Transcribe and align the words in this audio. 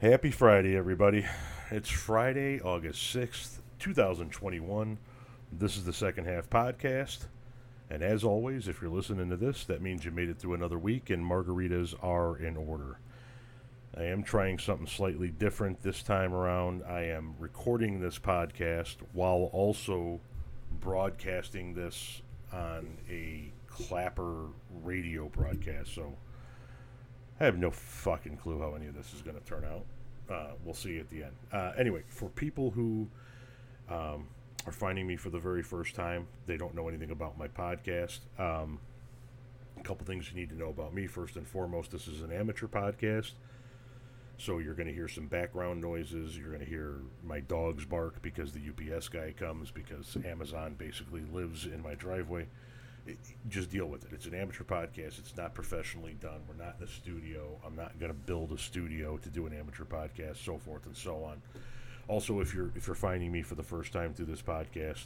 Happy 0.00 0.30
Friday, 0.30 0.76
everybody. 0.76 1.26
It's 1.72 1.90
Friday, 1.90 2.60
August 2.60 3.12
6th, 3.16 3.58
2021. 3.80 4.96
This 5.50 5.76
is 5.76 5.84
the 5.86 5.92
second 5.92 6.26
half 6.26 6.48
podcast. 6.48 7.26
And 7.90 8.00
as 8.04 8.22
always, 8.22 8.68
if 8.68 8.80
you're 8.80 8.92
listening 8.92 9.28
to 9.30 9.36
this, 9.36 9.64
that 9.64 9.82
means 9.82 10.04
you 10.04 10.12
made 10.12 10.28
it 10.28 10.38
through 10.38 10.54
another 10.54 10.78
week 10.78 11.10
and 11.10 11.28
margaritas 11.28 11.96
are 12.00 12.36
in 12.36 12.56
order. 12.56 13.00
I 13.96 14.04
am 14.04 14.22
trying 14.22 14.60
something 14.60 14.86
slightly 14.86 15.30
different 15.30 15.82
this 15.82 16.04
time 16.04 16.32
around. 16.32 16.84
I 16.88 17.06
am 17.06 17.34
recording 17.40 17.98
this 17.98 18.20
podcast 18.20 18.98
while 19.12 19.50
also 19.52 20.20
broadcasting 20.80 21.74
this 21.74 22.22
on 22.52 22.98
a 23.10 23.50
Clapper 23.66 24.44
radio 24.84 25.28
broadcast. 25.28 25.92
So 25.92 26.14
I 27.40 27.44
have 27.44 27.58
no 27.58 27.70
fucking 27.70 28.36
clue 28.38 28.58
how 28.58 28.74
any 28.74 28.86
of 28.86 28.94
this 28.94 29.14
is 29.14 29.22
going 29.22 29.38
to 29.38 29.44
turn 29.44 29.64
out. 29.64 29.84
Uh, 30.28 30.52
we'll 30.64 30.74
see 30.74 30.98
at 30.98 31.08
the 31.08 31.22
end. 31.22 31.32
Uh, 31.52 31.72
anyway, 31.78 32.02
for 32.08 32.28
people 32.30 32.70
who 32.70 33.08
um, 33.88 34.26
are 34.66 34.72
finding 34.72 35.06
me 35.06 35.16
for 35.16 35.30
the 35.30 35.38
very 35.38 35.62
first 35.62 35.94
time, 35.94 36.26
they 36.46 36.56
don't 36.56 36.74
know 36.74 36.88
anything 36.88 37.10
about 37.10 37.38
my 37.38 37.48
podcast. 37.48 38.20
Um, 38.38 38.80
a 39.78 39.82
couple 39.82 40.04
things 40.04 40.30
you 40.30 40.36
need 40.36 40.50
to 40.50 40.56
know 40.56 40.68
about 40.68 40.92
me. 40.92 41.06
First 41.06 41.36
and 41.36 41.46
foremost, 41.46 41.92
this 41.92 42.08
is 42.08 42.22
an 42.22 42.32
amateur 42.32 42.66
podcast. 42.66 43.32
So 44.36 44.58
you're 44.58 44.74
going 44.74 44.88
to 44.88 44.94
hear 44.94 45.08
some 45.08 45.26
background 45.26 45.80
noises. 45.80 46.36
You're 46.36 46.50
going 46.50 46.64
to 46.64 46.68
hear 46.68 46.96
my 47.24 47.40
dogs 47.40 47.84
bark 47.84 48.20
because 48.22 48.52
the 48.52 48.60
UPS 48.60 49.08
guy 49.08 49.32
comes 49.36 49.70
because 49.70 50.16
Amazon 50.24 50.74
basically 50.78 51.22
lives 51.32 51.66
in 51.66 51.82
my 51.82 51.94
driveway. 51.94 52.46
Just 53.48 53.70
deal 53.70 53.86
with 53.86 54.04
it. 54.04 54.10
It's 54.12 54.26
an 54.26 54.34
amateur 54.34 54.64
podcast. 54.64 55.18
It's 55.18 55.36
not 55.36 55.54
professionally 55.54 56.16
done. 56.20 56.40
We're 56.48 56.62
not 56.62 56.76
in 56.78 56.84
a 56.84 56.90
studio. 56.90 57.58
I'm 57.64 57.76
not 57.76 57.98
going 57.98 58.12
to 58.12 58.18
build 58.18 58.52
a 58.52 58.58
studio 58.58 59.16
to 59.18 59.28
do 59.28 59.46
an 59.46 59.52
amateur 59.52 59.84
podcast, 59.84 60.44
so 60.44 60.58
forth 60.58 60.86
and 60.86 60.96
so 60.96 61.24
on. 61.24 61.42
Also, 62.08 62.40
if 62.40 62.54
you're 62.54 62.72
if 62.74 62.86
you're 62.86 62.96
finding 62.96 63.30
me 63.30 63.42
for 63.42 63.54
the 63.54 63.62
first 63.62 63.92
time 63.92 64.14
through 64.14 64.26
this 64.26 64.42
podcast, 64.42 65.04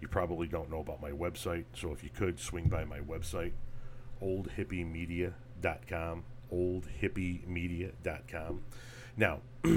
you 0.00 0.08
probably 0.08 0.46
don't 0.46 0.70
know 0.70 0.80
about 0.80 1.00
my 1.00 1.10
website. 1.10 1.64
So 1.74 1.92
if 1.92 2.02
you 2.02 2.10
could 2.10 2.40
swing 2.40 2.68
by 2.68 2.84
my 2.84 3.00
website, 3.00 3.52
oldhippiemedia.com, 4.22 6.24
oldhippiemedia.com. 6.52 8.62
Now, 9.16 9.40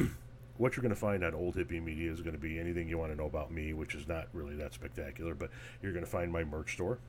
what 0.57 0.75
you're 0.75 0.81
going 0.81 0.93
to 0.93 0.99
find 0.99 1.23
on 1.23 1.33
Old 1.33 1.55
Hippie 1.55 1.83
Media 1.83 2.11
is 2.11 2.21
going 2.21 2.35
to 2.35 2.41
be 2.41 2.59
anything 2.59 2.87
you 2.87 2.97
want 2.97 3.11
to 3.11 3.17
know 3.17 3.25
about 3.25 3.51
me, 3.51 3.73
which 3.73 3.95
is 3.95 4.07
not 4.07 4.27
really 4.33 4.55
that 4.55 4.73
spectacular, 4.73 5.35
but 5.35 5.49
you're 5.81 5.91
going 5.91 6.05
to 6.05 6.09
find 6.09 6.31
my 6.31 6.43
merch 6.43 6.73
store, 6.73 6.99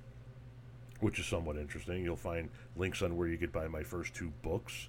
which 1.04 1.18
is 1.18 1.26
somewhat 1.26 1.58
interesting. 1.58 2.02
You'll 2.02 2.16
find 2.16 2.48
links 2.76 3.02
on 3.02 3.14
where 3.14 3.28
you 3.28 3.36
could 3.36 3.52
buy 3.52 3.68
my 3.68 3.82
first 3.82 4.14
two 4.14 4.32
books, 4.42 4.88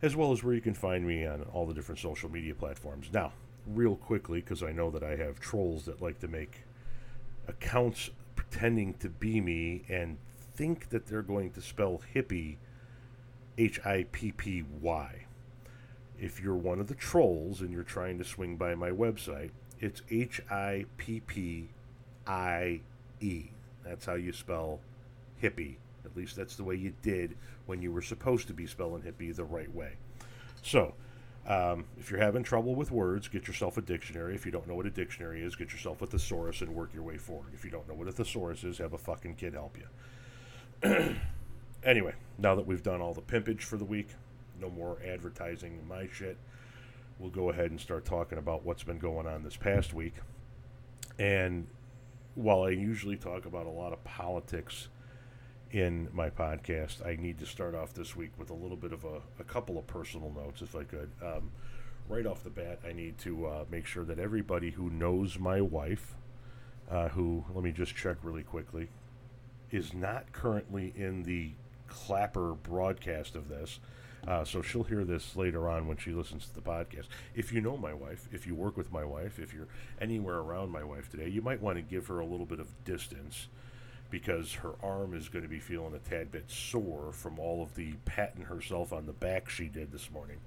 as 0.00 0.16
well 0.16 0.32
as 0.32 0.42
where 0.42 0.54
you 0.54 0.62
can 0.62 0.72
find 0.72 1.06
me 1.06 1.26
on 1.26 1.42
all 1.52 1.66
the 1.66 1.74
different 1.74 1.98
social 1.98 2.30
media 2.30 2.54
platforms. 2.54 3.10
Now, 3.12 3.34
real 3.66 3.96
quickly, 3.96 4.40
because 4.40 4.62
I 4.62 4.72
know 4.72 4.90
that 4.90 5.02
I 5.02 5.16
have 5.16 5.40
trolls 5.40 5.84
that 5.84 6.00
like 6.00 6.20
to 6.20 6.28
make 6.28 6.64
accounts 7.46 8.08
pretending 8.34 8.94
to 8.94 9.10
be 9.10 9.42
me 9.42 9.84
and 9.90 10.16
think 10.54 10.88
that 10.88 11.06
they're 11.06 11.20
going 11.20 11.50
to 11.50 11.60
spell 11.60 12.00
hippie 12.14 12.56
H 13.58 13.78
I 13.84 14.06
P 14.10 14.32
P 14.32 14.64
Y. 14.80 15.26
If 16.18 16.40
you're 16.40 16.54
one 16.54 16.80
of 16.80 16.86
the 16.86 16.94
trolls 16.94 17.60
and 17.60 17.70
you're 17.70 17.82
trying 17.82 18.16
to 18.16 18.24
swing 18.24 18.56
by 18.56 18.74
my 18.74 18.90
website, 18.90 19.50
it's 19.80 20.00
H 20.10 20.40
I 20.50 20.86
P 20.96 21.20
P 21.20 21.68
I 22.26 22.80
E. 23.20 23.50
That's 23.88 24.04
how 24.04 24.14
you 24.14 24.32
spell 24.32 24.80
hippie. 25.42 25.76
At 26.04 26.16
least 26.16 26.36
that's 26.36 26.56
the 26.56 26.64
way 26.64 26.74
you 26.74 26.92
did 27.02 27.36
when 27.66 27.82
you 27.82 27.92
were 27.92 28.02
supposed 28.02 28.46
to 28.48 28.52
be 28.54 28.66
spelling 28.66 29.02
hippie 29.02 29.34
the 29.34 29.44
right 29.44 29.72
way. 29.74 29.92
So, 30.62 30.94
um, 31.46 31.84
if 31.98 32.10
you're 32.10 32.20
having 32.20 32.42
trouble 32.42 32.74
with 32.74 32.90
words, 32.90 33.26
get 33.28 33.48
yourself 33.48 33.78
a 33.78 33.82
dictionary. 33.82 34.34
If 34.34 34.44
you 34.44 34.52
don't 34.52 34.68
know 34.68 34.74
what 34.74 34.86
a 34.86 34.90
dictionary 34.90 35.42
is, 35.42 35.56
get 35.56 35.72
yourself 35.72 36.02
a 36.02 36.06
thesaurus 36.06 36.60
and 36.60 36.74
work 36.74 36.90
your 36.92 37.02
way 37.02 37.16
forward. 37.16 37.52
If 37.54 37.64
you 37.64 37.70
don't 37.70 37.88
know 37.88 37.94
what 37.94 38.08
a 38.08 38.12
thesaurus 38.12 38.64
is, 38.64 38.78
have 38.78 38.92
a 38.92 38.98
fucking 38.98 39.36
kid 39.36 39.54
help 39.54 39.76
you. 39.78 41.16
anyway, 41.82 42.14
now 42.36 42.54
that 42.54 42.66
we've 42.66 42.82
done 42.82 43.00
all 43.00 43.14
the 43.14 43.22
pimpage 43.22 43.62
for 43.62 43.78
the 43.78 43.84
week, 43.84 44.08
no 44.60 44.68
more 44.68 44.98
advertising 45.06 45.80
my 45.88 46.08
shit. 46.12 46.36
We'll 47.18 47.30
go 47.30 47.50
ahead 47.50 47.70
and 47.70 47.80
start 47.80 48.04
talking 48.04 48.38
about 48.38 48.64
what's 48.64 48.82
been 48.82 48.98
going 48.98 49.26
on 49.26 49.42
this 49.42 49.56
past 49.56 49.94
week. 49.94 50.14
And 51.18 51.66
while 52.38 52.62
I 52.62 52.70
usually 52.70 53.16
talk 53.16 53.46
about 53.46 53.66
a 53.66 53.70
lot 53.70 53.92
of 53.92 54.04
politics 54.04 54.86
in 55.72 56.08
my 56.12 56.30
podcast, 56.30 57.04
I 57.04 57.16
need 57.16 57.40
to 57.40 57.46
start 57.46 57.74
off 57.74 57.92
this 57.94 58.14
week 58.14 58.30
with 58.38 58.50
a 58.50 58.54
little 58.54 58.76
bit 58.76 58.92
of 58.92 59.04
a, 59.04 59.20
a 59.40 59.44
couple 59.44 59.76
of 59.76 59.88
personal 59.88 60.30
notes, 60.30 60.62
if 60.62 60.76
I 60.76 60.84
could. 60.84 61.10
Um, 61.20 61.50
right 62.08 62.24
off 62.24 62.44
the 62.44 62.50
bat, 62.50 62.78
I 62.88 62.92
need 62.92 63.18
to 63.18 63.46
uh, 63.46 63.64
make 63.68 63.86
sure 63.86 64.04
that 64.04 64.20
everybody 64.20 64.70
who 64.70 64.88
knows 64.88 65.36
my 65.36 65.60
wife, 65.60 66.14
uh, 66.88 67.08
who, 67.08 67.44
let 67.52 67.64
me 67.64 67.72
just 67.72 67.96
check 67.96 68.18
really 68.22 68.44
quickly, 68.44 68.88
is 69.72 69.92
not 69.92 70.30
currently 70.30 70.94
in 70.96 71.24
the 71.24 71.50
Clapper 71.88 72.54
broadcast 72.54 73.34
of 73.34 73.48
this. 73.48 73.80
Uh, 74.28 74.44
so 74.44 74.60
she'll 74.60 74.84
hear 74.84 75.04
this 75.04 75.36
later 75.36 75.70
on 75.70 75.86
when 75.86 75.96
she 75.96 76.12
listens 76.12 76.46
to 76.46 76.54
the 76.54 76.60
podcast. 76.60 77.06
If 77.34 77.50
you 77.50 77.62
know 77.62 77.78
my 77.78 77.94
wife, 77.94 78.28
if 78.30 78.46
you 78.46 78.54
work 78.54 78.76
with 78.76 78.92
my 78.92 79.02
wife, 79.02 79.38
if 79.38 79.54
you're 79.54 79.68
anywhere 80.02 80.36
around 80.36 80.70
my 80.70 80.84
wife 80.84 81.10
today, 81.10 81.28
you 81.28 81.40
might 81.40 81.62
want 81.62 81.76
to 81.76 81.82
give 81.82 82.08
her 82.08 82.20
a 82.20 82.26
little 82.26 82.44
bit 82.44 82.60
of 82.60 82.66
distance 82.84 83.46
because 84.10 84.52
her 84.52 84.74
arm 84.82 85.14
is 85.14 85.30
going 85.30 85.44
to 85.44 85.48
be 85.48 85.58
feeling 85.58 85.94
a 85.94 85.98
tad 86.10 86.30
bit 86.30 86.44
sore 86.50 87.10
from 87.10 87.38
all 87.38 87.62
of 87.62 87.74
the 87.74 87.94
patting 88.04 88.44
herself 88.44 88.92
on 88.92 89.06
the 89.06 89.14
back 89.14 89.48
she 89.48 89.64
did 89.64 89.92
this 89.92 90.10
morning 90.10 90.38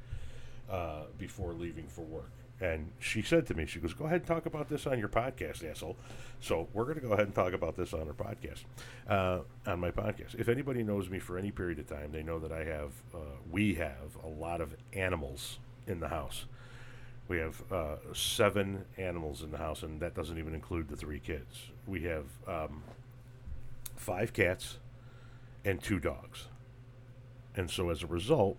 uh, 0.69 1.01
before 1.17 1.53
leaving 1.53 1.87
for 1.87 2.01
work. 2.01 2.29
And 2.61 2.91
she 2.99 3.23
said 3.23 3.47
to 3.47 3.55
me, 3.55 3.65
she 3.65 3.79
goes, 3.79 3.93
Go 3.93 4.05
ahead 4.05 4.19
and 4.19 4.27
talk 4.27 4.45
about 4.45 4.69
this 4.69 4.85
on 4.85 4.99
your 4.99 5.09
podcast, 5.09 5.67
asshole. 5.67 5.97
So 6.39 6.67
we're 6.73 6.83
going 6.83 6.99
to 6.99 7.01
go 7.01 7.13
ahead 7.13 7.25
and 7.25 7.33
talk 7.33 7.53
about 7.53 7.75
this 7.75 7.91
on 7.93 8.07
our 8.07 8.13
podcast, 8.13 8.63
uh, 9.09 9.39
on 9.69 9.79
my 9.79 9.89
podcast. 9.89 10.35
If 10.39 10.47
anybody 10.47 10.83
knows 10.83 11.09
me 11.09 11.17
for 11.17 11.37
any 11.39 11.49
period 11.49 11.79
of 11.79 11.87
time, 11.87 12.11
they 12.11 12.21
know 12.21 12.37
that 12.39 12.51
I 12.51 12.63
have, 12.63 12.91
uh, 13.13 13.17
we 13.49 13.73
have 13.75 14.15
a 14.23 14.27
lot 14.27 14.61
of 14.61 14.75
animals 14.93 15.57
in 15.87 15.99
the 15.99 16.09
house. 16.09 16.45
We 17.27 17.39
have 17.39 17.63
uh, 17.71 17.95
seven 18.13 18.85
animals 18.97 19.41
in 19.41 19.51
the 19.51 19.57
house, 19.57 19.81
and 19.81 19.99
that 20.01 20.13
doesn't 20.13 20.37
even 20.37 20.53
include 20.53 20.89
the 20.89 20.95
three 20.95 21.19
kids. 21.19 21.69
We 21.87 22.03
have 22.03 22.25
um, 22.47 22.83
five 23.95 24.33
cats 24.33 24.77
and 25.65 25.81
two 25.81 25.99
dogs. 25.99 26.47
And 27.55 27.69
so 27.71 27.89
as 27.89 28.03
a 28.03 28.07
result, 28.07 28.57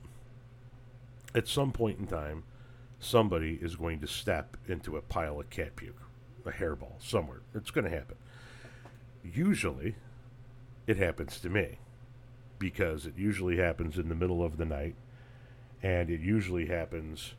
at 1.35 1.49
some 1.49 1.73
point 1.73 1.99
in 1.99 2.07
time, 2.07 2.45
somebody 3.03 3.59
is 3.61 3.77
going 3.77 4.01
to 4.01 4.07
step 4.07 4.57
into 4.69 4.97
a 4.97 5.03
pile 5.03 5.41
of 5.41 5.51
cat 5.51 5.77
puke, 5.77 6.01
a 6.47 6.51
hairball, 6.51 6.95
somewhere. 6.99 7.41
It's 7.55 7.71
going 7.71 7.85
to 7.85 7.91
happen. 7.91 8.17
Usually, 9.25 9.97
it 10.87 10.97
happens 10.97 11.41
to 11.41 11.49
me 11.49 11.79
because 12.59 13.07
it 13.07 13.15
usually 13.17 13.57
happens 13.57 13.99
in 13.99 14.09
the 14.09 14.15
middle 14.15 14.45
of 14.45 14.57
the 14.57 14.65
night 14.65 14.95
and 15.83 16.11
it 16.11 16.21
usually 16.21 16.67
happens 16.67 17.35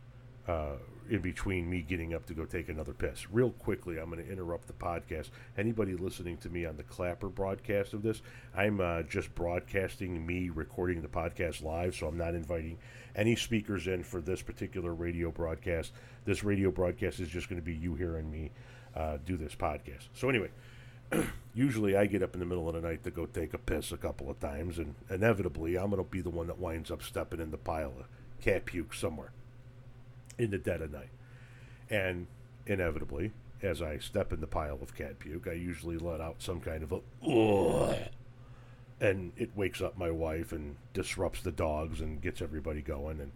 uh, 0.47 0.75
in 1.09 1.22
between 1.22 1.69
me 1.69 1.81
getting 1.81 2.13
up 2.13 2.25
to 2.25 2.34
go 2.34 2.46
take 2.46 2.68
another 2.68 2.94
piss. 2.94 3.29
Real 3.31 3.52
quickly, 3.52 3.97
I'm 3.97 4.09
going 4.09 4.23
to 4.23 4.31
interrupt 4.31 4.68
the 4.68 4.73
podcast. 4.73 5.29
Anybody 5.57 5.96
listening 5.96 6.38
to 6.38 6.50
me 6.50 6.66
on 6.66 6.75
the 6.75 6.84
Clapper 6.84 7.29
broadcast 7.29 7.94
of 7.94 8.03
this, 8.03 8.22
I'm 8.56 8.81
uh, 8.81 9.03
just 9.03 9.34
broadcasting 9.35 10.25
me 10.25 10.50
recording 10.50 11.02
the 11.02 11.07
podcast 11.07 11.63
live, 11.63 11.96
so 11.96 12.07
I'm 12.07 12.18
not 12.18 12.35
inviting 12.35 12.78
any 13.16 13.35
speakers 13.35 13.88
in 13.88 14.03
for 14.03 14.22
this 14.22 14.41
particular 14.41 14.94
radio 14.94 15.31
broadcast. 15.31 15.91
This 16.25 16.44
radio 16.44 16.72
broadcast 16.72 17.19
is 17.19 17.29
just 17.29 17.50
going 17.50 17.62
to 17.62 17.66
be 17.66 17.75
you 17.75 17.96
hearing 17.96 18.31
me 18.31 18.51
uh, 18.96 19.18
do 19.25 19.38
this 19.38 19.56
podcast. 19.56 20.07
So, 20.13 20.29
anyway. 20.29 20.50
usually 21.53 21.96
I 21.96 22.06
get 22.06 22.23
up 22.23 22.34
in 22.34 22.40
the 22.40 22.46
middle 22.46 22.68
of 22.68 22.75
the 22.75 22.81
night 22.81 23.03
to 23.03 23.12
go 23.12 23.25
take 23.25 23.53
a 23.53 23.57
piss 23.57 23.91
a 23.91 23.97
couple 23.97 24.29
of 24.29 24.40
times, 24.40 24.78
and 24.79 24.96
inevitably 25.09 25.78
I'm 25.78 25.90
going 25.90 26.03
to 26.03 26.09
be 26.09 26.22
the 26.22 26.29
one 26.29 26.47
that 26.47 26.59
winds 26.59 26.91
up 26.91 27.03
stepping 27.03 27.40
in 27.40 27.52
the 27.52 27.57
pile 27.57 27.94
of 28.00 28.06
cat 28.41 28.66
puke 28.66 28.94
somewhere 28.94 29.31
in 30.37 30.52
the 30.52 30.58
dead 30.58 30.82
of 30.82 30.91
night. 30.91 31.09
And 31.90 32.28
inevitably, 32.66 33.32
as 33.61 33.82
I 33.82 33.99
step 33.99 34.34
in 34.34 34.41
the 34.41 34.47
pile 34.47 34.79
of 34.82 34.96
cat 34.96 35.20
puke, 35.20 35.47
I 35.47 35.53
usually 35.53 35.97
let 35.97 36.22
out 36.22 36.37
some 36.40 36.59
kind 36.59 36.84
of 36.84 36.91
a 36.91 36.99
Ugh, 37.26 37.97
and 38.99 39.31
it 39.37 39.51
wakes 39.55 39.81
up 39.81 39.97
my 39.97 40.11
wife 40.11 40.51
and 40.51 40.75
disrupts 40.93 41.41
the 41.41 41.51
dogs 41.51 42.01
and 42.01 42.22
gets 42.22 42.41
everybody 42.41 42.81
going 42.81 43.19
and 43.19 43.31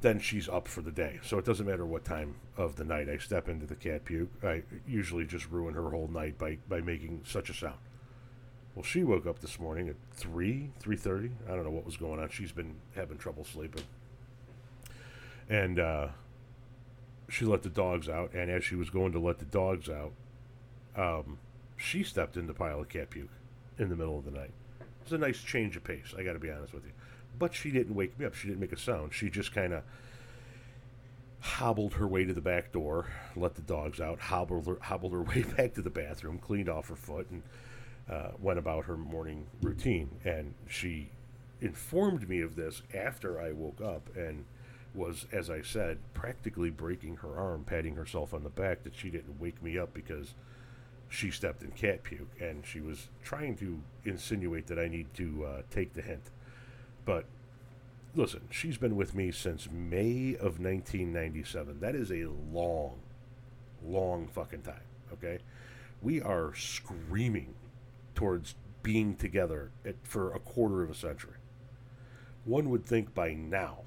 then 0.00 0.20
she's 0.20 0.48
up 0.48 0.68
for 0.68 0.80
the 0.80 0.92
day. 0.92 1.18
So 1.24 1.38
it 1.38 1.44
doesn't 1.44 1.66
matter 1.66 1.84
what 1.84 2.04
time 2.04 2.36
of 2.56 2.76
the 2.76 2.84
night 2.84 3.08
I 3.08 3.18
step 3.18 3.48
into 3.48 3.66
the 3.66 3.74
cat 3.74 4.04
puke. 4.04 4.30
I 4.44 4.62
usually 4.86 5.24
just 5.24 5.50
ruin 5.50 5.74
her 5.74 5.90
whole 5.90 6.08
night 6.08 6.38
by, 6.38 6.58
by 6.68 6.80
making 6.80 7.22
such 7.26 7.50
a 7.50 7.54
sound. 7.54 7.78
Well, 8.74 8.84
she 8.84 9.02
woke 9.02 9.26
up 9.26 9.40
this 9.40 9.58
morning 9.58 9.88
at 9.88 9.96
three, 10.12 10.70
three 10.78 10.96
thirty. 10.96 11.30
I 11.48 11.56
don't 11.56 11.64
know 11.64 11.70
what 11.70 11.84
was 11.84 11.96
going 11.96 12.20
on. 12.20 12.28
She's 12.28 12.52
been 12.52 12.76
having 12.94 13.18
trouble 13.18 13.44
sleeping, 13.44 13.82
and 15.48 15.80
uh, 15.80 16.08
she 17.28 17.44
let 17.44 17.64
the 17.64 17.70
dogs 17.70 18.08
out. 18.08 18.34
And 18.34 18.48
as 18.48 18.62
she 18.62 18.76
was 18.76 18.88
going 18.88 19.10
to 19.12 19.18
let 19.18 19.40
the 19.40 19.46
dogs 19.46 19.88
out, 19.88 20.12
um, 20.94 21.38
she 21.76 22.04
stepped 22.04 22.36
in 22.36 22.46
the 22.46 22.54
pile 22.54 22.78
of 22.80 22.88
cat 22.88 23.10
puke 23.10 23.30
in 23.78 23.88
the 23.88 23.96
middle 23.96 24.18
of 24.18 24.24
the 24.24 24.30
night. 24.30 24.50
It 24.80 25.04
was 25.04 25.12
a 25.12 25.18
nice 25.18 25.38
change 25.38 25.76
of 25.76 25.84
pace. 25.84 26.14
I 26.16 26.22
got 26.22 26.34
to 26.34 26.38
be 26.38 26.50
honest 26.50 26.74
with 26.74 26.84
you 26.84 26.92
but 27.38 27.54
she 27.54 27.70
didn't 27.70 27.94
wake 27.94 28.18
me 28.18 28.26
up. 28.26 28.34
She 28.34 28.48
didn't 28.48 28.60
make 28.60 28.72
a 28.72 28.78
sound. 28.78 29.14
She 29.14 29.30
just 29.30 29.54
kind 29.54 29.72
of 29.72 29.82
hobbled 31.40 31.94
her 31.94 32.06
way 32.06 32.24
to 32.24 32.34
the 32.34 32.40
back 32.40 32.72
door, 32.72 33.06
let 33.36 33.54
the 33.54 33.62
dogs 33.62 34.00
out, 34.00 34.18
hobbled 34.18 34.66
her, 34.66 34.78
hobbled 34.82 35.12
her 35.12 35.22
way 35.34 35.42
back 35.42 35.74
to 35.74 35.82
the 35.82 35.90
bathroom, 35.90 36.38
cleaned 36.38 36.68
off 36.68 36.88
her 36.88 36.96
foot, 36.96 37.28
and 37.30 37.42
uh, 38.10 38.30
went 38.40 38.58
about 38.58 38.86
her 38.86 38.96
morning 38.96 39.46
routine. 39.62 40.10
And 40.24 40.54
she 40.68 41.10
informed 41.60 42.28
me 42.28 42.40
of 42.40 42.56
this 42.56 42.82
after 42.94 43.40
I 43.40 43.52
woke 43.52 43.80
up 43.80 44.08
and 44.16 44.44
was, 44.94 45.26
as 45.32 45.50
I 45.50 45.62
said, 45.62 45.98
practically 46.14 46.70
breaking 46.70 47.16
her 47.16 47.36
arm, 47.36 47.64
patting 47.64 47.94
herself 47.94 48.34
on 48.34 48.42
the 48.42 48.48
back 48.48 48.82
that 48.84 48.96
she 48.96 49.10
didn't 49.10 49.38
wake 49.38 49.62
me 49.62 49.78
up 49.78 49.94
because 49.94 50.34
she 51.08 51.30
stepped 51.30 51.62
in 51.62 51.70
cat 51.72 52.02
puke. 52.02 52.30
And 52.40 52.64
she 52.66 52.80
was 52.80 53.08
trying 53.22 53.56
to 53.56 53.80
insinuate 54.04 54.66
that 54.68 54.78
I 54.78 54.88
need 54.88 55.12
to 55.14 55.44
uh, 55.44 55.62
take 55.70 55.94
the 55.94 56.02
hint. 56.02 56.30
But 57.04 57.24
listen, 58.14 58.42
she's 58.50 58.78
been 58.78 58.96
with 58.96 59.14
me 59.14 59.30
since 59.30 59.68
May 59.70 60.34
of 60.34 60.60
1997. 60.60 61.80
That 61.80 61.94
is 61.94 62.10
a 62.10 62.26
long, 62.52 62.98
long 63.84 64.28
fucking 64.28 64.62
time, 64.62 64.82
okay? 65.12 65.38
We 66.02 66.20
are 66.20 66.54
screaming 66.54 67.54
towards 68.14 68.54
being 68.82 69.16
together 69.16 69.70
at, 69.84 69.96
for 70.02 70.32
a 70.32 70.38
quarter 70.38 70.82
of 70.82 70.90
a 70.90 70.94
century. 70.94 71.34
One 72.44 72.70
would 72.70 72.86
think 72.86 73.14
by 73.14 73.34
now 73.34 73.80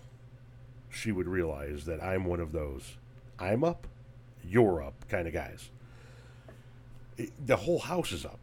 she 0.89 1.11
would 1.11 1.27
realize 1.27 1.85
that 1.85 2.03
I'm 2.03 2.25
one 2.25 2.39
of 2.39 2.51
those 2.51 2.97
I'm 3.39 3.63
up, 3.63 3.87
you're 4.43 4.83
up 4.83 5.07
kind 5.09 5.27
of 5.27 5.33
guys. 5.33 5.71
The 7.17 7.57
whole 7.57 7.79
house 7.79 8.11
is 8.11 8.25
up. 8.25 8.39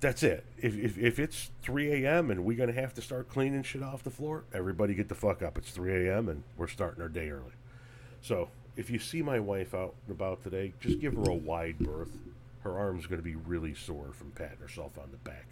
That's 0.00 0.22
it. 0.22 0.44
If, 0.58 0.76
if, 0.78 0.98
if 0.98 1.18
it's 1.18 1.50
3 1.62 2.04
a.m. 2.04 2.30
and 2.30 2.44
we're 2.44 2.56
going 2.56 2.72
to 2.72 2.80
have 2.80 2.94
to 2.94 3.02
start 3.02 3.28
cleaning 3.28 3.62
shit 3.62 3.82
off 3.82 4.02
the 4.02 4.10
floor, 4.10 4.44
everybody 4.52 4.94
get 4.94 5.08
the 5.08 5.14
fuck 5.14 5.42
up. 5.42 5.58
It's 5.58 5.70
3 5.70 6.08
a.m. 6.08 6.28
and 6.28 6.42
we're 6.56 6.68
starting 6.68 7.02
our 7.02 7.08
day 7.08 7.28
early. 7.30 7.52
So 8.22 8.48
if 8.76 8.88
you 8.90 8.98
see 8.98 9.20
my 9.20 9.38
wife 9.38 9.74
out 9.74 9.94
and 10.06 10.16
about 10.16 10.42
today, 10.42 10.72
just 10.80 11.00
give 11.00 11.14
her 11.14 11.30
a 11.30 11.34
wide 11.34 11.78
berth. 11.78 12.16
Her 12.62 12.78
arm's 12.78 13.06
going 13.06 13.20
to 13.20 13.24
be 13.24 13.36
really 13.36 13.74
sore 13.74 14.12
from 14.12 14.30
patting 14.30 14.58
herself 14.58 14.98
on 14.98 15.10
the 15.10 15.18
back. 15.18 15.46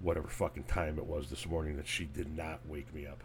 Whatever 0.00 0.28
fucking 0.28 0.64
time 0.64 0.98
it 0.98 1.06
was 1.06 1.30
this 1.30 1.46
morning 1.46 1.76
that 1.76 1.86
she 1.86 2.04
did 2.04 2.36
not 2.36 2.60
wake 2.66 2.92
me 2.94 3.06
up. 3.06 3.24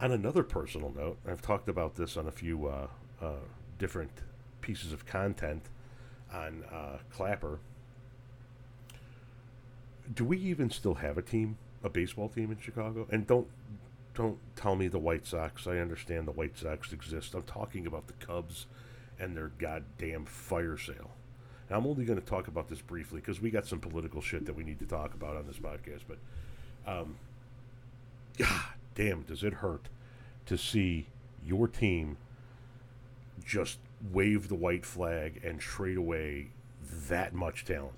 On 0.00 0.10
another 0.10 0.42
personal 0.42 0.92
note, 0.96 1.18
I've 1.28 1.42
talked 1.42 1.68
about 1.68 1.96
this 1.96 2.16
on 2.16 2.26
a 2.26 2.32
few 2.32 2.66
uh, 2.66 2.86
uh, 3.20 3.32
different 3.78 4.10
pieces 4.60 4.92
of 4.92 5.04
content 5.04 5.62
on 6.34 6.64
uh, 6.72 6.98
Clapper. 7.10 7.58
Do 10.14 10.24
we 10.24 10.38
even 10.38 10.70
still 10.70 10.94
have 10.94 11.16
a 11.16 11.22
team, 11.22 11.56
a 11.82 11.88
baseball 11.88 12.28
team 12.28 12.50
in 12.50 12.58
Chicago? 12.60 13.06
And 13.10 13.26
don't 13.26 13.48
don't 14.14 14.38
tell 14.54 14.76
me 14.76 14.88
the 14.88 14.98
White 14.98 15.26
Sox. 15.26 15.66
I 15.66 15.78
understand 15.78 16.28
the 16.28 16.32
White 16.32 16.56
Sox 16.56 16.92
exist. 16.92 17.34
I'm 17.34 17.42
talking 17.42 17.86
about 17.86 18.06
the 18.06 18.12
Cubs 18.24 18.66
and 19.18 19.36
their 19.36 19.50
goddamn 19.58 20.24
fire 20.24 20.78
sale. 20.78 21.10
And 21.68 21.76
I'm 21.76 21.86
only 21.86 22.04
going 22.04 22.20
to 22.20 22.24
talk 22.24 22.46
about 22.46 22.68
this 22.68 22.80
briefly 22.80 23.20
because 23.20 23.40
we 23.40 23.50
got 23.50 23.66
some 23.66 23.80
political 23.80 24.20
shit 24.20 24.46
that 24.46 24.54
we 24.54 24.62
need 24.62 24.78
to 24.80 24.86
talk 24.86 25.14
about 25.14 25.36
on 25.36 25.46
this 25.46 25.58
podcast. 25.58 26.02
But, 26.06 26.18
um, 26.86 27.16
God 28.38 28.48
damn, 28.94 29.22
does 29.22 29.42
it 29.42 29.54
hurt 29.54 29.88
to 30.46 30.56
see 30.56 31.06
your 31.44 31.66
team 31.66 32.16
just 33.44 33.78
wave 34.12 34.48
the 34.48 34.54
white 34.54 34.84
flag 34.84 35.40
and 35.44 35.60
trade 35.60 35.96
away 35.96 36.48
that 37.08 37.34
much 37.34 37.64
talent, 37.64 37.94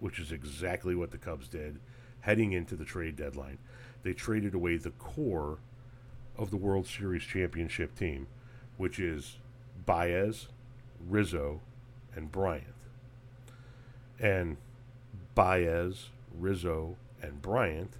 which 0.00 0.18
is 0.18 0.32
exactly 0.32 0.94
what 0.94 1.10
the 1.10 1.18
Cubs 1.18 1.48
did 1.48 1.78
heading 2.20 2.52
into 2.52 2.76
the 2.76 2.84
trade 2.84 3.16
deadline. 3.16 3.58
They 4.02 4.12
traded 4.12 4.54
away 4.54 4.76
the 4.76 4.90
core 4.90 5.58
of 6.36 6.50
the 6.50 6.56
World 6.56 6.86
Series 6.86 7.22
championship 7.22 7.96
team, 7.98 8.26
which 8.76 8.98
is 8.98 9.36
Baez, 9.84 10.48
Rizzo, 11.08 11.60
and 12.14 12.30
Bryant. 12.30 12.74
And 14.18 14.56
Baez, 15.34 16.08
Rizzo, 16.38 16.96
and 17.22 17.40
Bryant 17.42 17.92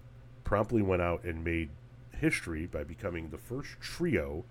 promptly 0.44 0.82
went 0.82 1.02
out 1.02 1.24
and 1.24 1.44
made 1.44 1.70
history 2.18 2.66
by 2.66 2.84
becoming 2.84 3.28
the 3.28 3.38
first 3.38 3.80
trio 3.80 4.44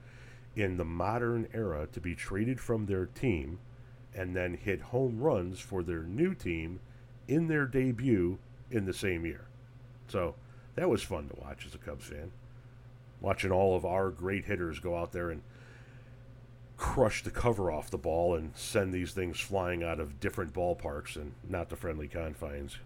in 0.55 0.77
the 0.77 0.85
modern 0.85 1.47
era 1.53 1.87
to 1.91 1.99
be 1.99 2.15
traded 2.15 2.59
from 2.59 2.85
their 2.85 3.05
team 3.05 3.59
and 4.13 4.35
then 4.35 4.55
hit 4.55 4.81
home 4.81 5.19
runs 5.19 5.59
for 5.59 5.83
their 5.83 6.03
new 6.03 6.33
team 6.33 6.79
in 7.27 7.47
their 7.47 7.65
debut 7.65 8.37
in 8.71 8.85
the 8.85 8.93
same 8.93 9.25
year. 9.25 9.45
So 10.07 10.35
that 10.75 10.89
was 10.89 11.03
fun 11.03 11.29
to 11.29 11.35
watch 11.39 11.65
as 11.65 11.75
a 11.75 11.77
Cubs 11.77 12.05
fan. 12.05 12.31
Watching 13.21 13.51
all 13.51 13.75
of 13.75 13.85
our 13.85 14.09
great 14.09 14.45
hitters 14.45 14.79
go 14.79 14.97
out 14.97 15.11
there 15.11 15.29
and 15.29 15.41
crush 16.77 17.23
the 17.23 17.31
cover 17.31 17.69
off 17.69 17.91
the 17.91 17.97
ball 17.97 18.35
and 18.35 18.55
send 18.55 18.93
these 18.93 19.11
things 19.11 19.39
flying 19.39 19.83
out 19.83 19.99
of 19.99 20.19
different 20.19 20.53
ballparks 20.53 21.17
and 21.17 21.33
not 21.47 21.69
the 21.69 21.75
friendly 21.75 22.07
confines 22.07 22.77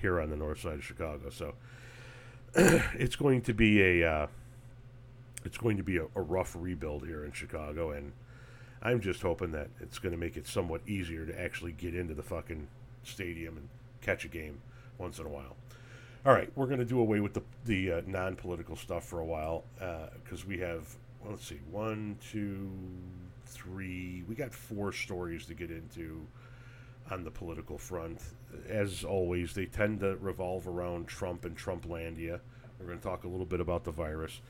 here 0.00 0.20
on 0.20 0.30
the 0.30 0.36
north 0.36 0.60
side 0.60 0.74
of 0.74 0.84
Chicago. 0.84 1.30
So 1.30 1.54
it's 2.54 3.16
going 3.16 3.40
to 3.42 3.54
be 3.54 3.82
a 3.82 4.10
uh, 4.10 4.26
it's 5.48 5.56
going 5.56 5.78
to 5.78 5.82
be 5.82 5.96
a, 5.96 6.04
a, 6.14 6.20
rough 6.20 6.54
rebuild 6.58 7.06
here 7.06 7.24
in 7.24 7.32
Chicago, 7.32 7.92
and 7.92 8.12
I'm 8.82 9.00
just 9.00 9.22
hoping 9.22 9.50
that 9.52 9.68
it's 9.80 9.98
going 9.98 10.12
to 10.12 10.18
make 10.18 10.36
it 10.36 10.46
somewhat 10.46 10.82
easier 10.86 11.24
to 11.24 11.40
actually 11.40 11.72
get 11.72 11.94
into 11.94 12.12
the 12.12 12.22
fucking 12.22 12.68
stadium 13.02 13.56
and 13.56 13.68
catch 14.02 14.26
a 14.26 14.28
game 14.28 14.60
once 14.98 15.18
in 15.18 15.24
a 15.24 15.30
while. 15.30 15.56
All 16.26 16.34
right, 16.34 16.52
we're 16.54 16.66
going 16.66 16.80
to 16.80 16.84
do 16.84 17.00
away 17.00 17.20
with 17.20 17.32
the 17.32 17.42
the 17.64 17.92
uh, 17.92 18.00
non 18.06 18.36
political 18.36 18.76
stuff 18.76 19.04
for 19.04 19.20
a 19.20 19.24
while 19.24 19.64
because 19.78 20.42
uh, 20.42 20.48
we 20.48 20.58
have 20.58 20.94
well, 21.22 21.30
let's 21.30 21.46
see 21.46 21.60
one, 21.70 22.18
two, 22.30 22.70
three. 23.46 24.24
We 24.28 24.34
got 24.34 24.52
four 24.52 24.92
stories 24.92 25.46
to 25.46 25.54
get 25.54 25.70
into 25.70 26.26
on 27.10 27.24
the 27.24 27.30
political 27.30 27.78
front. 27.78 28.20
As 28.68 29.02
always, 29.02 29.54
they 29.54 29.64
tend 29.64 30.00
to 30.00 30.16
revolve 30.16 30.68
around 30.68 31.08
Trump 31.08 31.46
and 31.46 31.56
Trumplandia. 31.56 32.40
We're 32.78 32.86
going 32.86 32.98
to 32.98 33.04
talk 33.04 33.24
a 33.24 33.28
little 33.28 33.46
bit 33.46 33.60
about 33.60 33.84
the 33.84 33.90
virus, 33.90 34.42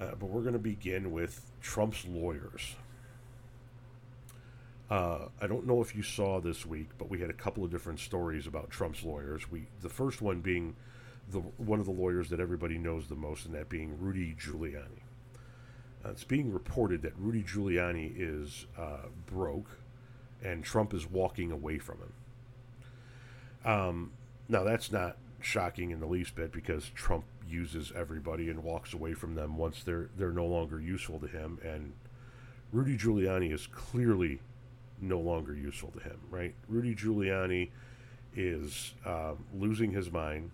uh, 0.00 0.14
but 0.18 0.26
we're 0.26 0.40
going 0.40 0.54
to 0.54 0.58
begin 0.58 1.12
with 1.12 1.50
Trump's 1.60 2.04
lawyers. 2.06 2.74
Uh, 4.90 5.28
I 5.40 5.46
don't 5.46 5.66
know 5.66 5.80
if 5.80 5.94
you 5.94 6.02
saw 6.02 6.40
this 6.40 6.66
week, 6.66 6.88
but 6.98 7.08
we 7.08 7.20
had 7.20 7.30
a 7.30 7.34
couple 7.34 7.62
of 7.64 7.70
different 7.70 8.00
stories 8.00 8.46
about 8.46 8.70
Trump's 8.70 9.04
lawyers. 9.04 9.50
We 9.50 9.66
the 9.82 9.88
first 9.88 10.20
one 10.20 10.40
being 10.40 10.74
the 11.30 11.38
one 11.38 11.78
of 11.78 11.86
the 11.86 11.92
lawyers 11.92 12.28
that 12.30 12.40
everybody 12.40 12.76
knows 12.76 13.06
the 13.06 13.14
most, 13.14 13.46
and 13.46 13.54
that 13.54 13.68
being 13.68 13.96
Rudy 14.00 14.34
Giuliani. 14.34 15.02
Uh, 16.04 16.10
it's 16.10 16.24
being 16.24 16.52
reported 16.52 17.02
that 17.02 17.12
Rudy 17.18 17.42
Giuliani 17.42 18.12
is 18.16 18.66
uh, 18.76 19.06
broke 19.26 19.68
and 20.42 20.64
Trump 20.64 20.94
is 20.94 21.08
walking 21.08 21.52
away 21.52 21.78
from 21.78 21.98
him. 21.98 23.70
Um, 23.70 24.12
now, 24.48 24.64
that's 24.64 24.90
not 24.90 25.16
shocking 25.40 25.90
in 25.90 26.00
the 26.00 26.06
least 26.06 26.34
bit 26.34 26.52
because 26.52 26.90
Trump 26.94 27.24
uses 27.50 27.92
everybody 27.94 28.48
and 28.48 28.62
walks 28.62 28.92
away 28.92 29.14
from 29.14 29.34
them 29.34 29.56
once 29.56 29.82
they're 29.82 30.08
they're 30.16 30.32
no 30.32 30.46
longer 30.46 30.80
useful 30.80 31.18
to 31.20 31.26
him. 31.26 31.58
And 31.62 31.92
Rudy 32.72 32.96
Giuliani 32.96 33.52
is 33.52 33.66
clearly 33.66 34.40
no 35.00 35.18
longer 35.18 35.54
useful 35.54 35.90
to 35.90 36.00
him, 36.00 36.18
right? 36.30 36.54
Rudy 36.68 36.94
Giuliani 36.94 37.70
is 38.36 38.94
uh, 39.04 39.32
losing 39.54 39.90
his 39.90 40.10
mind, 40.10 40.50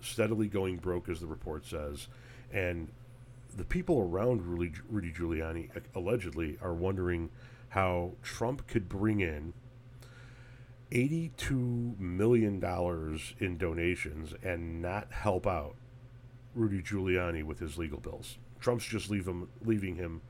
steadily 0.00 0.46
going 0.46 0.76
broke, 0.76 1.08
as 1.08 1.20
the 1.20 1.26
report 1.26 1.66
says, 1.66 2.08
and 2.52 2.88
the 3.56 3.64
people 3.64 4.00
around 4.00 4.46
Rudy, 4.46 4.72
Rudy 4.88 5.12
Giuliani 5.12 5.68
allegedly 5.94 6.58
are 6.62 6.72
wondering 6.72 7.30
how 7.70 8.12
Trump 8.22 8.66
could 8.66 8.88
bring 8.88 9.20
in 9.20 9.52
$82 10.90 11.98
million 11.98 12.62
in 13.40 13.58
donations 13.58 14.34
and 14.42 14.82
not 14.82 15.10
help 15.10 15.46
out 15.46 15.74
Rudy 16.54 16.82
Giuliani 16.82 17.44
with 17.44 17.58
his 17.58 17.78
legal 17.78 17.98
bills. 17.98 18.38
Trump's 18.60 18.84
just 18.84 19.10
leave 19.10 19.26
him, 19.26 19.48
leaving 19.64 19.96
him 19.96 20.22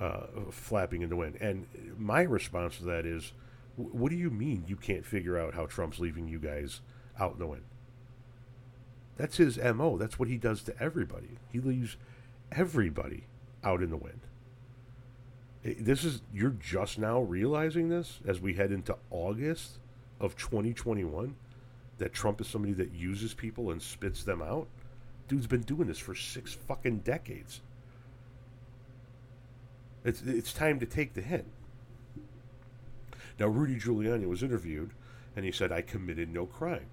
uh, 0.00 0.26
flapping 0.50 1.02
in 1.02 1.08
the 1.08 1.16
wind. 1.16 1.36
And 1.40 1.66
my 1.98 2.22
response 2.22 2.78
to 2.78 2.84
that 2.84 3.06
is, 3.06 3.32
what 3.76 4.10
do 4.10 4.16
you 4.16 4.30
mean 4.30 4.64
you 4.66 4.76
can't 4.76 5.04
figure 5.04 5.38
out 5.38 5.54
how 5.54 5.66
Trump's 5.66 5.98
leaving 5.98 6.28
you 6.28 6.38
guys 6.38 6.80
out 7.18 7.34
in 7.34 7.38
the 7.38 7.46
wind? 7.46 7.64
That's 9.16 9.36
his 9.36 9.58
MO. 9.58 9.98
That's 9.98 10.18
what 10.18 10.28
he 10.28 10.38
does 10.38 10.62
to 10.64 10.82
everybody. 10.82 11.38
He 11.50 11.60
leaves 11.60 11.96
everybody 12.50 13.24
out 13.64 13.82
in 13.82 13.90
the 13.90 13.96
wind 13.96 14.20
this 15.64 16.04
is 16.04 16.22
you're 16.32 16.56
just 16.60 16.98
now 16.98 17.20
realizing 17.20 17.88
this 17.88 18.18
as 18.26 18.40
we 18.40 18.54
head 18.54 18.72
into 18.72 18.96
August 19.10 19.78
of 20.20 20.36
2021 20.36 21.36
that 21.98 22.12
Trump 22.12 22.40
is 22.40 22.48
somebody 22.48 22.72
that 22.72 22.92
uses 22.92 23.32
people 23.32 23.70
and 23.70 23.80
spits 23.80 24.24
them 24.24 24.42
out. 24.42 24.66
Dude's 25.32 25.46
been 25.46 25.62
doing 25.62 25.88
this 25.88 25.98
for 25.98 26.14
six 26.14 26.52
fucking 26.52 26.98
decades. 26.98 27.62
It's 30.04 30.20
it's 30.22 30.52
time 30.52 30.78
to 30.80 30.86
take 30.86 31.14
the 31.14 31.22
hint. 31.22 31.46
Now 33.38 33.46
Rudy 33.46 33.76
Giuliani 33.76 34.28
was 34.28 34.42
interviewed 34.42 34.90
and 35.34 35.44
he 35.44 35.50
said 35.50 35.72
I 35.72 35.80
committed 35.80 36.28
no 36.28 36.44
crime. 36.44 36.86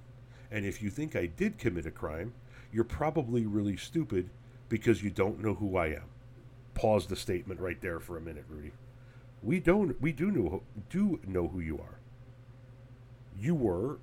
And 0.52 0.66
if 0.66 0.82
you 0.82 0.90
think 0.90 1.16
I 1.18 1.26
did 1.26 1.58
commit 1.58 1.86
a 1.86 1.92
crime, 1.92 2.34
you're 2.72 2.86
probably 2.86 3.46
really 3.46 3.76
stupid 3.76 4.30
because 4.70 5.04
you 5.04 5.10
don't 5.10 5.44
know 5.44 5.56
who 5.56 5.76
I 5.76 5.88
am 5.88 6.10
pause 6.80 7.08
the 7.08 7.16
statement 7.18 7.60
right 7.60 7.82
there 7.82 8.00
for 8.00 8.16
a 8.16 8.22
minute, 8.22 8.46
Rudy. 8.48 8.72
We 9.44 9.60
don't. 9.60 10.00
We 10.02 10.14
do 10.14 10.32
know 10.32 10.64
do 10.90 11.20
know 11.28 11.50
who 11.50 11.60
you 11.60 11.78
are. 11.78 12.00
You 13.38 13.54
were, 13.54 13.98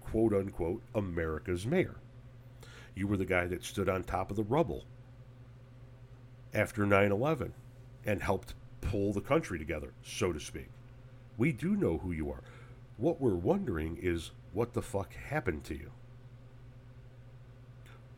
quote 0.00 0.32
unquote, 0.32 0.82
America's 0.94 1.66
mayor. 1.66 1.96
You 3.00 3.06
were 3.06 3.16
the 3.16 3.24
guy 3.24 3.46
that 3.46 3.64
stood 3.64 3.88
on 3.88 4.04
top 4.04 4.30
of 4.30 4.36
the 4.36 4.42
rubble 4.42 4.84
after 6.52 6.84
9 6.84 7.10
11 7.10 7.54
and 8.04 8.22
helped 8.22 8.52
pull 8.82 9.14
the 9.14 9.22
country 9.22 9.58
together, 9.58 9.94
so 10.02 10.34
to 10.34 10.38
speak. 10.38 10.68
We 11.38 11.50
do 11.50 11.76
know 11.76 11.96
who 11.96 12.12
you 12.12 12.30
are. 12.30 12.42
What 12.98 13.18
we're 13.18 13.36
wondering 13.36 13.96
is 14.02 14.32
what 14.52 14.74
the 14.74 14.82
fuck 14.82 15.14
happened 15.14 15.64
to 15.64 15.74
you? 15.74 15.92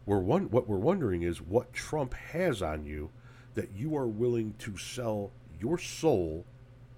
We're 0.04 0.18
one, 0.18 0.50
what 0.50 0.68
we're 0.68 0.78
wondering 0.78 1.22
is 1.22 1.40
what 1.40 1.72
Trump 1.72 2.14
has 2.14 2.60
on 2.60 2.84
you 2.84 3.10
that 3.54 3.70
you 3.76 3.96
are 3.96 4.08
willing 4.08 4.54
to 4.58 4.76
sell 4.76 5.30
your 5.60 5.78
soul 5.78 6.44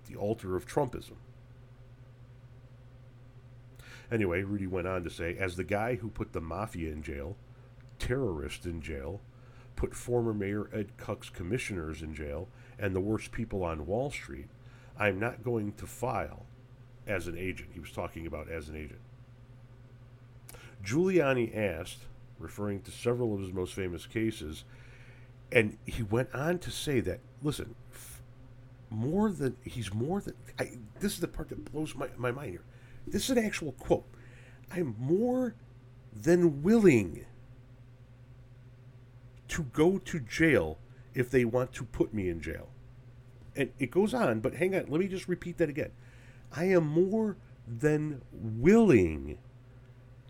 the 0.09 0.17
altar 0.17 0.57
of 0.57 0.67
Trumpism. 0.67 1.17
Anyway, 4.11 4.43
Rudy 4.43 4.67
went 4.67 4.89
on 4.89 5.05
to 5.05 5.11
say, 5.11 5.37
as 5.37 5.57
the 5.57 5.65
guy 5.65 5.97
who 5.97 6.09
put 6.09 6.33
the 6.33 6.41
mafia 6.41 6.91
in 6.91 7.03
jail, 7.03 7.37
terrorists 7.99 8.67
in 8.67 8.81
jail, 8.81 9.21
put 9.77 9.95
former 9.95 10.33
Mayor 10.33 10.69
Ed 10.73 10.97
Koch's 10.97 11.31
commissioners 11.31 12.03
in 12.03 12.15
jail, 12.15 12.49
and 12.79 12.95
the 12.95 13.01
worst 13.01 13.33
people 13.33 13.65
on 13.65 13.87
Wall 13.87 14.11
Street, 14.11 14.49
I'm 14.99 15.19
not 15.19 15.43
going 15.43 15.73
to 15.75 15.87
file 15.87 16.47
as 17.07 17.27
an 17.27 17.37
agent. 17.37 17.71
He 17.73 17.81
was 17.81 17.91
talking 17.91 18.27
about 18.27 18.49
as 18.49 18.69
an 18.69 18.77
agent. 18.77 19.01
Giuliani 20.85 21.57
asked, 21.57 22.01
referring 22.39 22.83
to 22.83 22.91
several 22.91 23.35
of 23.35 23.41
his 23.41 23.53
most 23.53 23.75
famous 23.75 24.07
cases, 24.07 24.65
and 25.53 25.77
he 25.87 26.03
went 26.03 26.35
on 26.35 26.59
to 26.59 26.71
say 26.71 27.01
that, 27.01 27.21
listen, 27.43 27.75
more 28.91 29.31
than, 29.31 29.57
he's 29.63 29.93
more 29.93 30.21
than, 30.21 30.35
I, 30.59 30.71
this 31.01 31.15
is 31.15 31.21
the 31.21 31.29
part 31.29 31.49
that 31.49 31.73
blows 31.73 31.95
my, 31.95 32.09
my 32.17 32.31
mind 32.31 32.51
here. 32.51 32.65
This 33.07 33.25
is 33.25 33.31
an 33.37 33.45
actual 33.45 33.73
quote. 33.73 34.07
I'm 34.73 34.95
more 34.99 35.55
than 36.13 36.63
willing 36.63 37.25
to 39.55 39.63
go 39.63 39.99
to 39.99 40.19
jail 40.19 40.79
if 41.15 41.31
they 41.31 41.45
want 41.45 41.73
to 41.73 41.85
put 41.85 42.13
me 42.13 42.29
in 42.29 42.41
jail. 42.41 42.71
And 43.55 43.71
it 43.79 43.93
goes 43.93 44.13
on, 44.13 44.41
but 44.41 44.57
hang 44.57 44.75
on, 44.75 44.87
let 44.89 44.99
me 44.99 45.07
just 45.07 45.29
repeat 45.29 45.59
that 45.59 45.69
again. 45.69 45.93
I 46.51 46.65
am 46.65 46.85
more 46.89 47.37
than 47.69 48.23
willing 48.33 49.39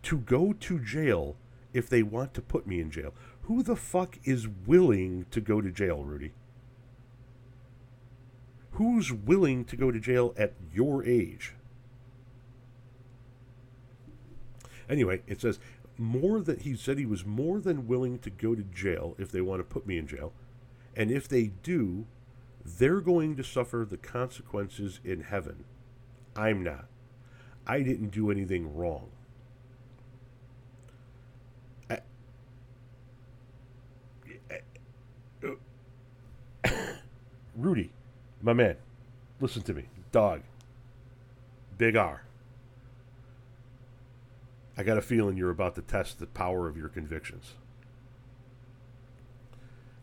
to 0.02 0.18
go 0.18 0.52
to 0.52 0.78
jail 0.78 1.36
if 1.72 1.88
they 1.88 2.02
want 2.02 2.34
to 2.34 2.42
put 2.42 2.66
me 2.66 2.82
in 2.82 2.90
jail. 2.90 3.14
Who 3.44 3.62
the 3.62 3.76
fuck 3.76 4.18
is 4.24 4.46
willing 4.46 5.24
to 5.30 5.40
go 5.40 5.62
to 5.62 5.70
jail, 5.70 6.04
Rudy? 6.04 6.32
Who's 8.72 9.10
willing 9.10 9.64
to 9.64 9.76
go 9.76 9.90
to 9.90 9.98
jail 9.98 10.34
at 10.36 10.52
your 10.70 11.02
age? 11.02 11.54
Anyway, 14.86 15.22
it 15.26 15.40
says 15.40 15.58
more 15.98 16.40
than 16.40 16.58
he 16.60 16.76
said 16.76 16.98
he 16.98 17.06
was 17.06 17.24
more 17.24 17.60
than 17.60 17.86
willing 17.86 18.18
to 18.20 18.30
go 18.30 18.54
to 18.54 18.62
jail 18.62 19.14
if 19.18 19.30
they 19.30 19.40
want 19.40 19.60
to 19.60 19.64
put 19.64 19.86
me 19.86 19.98
in 19.98 20.06
jail. 20.06 20.32
And 20.96 21.10
if 21.10 21.28
they 21.28 21.44
do, 21.62 22.06
they're 22.64 23.00
going 23.00 23.36
to 23.36 23.44
suffer 23.44 23.86
the 23.88 23.96
consequences 23.96 25.00
in 25.04 25.22
heaven. 25.22 25.64
I'm 26.36 26.62
not. 26.62 26.86
I 27.66 27.82
didn't 27.82 28.10
do 28.10 28.30
anything 28.30 28.74
wrong. 28.74 29.10
Rudy, 37.56 37.90
my 38.42 38.52
man, 38.52 38.76
listen 39.40 39.62
to 39.62 39.74
me. 39.74 39.84
Dog. 40.12 40.42
Big 41.78 41.96
R. 41.96 42.22
I 44.76 44.82
got 44.82 44.98
a 44.98 45.02
feeling 45.02 45.36
you're 45.36 45.50
about 45.50 45.76
to 45.76 45.82
test 45.82 46.18
the 46.18 46.26
power 46.26 46.68
of 46.68 46.76
your 46.76 46.88
convictions. 46.88 47.54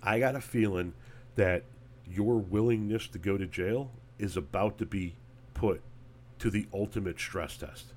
I 0.02 0.20
got 0.20 0.36
a 0.36 0.42
feeling 0.42 0.94
that 1.36 1.64
your 2.10 2.38
willingness 2.38 3.08
to 3.10 3.20
go 3.20 3.38
to 3.38 3.46
jail 3.46 3.92
is 4.18 4.38
about 4.38 4.78
to 4.78 4.86
be 4.86 5.16
put 5.54 5.82
to 6.40 6.50
the 6.50 6.68
ultimate 6.74 7.20
stress 7.20 7.58
test. 7.58 7.94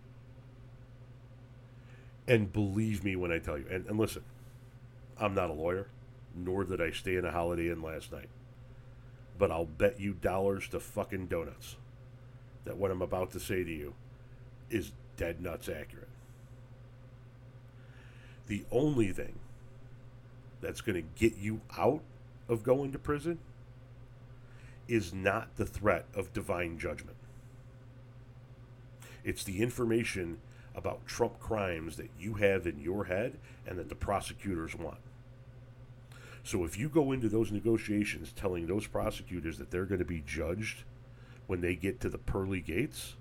And 2.27 2.53
believe 2.53 3.05
me 3.05 3.17
when 3.17 3.31
I 3.31 3.39
tell 3.39 3.59
you, 3.59 3.67
and, 3.71 3.87
and 3.87 3.99
listen, 3.99 4.23
I'm 5.19 5.35
not 5.35 5.51
a 5.51 5.55
lawyer, 5.55 5.89
nor 6.35 6.65
did 6.65 6.81
I 6.81 6.91
stay 6.91 7.17
in 7.17 7.25
a 7.25 7.31
Holiday 7.31 7.71
Inn 7.71 7.83
last 7.83 8.13
night. 8.13 8.29
But 9.39 9.51
I'll 9.51 9.67
bet 9.67 10.01
you 10.01 10.15
dollars 10.15 10.69
to 10.69 10.81
fucking 10.81 11.27
donuts 11.27 11.77
that 12.65 12.77
what 12.77 12.91
I'm 12.91 13.03
about 13.03 13.31
to 13.33 13.41
say 13.41 13.63
to 13.63 13.71
you 13.71 13.95
is 14.71 14.93
dead 15.17 15.41
nuts 15.41 15.69
accurate. 15.69 16.09
The 18.47 18.65
only 18.71 19.13
thing 19.13 19.39
that's 20.61 20.81
going 20.81 20.97
to 20.97 21.09
get 21.19 21.37
you 21.37 21.61
out 21.77 22.03
of 22.49 22.63
going 22.63 22.93
to 22.93 22.99
prison 22.99 23.39
is 24.89 25.15
not 25.15 25.57
the 25.57 25.65
threat 25.65 26.07
of 26.15 26.33
divine 26.33 26.79
judgment. 26.79 27.17
It's 29.25 29.45
the 29.45 29.63
information 29.63 30.39
about 30.75 31.07
Trump 31.07 31.39
crimes 31.41 31.97
that 31.97 32.11
you 32.19 32.35
have 32.35 32.67
in 32.67 32.81
your 32.81 33.05
head 33.05 33.39
and 33.67 33.79
that 33.79 33.89
the 33.89 33.95
prosecutors 33.95 34.75
want. 34.75 34.99
So 36.43 36.65
if 36.65 36.79
you 36.79 36.91
go 36.91 37.13
into 37.13 37.31
those 37.31 37.51
negotiations 37.51 38.33
telling 38.33 38.67
those 38.67 38.87
prosecutors 38.87 39.57
that 39.59 39.71
they're 39.71 39.87
going 39.87 40.01
to 40.01 40.05
be 40.05 40.23
judged 40.27 40.85
when 41.47 41.63
they 41.63 41.75
get 41.75 42.01
to 42.01 42.11
the 42.11 42.19
pearly 42.19 42.61
gates, 42.61 43.15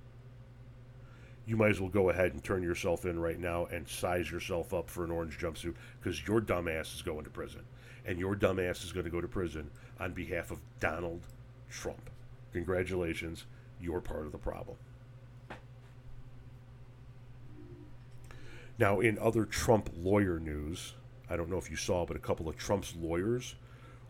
you 1.45 1.57
might 1.57 1.71
as 1.71 1.81
well 1.81 1.89
go 1.89 2.09
ahead 2.09 2.33
and 2.33 2.43
turn 2.43 2.63
yourself 2.63 3.05
in 3.05 3.19
right 3.19 3.39
now 3.39 3.65
and 3.65 3.87
size 3.87 4.31
yourself 4.31 4.73
up 4.73 4.89
for 4.89 5.03
an 5.03 5.11
orange 5.11 5.37
jumpsuit 5.37 5.73
because 5.99 6.25
your 6.25 6.39
dumbass 6.39 6.95
is 6.95 7.01
going 7.01 7.23
to 7.23 7.29
prison. 7.29 7.61
And 8.05 8.19
your 8.19 8.35
dumbass 8.35 8.83
is 8.83 8.91
going 8.91 9.05
to 9.05 9.09
go 9.09 9.21
to 9.21 9.27
prison 9.27 9.69
on 9.99 10.13
behalf 10.13 10.51
of 10.51 10.59
Donald 10.79 11.21
Trump. 11.69 12.09
Congratulations, 12.51 13.45
you're 13.81 14.01
part 14.01 14.25
of 14.25 14.31
the 14.31 14.37
problem. 14.37 14.77
Now, 18.79 19.01
in 19.01 19.19
other 19.19 19.45
Trump 19.45 19.89
lawyer 19.95 20.39
news, 20.39 20.93
I 21.29 21.35
don't 21.35 21.49
know 21.49 21.57
if 21.57 21.69
you 21.69 21.75
saw, 21.77 22.05
but 22.05 22.17
a 22.17 22.19
couple 22.19 22.49
of 22.49 22.57
Trump's 22.57 22.95
lawyers 22.95 23.55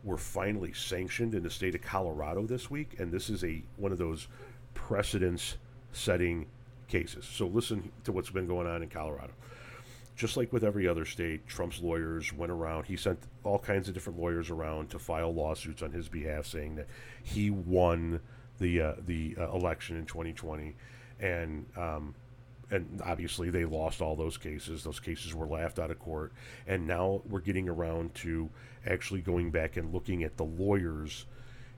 were 0.04 0.18
finally 0.18 0.74
sanctioned 0.74 1.34
in 1.34 1.44
the 1.44 1.50
state 1.50 1.76
of 1.76 1.82
Colorado 1.82 2.46
this 2.46 2.70
week, 2.70 2.96
and 3.00 3.12
this 3.12 3.30
is 3.30 3.44
a 3.44 3.64
one 3.78 3.92
of 3.92 3.98
those 3.98 4.28
precedence-setting 4.74 6.48
cases. 6.94 7.26
So 7.26 7.48
listen 7.48 7.92
to 8.04 8.12
what's 8.12 8.30
been 8.30 8.48
going 8.48 8.68
on 8.68 8.84
in 8.84 8.90
Colorado. 8.90 9.34
Just 10.16 10.38
like 10.38 10.54
with 10.54 10.64
every 10.64 10.88
other 10.88 11.06
state, 11.06 11.48
Trump's 11.48 11.82
lawyers 11.82 12.32
went 12.32 12.52
around. 12.52 12.86
He 12.86 12.96
sent 12.96 13.18
all 13.44 13.58
kinds 13.58 13.88
of 13.88 13.96
different 13.96 14.20
lawyers 14.20 14.52
around 14.52 14.92
to 14.92 15.00
file 15.00 15.34
lawsuits 15.34 15.82
on 15.82 15.92
his 15.92 16.08
behalf, 16.08 16.46
saying 16.46 16.76
that 16.76 16.88
he 17.24 17.50
won 17.50 18.20
the 18.60 18.80
uh, 18.80 18.94
the 19.08 19.36
uh, 19.40 19.52
election 19.52 19.98
in 19.98 20.06
2020, 20.06 20.76
and 21.20 21.66
um, 21.76 22.14
and 22.70 23.02
obviously 23.04 23.50
they 23.50 23.66
lost 23.66 24.02
all 24.02 24.16
those 24.16 24.38
cases. 24.38 24.84
Those 24.84 25.00
cases 25.00 25.34
were 25.34 25.48
laughed 25.48 25.80
out 25.80 25.90
of 25.90 25.98
court, 25.98 26.32
and 26.68 26.86
now 26.86 27.24
we're 27.28 27.40
getting 27.40 27.68
around 27.68 28.14
to 28.16 28.52
actually 28.86 29.22
going 29.22 29.50
back 29.50 29.78
and 29.78 29.92
looking 29.92 30.22
at 30.22 30.38
the 30.38 30.46
lawyers 30.46 31.26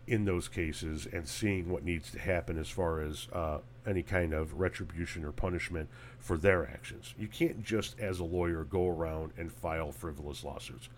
in 0.08 0.26
those 0.26 0.50
cases 0.50 1.08
and 1.14 1.26
seeing 1.26 1.70
what 1.70 1.86
needs 1.86 2.12
to 2.12 2.20
happen 2.20 2.58
as 2.58 2.68
far 2.68 3.00
as 3.00 3.30
uh, 3.32 3.60
any 3.88 4.04
kind 4.04 4.34
of 4.34 4.60
retribution 4.60 5.24
or 5.24 5.32
punishment 5.32 5.90
for 6.20 6.38
their 6.38 6.68
actions. 6.68 7.14
You 7.18 7.28
can't 7.28 7.64
just, 7.64 8.00
as 8.00 8.20
a 8.20 8.24
lawyer, 8.24 8.64
go 8.64 8.88
around 8.88 9.34
and 9.38 9.52
file 9.52 9.92
frivolous 9.92 10.44
lawsuits. 10.44 10.90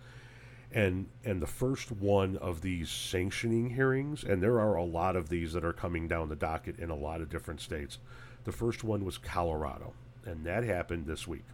And 0.70 1.06
and 1.24 1.40
the 1.40 1.46
first 1.46 1.90
one 1.90 2.36
of 2.36 2.60
these 2.60 2.90
sanctioning 2.90 3.70
hearings, 3.70 4.22
and 4.22 4.42
there 4.42 4.60
are 4.60 4.74
a 4.74 4.84
lot 4.84 5.16
of 5.16 5.30
these 5.30 5.54
that 5.54 5.64
are 5.64 5.72
coming 5.72 6.06
down 6.08 6.28
the 6.28 6.36
docket 6.36 6.78
in 6.78 6.90
a 6.90 6.94
lot 6.94 7.22
of 7.22 7.30
different 7.30 7.60
states. 7.60 7.98
The 8.44 8.52
first 8.52 8.84
one 8.84 9.04
was 9.04 9.16
Colorado, 9.16 9.94
and 10.26 10.44
that 10.44 10.64
happened 10.64 11.06
this 11.06 11.26
week. 11.26 11.44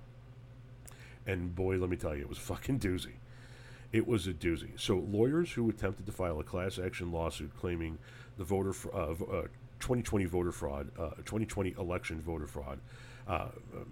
And 1.27 1.55
boy, 1.55 1.77
let 1.79 1.91
me 1.91 1.97
tell 1.97 2.15
you, 2.15 2.23
it 2.23 2.29
was 2.29 2.39
fucking 2.53 2.81
doozy. 2.81 3.15
It 3.93 4.09
was 4.09 4.27
a 4.27 4.33
doozy. 4.33 4.71
So 4.77 4.97
lawyers 4.97 5.53
who 5.53 5.71
attempted 5.71 6.07
to 6.07 6.13
file 6.13 6.41
a 6.41 6.45
class 6.45 6.81
action 6.81 7.13
lawsuit 7.13 7.57
claiming 7.57 7.99
the 8.37 8.45
voter 8.45 8.73
fr- 8.73 8.89
uh, 8.93 9.15
uh, 9.33 9.47
2020 9.85 10.25
voter 10.25 10.51
fraud, 10.51 10.91
uh, 10.99 11.11
2020 11.27 11.75
election 11.79 12.23
voter 12.23 12.47
fraud, 12.47 12.81
uh, 13.29 13.49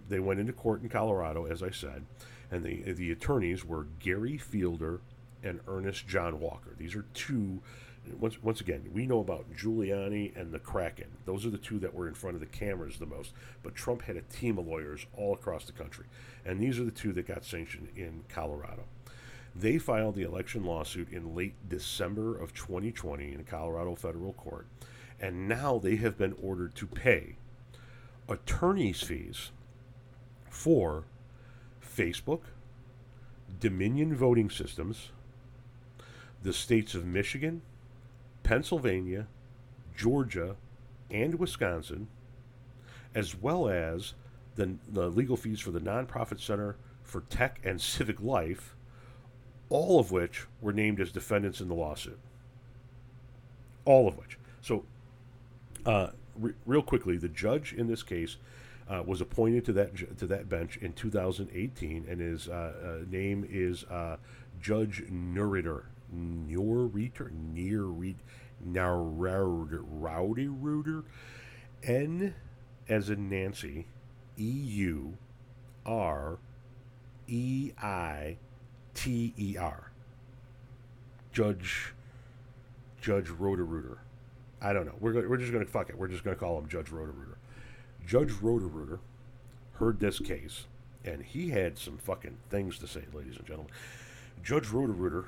they 0.09 0.21
went 0.21 0.41
into 0.41 0.53
court 0.53 0.83
in 0.83 0.89
Colorado, 0.89 1.45
as 1.45 1.63
I 1.63 1.71
said, 1.71 2.07
and 2.51 2.65
the 2.65 2.93
the 2.93 3.13
attorneys 3.13 3.63
were 3.65 3.87
Gary 3.99 4.39
Fielder 4.39 5.01
and 5.43 5.61
Ernest 5.69 6.09
John 6.09 6.41
Walker. 6.41 6.75
These 6.79 6.97
are 6.97 7.05
two 7.13 7.61
once 8.19 8.43
once 8.43 8.63
again, 8.63 8.89
we 8.95 9.07
know 9.07 9.21
about 9.21 9.53
Giuliani 9.55 10.35
and 10.35 10.51
the 10.51 10.59
Kraken. 10.59 11.09
Those 11.27 11.45
are 11.45 11.51
the 11.51 11.59
two 11.59 11.79
that 11.81 11.95
were 11.95 12.09
in 12.09 12.15
front 12.15 12.37
of 12.37 12.41
the 12.41 12.47
cameras 12.47 12.99
the 12.99 13.07
most. 13.07 13.33
But 13.63 13.75
Trump 13.75 14.03
had 14.03 14.17
a 14.17 14.23
team 14.23 14.57
of 14.57 14.67
lawyers 14.67 15.07
all 15.15 15.35
across 15.35 15.67
the 15.67 15.73
country, 15.73 16.07
and 16.47 16.59
these 16.59 16.81
are 16.81 16.85
the 16.85 16.91
two 16.91 17.13
that 17.13 17.27
got 17.27 17.45
sanctioned 17.45 17.89
in 17.97 18.25
Colorado. 18.31 18.85
They 19.55 19.77
filed 19.77 20.15
the 20.15 20.23
election 20.23 20.65
lawsuit 20.65 21.13
in 21.13 21.35
late 21.35 21.55
December 21.69 22.39
of 22.39 22.55
2020 22.55 23.35
in 23.35 23.45
Colorado 23.45 23.95
federal 23.95 24.33
court, 24.33 24.67
and 25.23 25.49
now 25.49 25.79
they 25.79 25.97
have 25.97 26.19
been 26.19 26.35
ordered 26.43 26.75
to 26.75 26.87
pay 26.87 27.37
attorney's 28.29 29.01
fees 29.01 29.53
for 30.51 31.05
Facebook, 31.81 32.41
Dominion 33.61 34.15
Voting 34.15 34.51
Systems, 34.51 35.11
the 36.43 36.53
states 36.53 36.95
of 36.95 37.07
Michigan, 37.07 37.63
Pennsylvania, 38.43 39.29
Georgia, 39.97 40.57
and 41.11 41.37
Wisconsin, 41.37 42.09
as 43.15 43.37
well 43.37 43.69
as 43.69 44.15
the, 44.57 44.77
the 44.89 45.09
legal 45.09 45.37
fees 45.37 45.61
for 45.61 45.71
the 45.71 45.81
Nonprofit 45.81 46.41
Center 46.41 46.77
for 47.05 47.21
Tech 47.23 47.61
and 47.63 47.81
Civic 47.81 48.21
Life, 48.21 48.75
all 49.69 50.01
of 50.01 50.11
which 50.11 50.47
were 50.61 50.73
named 50.73 51.01
as 51.01 51.13
defendants 51.13 51.61
in 51.61 51.69
the 51.69 51.75
lawsuit. 51.75 52.19
All 53.85 54.09
of 54.09 54.17
which. 54.17 54.39
So, 54.61 54.85
uh, 55.87 56.09
re- 56.37 56.55
real 56.67 56.83
quickly, 56.83 57.17
the 57.17 57.29
judge 57.29 57.73
in 57.73 57.87
this 57.87 58.03
case 58.03 58.37
uh, 58.89 59.03
was 59.05 59.21
appointed 59.21 59.65
to 59.67 59.73
that 59.73 60.19
to 60.19 60.27
that 60.27 60.49
bench 60.49 60.77
in 60.79 60.93
2018, 60.93 62.07
and 62.09 62.21
his 62.21 62.49
uh, 62.49 62.53
uh, 62.53 63.05
name 63.11 63.47
is 63.49 63.85
Judge 64.61 65.05
Neureiter. 65.11 65.85
Neureiter, 66.15 67.31
Neureiter, 68.63 69.83
Rowdy 69.83 70.49
Rooter, 70.49 71.05
N 71.83 72.35
as 72.89 73.09
in 73.11 73.29
Nancy, 73.29 73.87
E 74.39 74.51
U 74.51 75.17
R 75.87 76.39
E 77.27 77.73
I 77.81 78.37
T 78.95 79.33
E 79.39 79.57
R. 79.57 79.91
Judge 81.33 81.95
Judge 83.01 83.31
Roto-Rooter. 83.31 83.99
I 84.63 84.73
don't 84.73 84.87
know. 84.87 84.95
We're, 85.01 85.29
we're 85.29 85.37
just 85.37 85.53
going 85.53 85.65
to 85.65 85.71
fuck 85.71 85.91
it. 85.91 85.99
We're 85.99 86.09
just 86.09 86.23
going 86.23 86.37
to 86.37 86.41
call 86.41 86.57
him 86.59 86.69
Judge 86.69 86.91
Roto-Rooter. 86.91 87.37
Judge 88.07 88.31
Roto-Rooter 88.41 89.01
heard 89.75 89.99
this 89.99 90.21
case, 90.21 90.67
and 91.05 91.23
he 91.23 91.51
had 91.51 91.79
some 91.79 91.99
fucking 91.99 92.39
things 92.49 92.79
to 92.79 92.87
say, 92.87 93.03
ladies 93.13 93.37
and 93.37 93.47
gentlemen. 93.47 93.73
Judge 94.43 94.69
Roto-Rooter, 94.69 95.27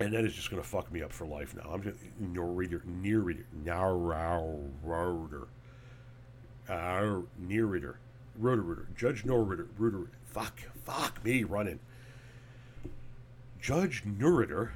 and 0.00 0.14
that 0.14 0.24
is 0.24 0.34
just 0.34 0.50
going 0.50 0.62
to 0.62 0.68
fuck 0.68 0.90
me 0.90 1.02
up 1.02 1.12
for 1.12 1.26
life 1.26 1.54
now. 1.54 1.70
I'm 1.70 1.82
just 1.82 1.98
near 2.18 2.44
reader, 2.44 2.82
near 2.86 3.20
reader, 3.20 3.44
router, 4.82 5.48
uh, 6.68 7.20
near 7.38 7.66
reader, 7.66 7.98
Roto-Rooter, 8.38 8.88
Judge 8.96 9.24
Norritter, 9.24 9.68
Rooter, 9.76 10.08
fuck, 10.24 10.58
fuck 10.84 11.22
me 11.24 11.44
running. 11.44 11.78
Judge 13.60 14.02
Neureiter 14.04 14.72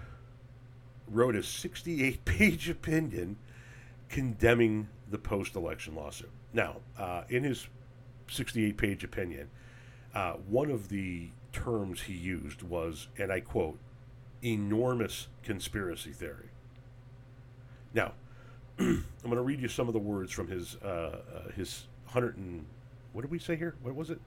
wrote 1.11 1.37
a 1.37 1.43
68 1.43 2.25
page 2.25 2.69
opinion 2.69 3.37
condemning 4.09 4.89
the 5.11 5.19
post 5.19 5.57
election 5.57 5.95
lawsuit. 5.95 6.31
Now, 6.53 6.77
uh, 6.99 7.23
in 7.29 7.45
his 7.45 7.67
68 8.31 8.77
page 8.77 9.05
opinion, 9.05 9.49
uh, 10.15 10.35
one 10.49 10.71
of 10.71 10.89
the 10.89 11.29
terms 11.53 12.03
he 12.03 12.15
used 12.15 12.63
was, 12.63 13.09
and 13.19 13.33
I 13.33 13.41
quote, 13.41 13.79
enormous 14.43 15.29
conspiracy 15.43 16.13
theory. 16.13 16.51
Now, 17.93 18.13
I'm 18.79 19.05
going 19.23 19.37
to 19.37 19.43
read 19.43 19.61
you 19.61 19.69
some 19.69 19.89
of 19.89 19.93
the 19.93 19.99
words 19.99 20.33
from 20.33 20.49
his 20.49 20.77
uh, 20.83 21.21
uh, 21.35 21.51
his 21.57 21.87
100 22.05 22.37
and 22.37 22.65
what 23.13 23.23
did 23.23 23.31
we 23.31 23.39
say 23.39 23.57
here? 23.57 23.75
What 23.83 23.95
was 23.95 24.11
it? 24.11 24.21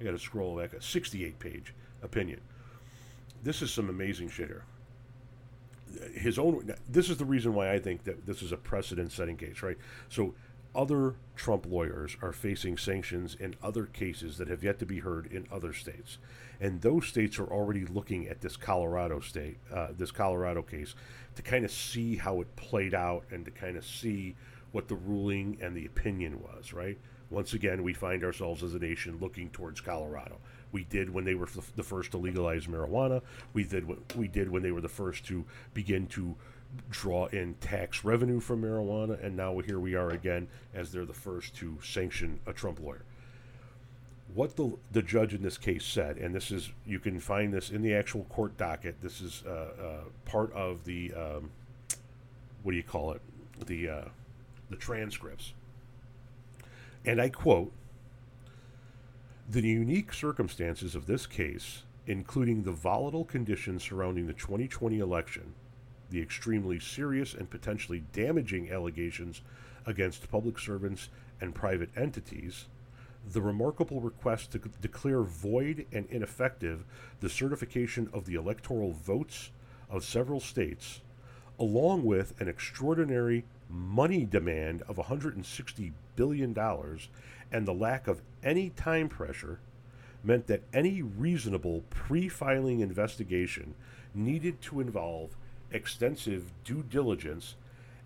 I 0.00 0.04
got 0.04 0.12
to 0.12 0.18
scroll 0.18 0.56
back. 0.56 0.72
A 0.72 0.80
68 0.80 1.38
page 1.38 1.74
opinion. 2.02 2.40
This 3.42 3.60
is 3.62 3.70
some 3.70 3.88
amazing 3.88 4.30
shit 4.30 4.48
here 4.48 4.64
his 6.14 6.38
own. 6.38 6.74
This 6.88 7.10
is 7.10 7.16
the 7.16 7.24
reason 7.24 7.54
why 7.54 7.72
I 7.72 7.78
think 7.78 8.04
that 8.04 8.26
this 8.26 8.42
is 8.42 8.52
a 8.52 8.56
precedent-setting 8.56 9.36
case, 9.36 9.62
right? 9.62 9.78
So, 10.08 10.34
other 10.72 11.16
Trump 11.34 11.66
lawyers 11.66 12.16
are 12.22 12.32
facing 12.32 12.76
sanctions 12.76 13.34
in 13.34 13.56
other 13.60 13.86
cases 13.86 14.38
that 14.38 14.46
have 14.46 14.62
yet 14.62 14.78
to 14.78 14.86
be 14.86 15.00
heard 15.00 15.26
in 15.26 15.48
other 15.50 15.72
states, 15.72 16.18
and 16.60 16.80
those 16.80 17.06
states 17.06 17.40
are 17.40 17.50
already 17.50 17.84
looking 17.84 18.28
at 18.28 18.40
this 18.40 18.56
Colorado 18.56 19.18
state, 19.18 19.58
uh, 19.74 19.88
this 19.96 20.12
Colorado 20.12 20.62
case, 20.62 20.94
to 21.34 21.42
kind 21.42 21.64
of 21.64 21.72
see 21.72 22.16
how 22.16 22.40
it 22.40 22.54
played 22.54 22.94
out 22.94 23.24
and 23.32 23.44
to 23.46 23.50
kind 23.50 23.76
of 23.76 23.84
see 23.84 24.36
what 24.70 24.86
the 24.86 24.94
ruling 24.94 25.58
and 25.60 25.76
the 25.76 25.86
opinion 25.86 26.40
was, 26.40 26.72
right? 26.72 26.98
Once 27.30 27.54
again, 27.54 27.82
we 27.82 27.94
find 27.94 28.24
ourselves 28.24 28.62
as 28.62 28.74
a 28.74 28.78
nation 28.78 29.16
looking 29.20 29.48
towards 29.50 29.80
Colorado. 29.80 30.36
We 30.72 30.84
did 30.84 31.08
when 31.08 31.24
they 31.24 31.34
were 31.34 31.46
f- 31.46 31.72
the 31.76 31.82
first 31.82 32.10
to 32.12 32.18
legalize 32.18 32.66
marijuana. 32.66 33.22
We 33.52 33.64
did 33.64 33.86
what 33.86 33.98
we 34.16 34.28
did 34.28 34.50
when 34.50 34.62
they 34.62 34.72
were 34.72 34.80
the 34.80 34.88
first 34.88 35.24
to 35.26 35.44
begin 35.72 36.06
to 36.08 36.34
draw 36.90 37.26
in 37.26 37.54
tax 37.54 38.04
revenue 38.04 38.40
from 38.40 38.62
marijuana, 38.62 39.22
and 39.24 39.36
now 39.36 39.58
here 39.58 39.78
we 39.80 39.94
are 39.94 40.10
again 40.10 40.48
as 40.74 40.92
they're 40.92 41.04
the 41.04 41.12
first 41.12 41.54
to 41.56 41.78
sanction 41.82 42.40
a 42.46 42.52
Trump 42.52 42.80
lawyer. 42.80 43.02
What 44.34 44.56
the 44.56 44.76
the 44.92 45.02
judge 45.02 45.34
in 45.34 45.42
this 45.42 45.58
case 45.58 45.84
said, 45.84 46.16
and 46.16 46.34
this 46.34 46.50
is 46.52 46.70
you 46.86 47.00
can 47.00 47.18
find 47.18 47.52
this 47.52 47.70
in 47.70 47.82
the 47.82 47.94
actual 47.94 48.24
court 48.24 48.56
docket. 48.56 49.00
This 49.02 49.20
is 49.20 49.42
uh, 49.46 49.50
uh, 49.50 50.04
part 50.24 50.52
of 50.52 50.84
the 50.84 51.12
um, 51.14 51.50
what 52.62 52.72
do 52.72 52.76
you 52.76 52.84
call 52.84 53.12
it? 53.12 53.22
The 53.66 53.88
uh, 53.88 54.04
the 54.68 54.76
transcripts. 54.76 55.52
And 57.04 57.20
I 57.20 57.30
quote 57.30 57.72
The 59.48 59.62
unique 59.62 60.12
circumstances 60.12 60.94
of 60.94 61.06
this 61.06 61.26
case, 61.26 61.84
including 62.06 62.62
the 62.62 62.72
volatile 62.72 63.24
conditions 63.24 63.82
surrounding 63.84 64.26
the 64.26 64.34
2020 64.34 64.98
election, 64.98 65.54
the 66.10 66.20
extremely 66.20 66.78
serious 66.78 67.32
and 67.32 67.48
potentially 67.48 68.02
damaging 68.12 68.70
allegations 68.70 69.40
against 69.86 70.30
public 70.30 70.58
servants 70.58 71.08
and 71.40 71.54
private 71.54 71.88
entities, 71.96 72.66
the 73.32 73.40
remarkable 73.40 74.00
request 74.00 74.52
to 74.52 74.58
declare 74.58 75.22
void 75.22 75.86
and 75.92 76.06
ineffective 76.10 76.84
the 77.20 77.30
certification 77.30 78.10
of 78.12 78.26
the 78.26 78.34
electoral 78.34 78.92
votes 78.92 79.50
of 79.88 80.04
several 80.04 80.40
states, 80.40 81.00
along 81.58 82.04
with 82.04 82.38
an 82.40 82.48
extraordinary 82.48 83.44
money 83.70 84.24
demand 84.24 84.82
of 84.88 84.96
$160 84.96 85.92
billion 86.16 86.52
dollars, 86.52 87.08
and 87.52 87.66
the 87.66 87.74
lack 87.74 88.06
of 88.06 88.22
any 88.42 88.70
time 88.70 89.08
pressure 89.08 89.60
meant 90.22 90.46
that 90.46 90.62
any 90.72 91.02
reasonable 91.02 91.82
pre 91.90 92.28
filing 92.28 92.80
investigation 92.80 93.74
needed 94.14 94.60
to 94.60 94.80
involve 94.80 95.36
extensive 95.70 96.52
due 96.64 96.82
diligence 96.82 97.54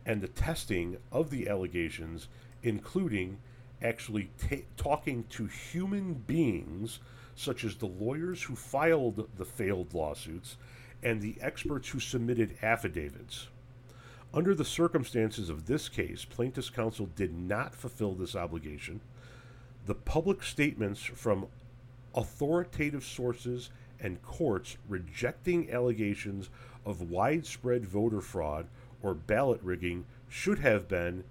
and 0.07 0.21
the 0.21 0.29
testing 0.29 0.99
of 1.11 1.31
the 1.31 1.49
allegations, 1.49 2.29
including 2.63 3.39
actually 3.83 4.31
ta- 4.39 4.57
talking 4.77 5.25
to 5.31 5.47
human 5.47 6.15
beings 6.15 7.01
such 7.35 7.65
as 7.65 7.77
the 7.77 7.87
lawyers 7.87 8.43
who 8.43 8.55
filed 8.55 9.29
the 9.37 9.45
failed 9.45 9.93
lawsuits 9.93 10.57
and 11.03 11.21
the 11.21 11.37
experts 11.41 11.89
who 11.89 12.01
submitted 12.01 12.57
affidavits. 12.63 13.49
Under 14.35 14.53
the 14.53 14.65
circumstances 14.65 15.49
of 15.49 15.67
this 15.67 15.89
case, 15.89 16.25
plaintiff's 16.25 16.69
counsel 16.69 17.07
did 17.15 17.33
not 17.33 17.73
fulfill 17.73 18.15
this 18.15 18.35
obligation. 18.35 19.01
The 19.87 19.95
public 19.95 20.43
statements 20.43 21.05
from 21.05 21.47
authoritative 22.17 23.05
sources 23.05 23.71
and 24.01 24.21
courts 24.23 24.77
rejecting 24.89 25.71
allegations 25.71 26.51
of 26.85 27.11
widespread 27.11 27.87
voter 27.87 28.21
fraud 28.21 28.67
or 29.05 29.15
ballot 29.15 29.61
rigging 29.63 30.05
should 30.29 30.59
have 30.59 30.89
been, 30.89 31.23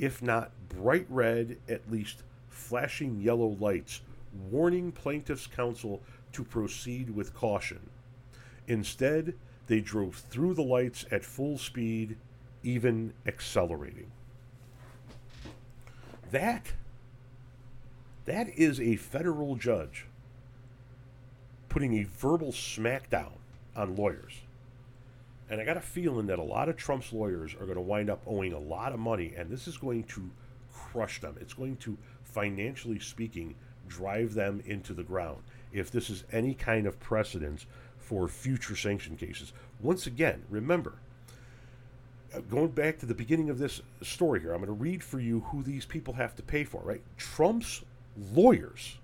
if 0.00 0.20
not 0.20 0.50
bright 0.68 1.06
red, 1.08 1.58
at 1.68 1.88
least 1.88 2.24
flashing 2.48 3.20
yellow 3.20 3.56
lights, 3.60 4.00
warning 4.50 4.90
plaintiff's 4.90 5.46
counsel 5.46 6.02
to 6.32 6.42
proceed 6.42 7.10
with 7.10 7.34
caution. 7.34 7.88
Instead, 8.66 9.34
they 9.68 9.80
drove 9.80 10.16
through 10.16 10.54
the 10.54 10.62
lights 10.62 11.04
at 11.12 11.24
full 11.24 11.56
speed, 11.56 12.16
even 12.62 13.12
accelerating. 13.26 14.10
That 16.30 16.72
that 18.26 18.48
is 18.58 18.78
a 18.78 18.96
federal 18.96 19.56
judge 19.56 20.04
putting 21.70 21.98
a 21.98 22.04
verbal 22.04 22.52
smackdown 22.52 23.32
on 23.74 23.96
lawyers. 23.96 24.34
And 25.50 25.60
I 25.60 25.64
got 25.64 25.78
a 25.78 25.82
feeling 25.82 26.26
that 26.26 26.38
a 26.38 26.42
lot 26.42 26.68
of 26.68 26.76
Trump's 26.76 27.12
lawyers 27.12 27.54
are 27.54 27.64
going 27.64 27.76
to 27.76 27.80
wind 27.80 28.10
up 28.10 28.20
owing 28.26 28.52
a 28.52 28.58
lot 28.58 28.92
of 28.92 28.98
money, 28.98 29.32
and 29.34 29.50
this 29.50 29.66
is 29.66 29.78
going 29.78 30.04
to 30.04 30.30
crush 30.72 31.20
them. 31.22 31.36
It's 31.40 31.54
going 31.54 31.76
to, 31.78 31.96
financially 32.22 32.98
speaking, 32.98 33.54
drive 33.86 34.34
them 34.34 34.62
into 34.66 34.92
the 34.92 35.02
ground 35.02 35.42
if 35.72 35.90
this 35.90 36.10
is 36.10 36.24
any 36.32 36.54
kind 36.54 36.86
of 36.86 37.00
precedence 37.00 37.64
for 37.98 38.28
future 38.28 38.76
sanction 38.76 39.16
cases. 39.16 39.52
Once 39.80 40.06
again, 40.06 40.42
remember, 40.50 40.94
going 42.50 42.68
back 42.68 42.98
to 42.98 43.06
the 43.06 43.14
beginning 43.14 43.50
of 43.50 43.58
this 43.58 43.80
story 44.02 44.40
here, 44.40 44.52
I'm 44.52 44.58
going 44.58 44.66
to 44.66 44.72
read 44.72 45.02
for 45.02 45.20
you 45.20 45.40
who 45.40 45.62
these 45.62 45.84
people 45.84 46.14
have 46.14 46.36
to 46.36 46.42
pay 46.42 46.64
for, 46.64 46.82
right? 46.82 47.02
Trump's 47.16 47.82
lawyers, 48.32 48.98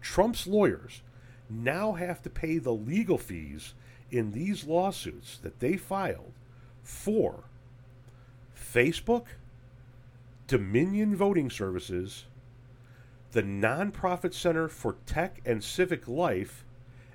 Trump's 0.00 0.46
lawyers 0.46 1.02
now 1.50 1.92
have 1.92 2.22
to 2.22 2.30
pay 2.30 2.58
the 2.58 2.72
legal 2.72 3.18
fees 3.18 3.74
in 4.10 4.32
these 4.32 4.64
lawsuits 4.64 5.38
that 5.38 5.60
they 5.60 5.76
filed 5.76 6.32
for 6.82 7.44
Facebook, 8.56 9.26
Dominion 10.46 11.14
Voting 11.14 11.50
Services, 11.50 12.24
the 13.32 13.42
Nonprofit 13.42 14.32
Center 14.32 14.68
for 14.68 14.96
Tech 15.06 15.40
and 15.44 15.62
Civic 15.62 16.08
Life, 16.08 16.64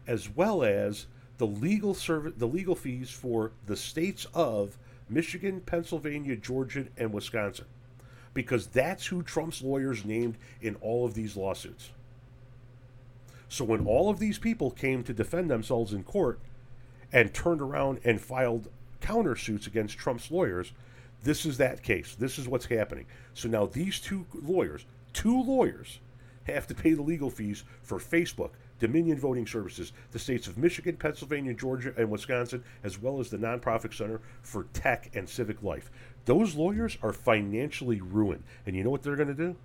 as 0.06 0.30
well 0.30 0.64
as 0.64 1.08
the 1.44 1.48
legal 1.48 1.94
serv- 1.94 2.40
the 2.40 2.48
legal 2.48 2.74
fees 2.74 3.10
for 3.10 3.52
the 3.66 3.76
states 3.76 4.26
of 4.34 4.78
Michigan, 5.10 5.60
Pennsylvania, 5.60 6.38
Georgia, 6.38 6.86
and 6.96 7.12
Wisconsin. 7.12 7.66
Because 8.34 8.68
that's 8.68 9.08
who 9.08 9.22
Trump's 9.22 9.62
lawyers 9.62 10.06
named 10.06 10.38
in 10.62 10.76
all 10.76 11.06
of 11.06 11.16
these 11.16 11.36
lawsuits. 11.36 11.90
So 13.50 13.66
when 13.66 13.86
all 13.86 14.10
of 14.10 14.20
these 14.20 14.38
people 14.38 14.72
came 14.72 15.04
to 15.04 15.14
defend 15.14 15.52
themselves 15.52 15.92
in 15.92 16.04
court 16.04 16.40
and 17.12 17.34
turned 17.34 17.60
around 17.60 18.00
and 18.06 18.22
filed 18.22 18.70
countersuits 19.02 19.68
against 19.68 19.98
Trump's 19.98 20.32
lawyers, 20.32 20.72
this 21.24 21.46
is 21.46 21.58
that 21.58 21.84
case. 21.84 22.16
This 22.18 22.40
is 22.40 22.48
what's 22.48 22.68
happening. 22.68 23.06
So 23.34 23.50
now 23.50 23.66
these 23.66 24.00
two 24.00 24.26
lawyers, 24.34 24.86
two 25.12 25.44
lawyers, 25.44 26.00
have 26.46 26.68
to 26.68 26.74
pay 26.74 26.94
the 26.94 27.02
legal 27.02 27.30
fees 27.30 27.66
for 27.82 28.00
Facebook, 28.00 28.52
Dominion 28.80 29.18
Voting 29.18 29.48
Services, 29.48 29.94
the 30.12 30.20
states 30.20 30.48
of 30.48 30.58
Michigan, 30.58 30.98
Pennsylvania, 30.98 31.54
Georgia, 31.54 31.94
and 31.98 32.10
Wisconsin, 32.10 32.64
as 32.84 33.02
well 33.02 33.20
as 33.20 33.30
the 33.30 33.38
Nonprofit 33.38 33.96
Center 33.96 34.22
for 34.42 34.66
Tech 34.74 35.12
and 35.14 35.28
Civic 35.28 35.64
Life. 35.64 35.90
Those 36.26 36.56
lawyers 36.56 36.98
are 37.02 37.14
financially 37.14 38.02
ruined. 38.02 38.44
And 38.66 38.76
you 38.76 38.84
know 38.84 38.90
what 38.90 39.04
they're 39.04 39.16
going 39.16 39.28
to 39.28 39.34
do? 39.34 39.56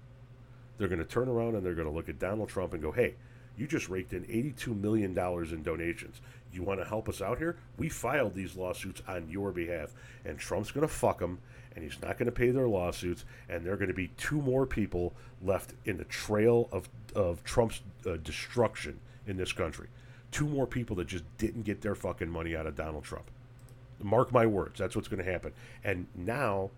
They're 0.79 0.89
going 0.89 1.01
to 1.01 1.05
turn 1.05 1.29
around 1.29 1.57
and 1.57 1.67
they're 1.67 1.75
going 1.75 1.89
to 1.89 1.95
look 1.95 2.09
at 2.09 2.19
Donald 2.19 2.49
Trump 2.49 2.73
and 2.73 2.83
go, 2.83 2.93
hey, 2.93 3.15
you 3.59 3.67
just 3.67 3.89
raked 3.89 4.13
in 4.13 4.23
$82 4.25 4.81
million 4.81 5.19
in 5.19 5.63
donations. 5.63 6.21
You 6.53 6.63
want 6.63 6.81
to 6.81 6.87
help 6.87 7.09
us 7.09 7.21
out 7.21 7.39
here? 7.39 7.57
We 7.77 7.89
filed 7.89 8.35
these 8.35 8.57
lawsuits 8.57 9.03
on 9.09 9.29
your 9.29 9.51
behalf. 9.51 9.93
And 10.25 10.39
Trump's 10.39 10.71
going 10.71 10.87
to 10.87 10.93
fuck 10.93 11.19
them, 11.19 11.41
and 11.75 11.85
he's 11.85 12.01
not 12.01 12.19
going 12.19 12.27
to 12.27 12.33
pay 12.33 12.51
their 12.51 12.69
lawsuits, 12.69 13.25
and 13.49 13.65
there 13.65 13.73
are 13.73 13.77
going 13.77 13.89
to 13.89 13.95
be 13.95 14.09
two 14.17 14.41
more 14.41 14.65
people 14.65 15.13
left 15.43 15.75
in 15.85 15.99
the 15.99 16.05
trail 16.05 16.69
of, 16.73 16.89
of 17.15 17.43
Trump's 17.45 17.83
uh, 18.07 18.17
destruction 18.23 19.01
in 19.27 19.37
this 19.37 19.53
country. 19.53 19.89
Two 20.31 20.47
more 20.47 20.67
people 20.67 20.97
that 20.97 21.09
just 21.09 21.25
didn't 21.37 21.63
get 21.63 21.81
their 21.81 21.95
fucking 21.95 22.31
money 22.31 22.55
out 22.55 22.67
of 22.67 22.77
Donald 22.77 23.05
Trump. 23.05 23.31
Mark 24.01 24.33
my 24.33 24.47
words, 24.47 24.79
that's 24.79 24.95
what's 24.95 25.09
going 25.09 25.25
to 25.25 25.31
happen. 25.31 25.53
And 25.83 26.07
now 26.15 26.71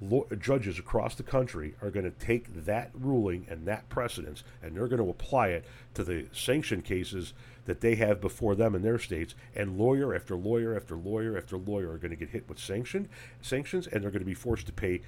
lo- 0.00 0.26
judges 0.38 0.78
across 0.78 1.14
the 1.14 1.22
country 1.22 1.74
are 1.82 1.90
going 1.90 2.04
to 2.04 2.24
take 2.24 2.64
that 2.64 2.90
ruling 2.94 3.46
and 3.48 3.66
that 3.66 3.88
precedence 3.88 4.44
and 4.62 4.76
they're 4.76 4.88
going 4.88 5.02
to 5.02 5.10
apply 5.10 5.48
it 5.48 5.64
to 5.94 6.04
the 6.04 6.26
sanction 6.32 6.82
cases 6.82 7.32
that 7.64 7.80
they 7.80 7.96
have 7.96 8.20
before 8.20 8.54
them 8.54 8.74
in 8.74 8.82
their 8.82 8.98
states 8.98 9.34
and 9.54 9.78
lawyer 9.78 10.14
after 10.14 10.36
lawyer 10.36 10.76
after 10.76 10.96
lawyer 10.96 11.36
after 11.36 11.56
lawyer 11.56 11.90
are 11.90 11.98
going 11.98 12.10
to 12.10 12.16
get 12.16 12.30
hit 12.30 12.48
with 12.48 12.58
sanction 12.58 13.08
sanctions 13.40 13.86
and 13.86 14.02
they're 14.02 14.10
going 14.10 14.20
to 14.20 14.26
be 14.26 14.34
forced 14.34 14.66
to 14.66 14.72
pay 14.72 15.00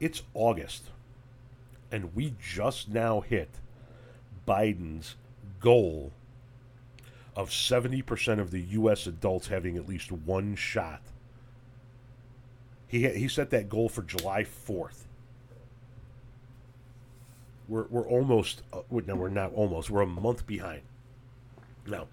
It's 0.00 0.22
August 0.34 0.90
and 1.90 2.14
we 2.14 2.34
just 2.40 2.88
now 2.88 3.20
hit 3.20 3.50
Biden's 4.46 5.16
goal 5.60 6.12
of 7.36 7.50
70% 7.50 8.40
of 8.40 8.50
the 8.50 8.60
U.S. 8.60 9.06
adults 9.06 9.48
having 9.48 9.76
at 9.76 9.88
least 9.88 10.10
one 10.10 10.56
shot. 10.56 11.02
He, 12.88 13.08
he 13.08 13.28
set 13.28 13.50
that 13.50 13.68
goal 13.68 13.88
for 13.88 14.02
July 14.02 14.44
4th. 14.44 15.04
We're, 17.68 17.84
we're 17.90 18.08
almost, 18.08 18.62
uh, 18.72 18.80
no, 18.90 19.14
we're 19.14 19.28
not 19.28 19.52
almost, 19.54 19.90
we're 19.90 20.00
a 20.00 20.06
month 20.06 20.46
behind. 20.46 20.82
Now, 21.86 22.08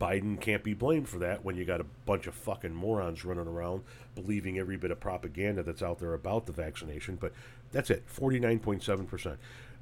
Biden 0.00 0.40
can't 0.40 0.62
be 0.62 0.74
blamed 0.74 1.08
for 1.08 1.18
that 1.18 1.44
when 1.44 1.56
you 1.56 1.64
got 1.64 1.80
a 1.80 1.86
bunch 2.06 2.26
of 2.26 2.34
fucking 2.34 2.74
morons 2.74 3.24
running 3.24 3.46
around 3.46 3.82
believing 4.14 4.58
every 4.58 4.76
bit 4.76 4.90
of 4.90 5.00
propaganda 5.00 5.62
that's 5.62 5.82
out 5.82 5.98
there 5.98 6.14
about 6.14 6.46
the 6.46 6.52
vaccination. 6.52 7.16
But 7.16 7.32
that's 7.72 7.90
it, 7.90 8.04
49.7%. 8.08 9.36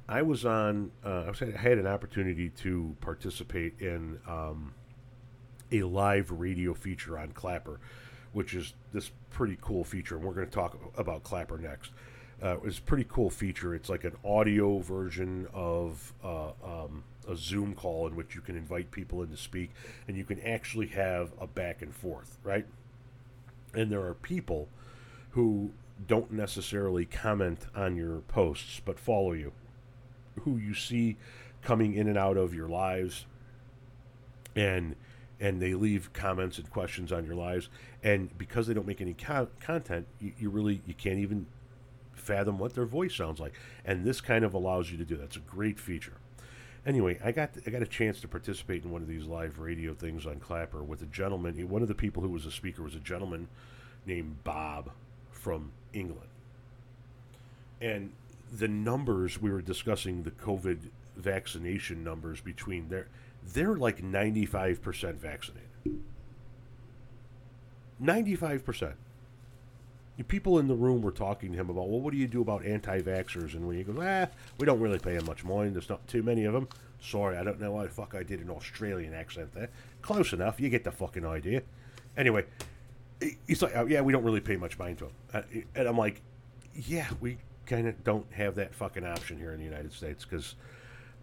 I 0.09 0.21
was 0.21 0.45
on, 0.45 0.91
uh, 1.03 1.31
I 1.41 1.57
had 1.57 1.77
an 1.77 1.87
opportunity 1.87 2.49
to 2.49 2.95
participate 3.01 3.79
in 3.79 4.19
um, 4.27 4.73
a 5.71 5.83
live 5.83 6.31
radio 6.31 6.73
feature 6.73 7.19
on 7.19 7.31
Clapper, 7.33 7.79
which 8.31 8.53
is 8.53 8.73
this 8.93 9.11
pretty 9.31 9.57
cool 9.61 9.83
feature. 9.83 10.15
And 10.15 10.23
we're 10.23 10.33
going 10.33 10.47
to 10.47 10.53
talk 10.53 10.77
about 10.97 11.23
Clapper 11.23 11.57
next. 11.57 11.91
Uh, 12.41 12.57
it's 12.63 12.77
a 12.77 12.81
pretty 12.81 13.05
cool 13.09 13.29
feature. 13.29 13.73
It's 13.75 13.89
like 13.89 14.03
an 14.03 14.15
audio 14.23 14.79
version 14.79 15.47
of 15.53 16.13
uh, 16.23 16.51
um, 16.63 17.03
a 17.27 17.35
Zoom 17.35 17.73
call 17.73 18.07
in 18.07 18.15
which 18.15 18.35
you 18.35 18.41
can 18.41 18.55
invite 18.55 18.91
people 18.91 19.21
in 19.21 19.29
to 19.29 19.37
speak, 19.37 19.71
and 20.07 20.17
you 20.17 20.23
can 20.23 20.39
actually 20.41 20.87
have 20.87 21.31
a 21.39 21.47
back 21.47 21.81
and 21.81 21.93
forth, 21.93 22.37
right? 22.43 22.65
And 23.73 23.91
there 23.91 24.05
are 24.05 24.13
people 24.13 24.69
who 25.31 25.71
don't 26.05 26.31
necessarily 26.31 27.05
comment 27.05 27.67
on 27.75 27.95
your 27.95 28.19
posts 28.21 28.81
but 28.83 28.99
follow 28.99 29.33
you, 29.33 29.51
who 30.41 30.57
you 30.57 30.73
see 30.73 31.17
coming 31.61 31.93
in 31.93 32.07
and 32.07 32.17
out 32.17 32.37
of 32.37 32.53
your 32.53 32.69
lives, 32.69 33.25
and 34.55 34.95
and 35.39 35.61
they 35.61 35.75
leave 35.75 36.11
comments 36.13 36.57
and 36.57 36.69
questions 36.71 37.11
on 37.11 37.25
your 37.25 37.35
lives, 37.35 37.69
and 38.01 38.35
because 38.37 38.67
they 38.67 38.73
don't 38.73 38.87
make 38.87 39.01
any 39.01 39.13
co- 39.13 39.49
content, 39.59 40.07
you, 40.19 40.31
you 40.39 40.49
really 40.49 40.81
you 40.85 40.93
can't 40.93 41.19
even 41.19 41.45
fathom 42.13 42.57
what 42.57 42.73
their 42.73 42.85
voice 42.85 43.15
sounds 43.15 43.39
like, 43.39 43.53
and 43.85 44.03
this 44.03 44.21
kind 44.21 44.43
of 44.43 44.53
allows 44.53 44.91
you 44.91 44.97
to 44.97 45.05
do 45.05 45.15
that. 45.17 45.25
It's 45.25 45.35
a 45.35 45.39
great 45.39 45.79
feature. 45.79 46.17
Anyway, 46.87 47.19
I 47.21 47.33
got 47.33 47.49
I 47.67 47.69
got 47.69 47.81
a 47.81 47.87
chance 47.87 48.21
to 48.21 48.29
participate 48.29 48.85
in 48.85 48.91
one 48.91 49.01
of 49.01 49.09
these 49.09 49.25
live 49.25 49.59
radio 49.59 49.93
things 49.93 50.25
on 50.25 50.39
Clapper 50.39 50.81
with 50.81 51.01
a 51.01 51.05
gentleman. 51.07 51.69
One 51.69 51.81
of 51.81 51.89
the 51.89 51.95
people 51.95 52.23
who 52.23 52.29
was 52.29 52.45
a 52.45 52.51
speaker 52.51 52.81
was 52.81 52.95
a 52.95 52.99
gentleman 52.99 53.49
named 54.05 54.43
Bob 54.45 54.91
from 55.29 55.73
England. 55.91 56.29
And 57.81 58.13
the 58.51 58.69
numbers 58.69 59.41
we 59.41 59.51
were 59.51 59.61
discussing 59.61 60.23
the 60.23 60.31
COVID 60.31 60.79
vaccination 61.17 62.05
numbers 62.05 62.39
between 62.39 62.87
there 62.87 63.07
they're 63.53 63.75
like 63.75 64.01
95% 64.01 65.15
vaccinated. 65.15 65.69
95%. 68.01 68.93
People 70.27 70.57
in 70.57 70.67
the 70.67 70.75
room 70.75 71.01
were 71.01 71.11
talking 71.11 71.51
to 71.51 71.57
him 71.57 71.69
about, 71.69 71.87
well, 71.87 71.99
what 71.99 72.11
do 72.11 72.17
you 72.17 72.27
do 72.27 72.41
about 72.41 72.65
anti-vaxxers? 72.65 73.53
And 73.53 73.67
when 73.67 73.77
he 73.77 73.83
goes, 73.83 73.97
ah, 74.01 74.27
we 74.57 74.65
don't 74.65 74.79
really 74.79 74.97
pay 74.97 75.15
him 75.15 75.25
much 75.25 75.43
mind. 75.43 75.75
There's 75.75 75.89
not 75.89 76.07
too 76.07 76.23
many 76.23 76.45
of 76.45 76.53
them. 76.53 76.67
Sorry, 76.99 77.37
I 77.37 77.43
don't 77.43 77.59
know 77.61 77.73
why 77.73 77.83
the 77.83 77.89
fuck 77.89 78.15
I 78.15 78.23
did 78.23 78.39
an 78.39 78.49
Australian 78.49 79.13
accent 79.13 79.53
there. 79.53 79.69
Close 80.01 80.33
enough. 80.33 80.59
You 80.59 80.69
get 80.69 80.83
the 80.83 80.91
fucking 80.91 81.25
idea. 81.25 81.61
Anyway, 82.17 82.45
he's 83.45 83.61
like, 83.61 83.75
oh, 83.75 83.85
yeah, 83.85 84.01
we 84.01 84.11
don't 84.11 84.23
really 84.23 84.39
pay 84.39 84.57
much 84.57 84.79
mind 84.79 84.97
to. 84.97 85.09
Uh, 85.33 85.41
and 85.75 85.87
I'm 85.87 85.97
like, 85.97 86.21
yeah, 86.73 87.07
we 87.21 87.37
kind 87.67 87.87
of 87.87 88.03
don't 88.03 88.25
have 88.33 88.55
that 88.55 88.73
fucking 88.73 89.05
option 89.05 89.37
here 89.37 89.51
in 89.51 89.59
the 89.59 89.65
United 89.65 89.93
States 89.93 90.25
because 90.25 90.55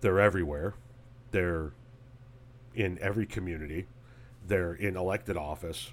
they're 0.00 0.20
everywhere. 0.20 0.74
They're 1.32 1.72
in 2.74 2.98
every 3.00 3.26
community. 3.26 3.86
They're 4.46 4.74
in 4.74 4.96
elected 4.96 5.36
office. 5.36 5.90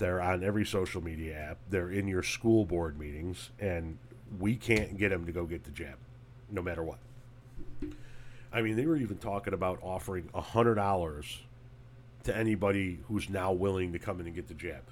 They're 0.00 0.20
on 0.22 0.42
every 0.42 0.64
social 0.64 1.04
media 1.04 1.38
app. 1.38 1.58
They're 1.68 1.90
in 1.90 2.08
your 2.08 2.22
school 2.22 2.64
board 2.64 2.98
meetings, 2.98 3.50
and 3.60 3.98
we 4.38 4.56
can't 4.56 4.96
get 4.96 5.10
them 5.10 5.26
to 5.26 5.32
go 5.32 5.44
get 5.44 5.64
the 5.64 5.70
jab, 5.70 5.98
no 6.50 6.62
matter 6.62 6.82
what. 6.82 6.98
I 8.50 8.62
mean, 8.62 8.76
they 8.76 8.86
were 8.86 8.96
even 8.96 9.18
talking 9.18 9.52
about 9.52 9.78
offering 9.82 10.30
hundred 10.34 10.76
dollars 10.76 11.40
to 12.24 12.34
anybody 12.34 13.00
who's 13.08 13.28
now 13.28 13.52
willing 13.52 13.92
to 13.92 13.98
come 13.98 14.20
in 14.20 14.26
and 14.26 14.34
get 14.34 14.48
the 14.48 14.54
jab. 14.54 14.82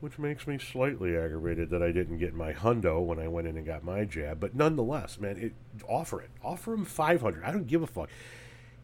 Which 0.00 0.18
makes 0.18 0.44
me 0.44 0.58
slightly 0.58 1.16
aggravated 1.16 1.70
that 1.70 1.82
I 1.82 1.92
didn't 1.92 2.18
get 2.18 2.34
my 2.34 2.52
hundo 2.52 3.04
when 3.04 3.20
I 3.20 3.28
went 3.28 3.46
in 3.46 3.56
and 3.56 3.64
got 3.64 3.84
my 3.84 4.04
jab. 4.04 4.40
But 4.40 4.56
nonetheless, 4.56 5.20
man, 5.20 5.36
it 5.38 5.52
offer 5.88 6.20
it. 6.20 6.30
Offer 6.42 6.72
them 6.72 6.84
five 6.84 7.20
hundred. 7.20 7.44
I 7.44 7.52
don't 7.52 7.68
give 7.68 7.84
a 7.84 7.86
fuck. 7.86 8.10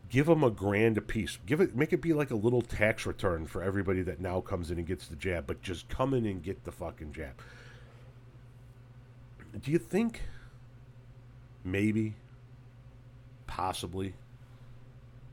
Give 0.08 0.26
them 0.26 0.44
a 0.44 0.50
grand 0.50 0.98
a 0.98 1.00
piece. 1.00 1.38
Give 1.46 1.60
it. 1.60 1.74
Make 1.74 1.92
it 1.92 2.00
be 2.00 2.12
like 2.12 2.30
a 2.30 2.36
little 2.36 2.62
tax 2.62 3.06
return 3.06 3.46
for 3.46 3.62
everybody 3.62 4.02
that 4.02 4.20
now 4.20 4.40
comes 4.40 4.70
in 4.70 4.78
and 4.78 4.86
gets 4.86 5.08
the 5.08 5.16
jab. 5.16 5.46
But 5.46 5.62
just 5.62 5.88
come 5.88 6.14
in 6.14 6.26
and 6.26 6.42
get 6.42 6.64
the 6.64 6.72
fucking 6.72 7.12
jab. 7.12 7.40
Do 9.60 9.70
you 9.70 9.78
think? 9.78 10.22
Maybe. 11.64 12.14
Possibly 13.46 14.14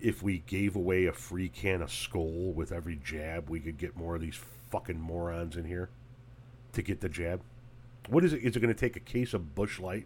if 0.04 0.22
we 0.22 0.40
gave 0.40 0.76
away 0.76 1.06
a 1.06 1.14
free 1.14 1.48
can 1.48 1.82
of 1.82 1.90
Skoal 1.90 2.54
with 2.54 2.74
every 2.74 3.00
jab, 3.04 3.50
we 3.50 3.62
could 3.62 3.78
get 3.78 3.96
more 3.96 4.16
of 4.16 4.22
these 4.22 4.40
fucking 4.70 5.00
morons 5.00 5.56
in 5.56 5.64
here 5.64 5.90
to 6.74 6.82
get 6.82 7.00
the 7.00 7.08
jab. 7.08 7.42
What 8.10 8.26
is 8.26 8.34
it? 8.34 8.44
Is 8.44 8.58
it 8.58 8.60
going 8.60 8.74
to 8.74 8.80
take 8.80 8.98
a 8.98 9.00
case 9.00 9.34
of 9.34 9.56
Busch 9.56 9.80
Light? 9.80 10.06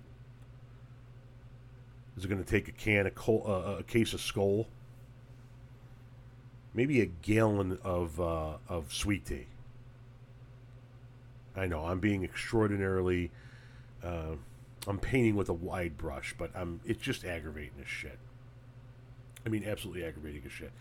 Is 2.17 2.25
it 2.25 2.27
going 2.27 2.43
to 2.43 2.49
take 2.49 2.67
a 2.67 2.71
can 2.71 3.05
of 3.05 3.15
Col- 3.15 3.43
uh, 3.45 3.77
a 3.79 3.83
case 3.83 4.13
of 4.13 4.19
Skoal, 4.19 4.67
Maybe 6.77 7.01
a 7.01 7.07
gallon 7.07 7.79
of 7.83 8.21
uh, 8.21 8.57
of 8.69 8.93
sweet 8.93 9.25
tea. 9.25 9.47
I 11.55 11.65
know 11.65 11.85
I'm 11.85 11.99
being 11.99 12.23
extraordinarily. 12.23 13.31
Uh, 14.03 14.35
I'm 14.85 14.99
painting 14.99 15.35
with 15.35 15.49
a 15.49 15.53
wide 15.53 15.97
brush, 15.97 16.35
but 16.37 16.51
I'm. 16.53 16.79
It's 16.85 17.01
just 17.01 17.25
aggravating 17.25 17.79
as 17.81 17.87
shit. 17.87 18.19
I 19.43 19.49
mean, 19.49 19.63
absolutely 19.65 20.05
aggravating 20.05 20.43
as 20.45 20.51
shit. 20.51 20.71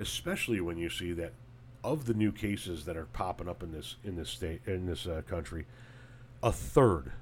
Especially 0.00 0.60
when 0.60 0.76
you 0.76 0.90
see 0.90 1.12
that 1.12 1.34
of 1.84 2.06
the 2.06 2.14
new 2.14 2.32
cases 2.32 2.84
that 2.86 2.96
are 2.96 3.06
popping 3.06 3.48
up 3.48 3.62
in 3.62 3.70
this 3.70 3.94
in 4.02 4.16
this 4.16 4.30
state 4.30 4.60
in 4.66 4.86
this 4.86 5.06
uh, 5.06 5.22
country, 5.24 5.66
a 6.42 6.50
third, 6.50 7.12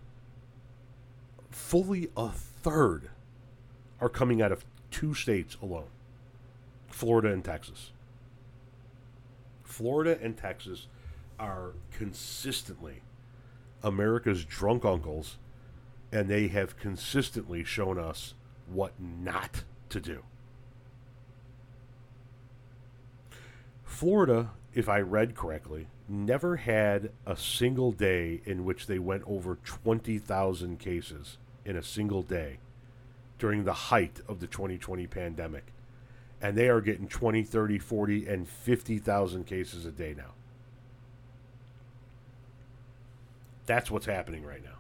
fully 1.51 2.09
a 2.17 2.31
third, 2.31 3.11
are 4.03 4.09
coming 4.09 4.43
out 4.43 4.53
of 4.53 4.67
two 4.91 5.15
states 5.15 5.57
alone: 5.62 5.88
Florida 6.88 7.33
and 7.33 7.43
Texas. 7.43 7.93
Florida 9.62 10.19
and 10.21 10.37
Texas 10.37 10.88
are 11.38 11.73
consistently 11.97 13.01
America's 13.83 14.45
drunk 14.45 14.85
uncles, 14.85 15.38
and 16.11 16.29
they 16.29 16.49
have 16.49 16.77
consistently 16.77 17.65
shown 17.65 17.99
us 17.99 18.35
what 18.67 18.93
not 19.01 19.62
to 19.88 20.01
do. 20.01 20.23
Florida, 23.85 24.51
if 24.75 24.88
I 24.88 25.01
read 25.01 25.35
correctly, 25.35 25.87
never 26.09 26.57
had 26.57 27.11
a 27.25 27.37
single 27.37 27.93
day 27.93 28.41
in 28.45 28.65
which 28.65 28.87
they 28.87 28.99
went 28.99 29.23
over 29.27 29.59
20,000 29.65 30.79
cases 30.79 31.38
in 31.65 31.77
a 31.77 31.83
single 31.83 32.23
day 32.23 32.59
during 33.42 33.64
the 33.64 33.72
height 33.72 34.20
of 34.28 34.38
the 34.38 34.46
2020 34.46 35.09
pandemic. 35.09 35.64
And 36.40 36.57
they 36.57 36.68
are 36.68 36.81
getting 36.81 37.09
20, 37.09 37.42
30, 37.42 37.76
40, 37.76 38.28
and 38.28 38.48
50,000 38.48 39.44
cases 39.44 39.85
a 39.85 39.90
day 39.90 40.14
now. 40.16 40.35
That's 43.66 43.90
what's 43.90 44.07
happening 44.07 44.44
right 44.44 44.62
now. 44.62 44.78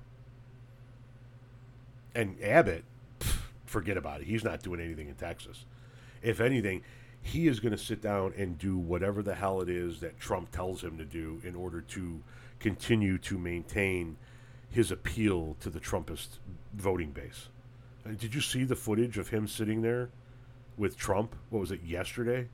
And 2.14 2.40
Abbott, 2.40 2.84
pff, 3.18 3.40
forget 3.66 3.96
about 3.96 4.20
it. 4.20 4.28
He's 4.28 4.44
not 4.44 4.62
doing 4.62 4.80
anything 4.80 5.08
in 5.08 5.16
Texas. 5.16 5.64
If 6.22 6.40
anything, 6.40 6.82
he 7.20 7.48
is 7.48 7.58
going 7.58 7.72
to 7.72 7.78
sit 7.78 8.00
down 8.00 8.32
and 8.36 8.58
do 8.58 8.78
whatever 8.78 9.24
the 9.24 9.34
hell 9.34 9.60
it 9.60 9.68
is 9.68 9.98
that 9.98 10.20
Trump 10.20 10.52
tells 10.52 10.84
him 10.84 10.98
to 10.98 11.04
do 11.04 11.40
in 11.42 11.56
order 11.56 11.80
to 11.80 12.20
continue 12.60 13.18
to 13.18 13.38
maintain 13.38 14.18
his 14.70 14.92
appeal 14.92 15.56
to 15.58 15.68
the 15.68 15.80
Trumpist 15.80 16.38
voting 16.72 17.10
base. 17.10 17.48
Uh, 18.04 18.10
did 18.18 18.34
you 18.34 18.40
see 18.40 18.64
the 18.64 18.76
footage 18.76 19.18
of 19.18 19.28
him 19.28 19.46
sitting 19.46 19.82
there 19.82 20.10
with 20.76 20.96
Trump? 20.96 21.34
What 21.50 21.60
was 21.60 21.70
it, 21.70 21.82
yesterday? 21.84 22.48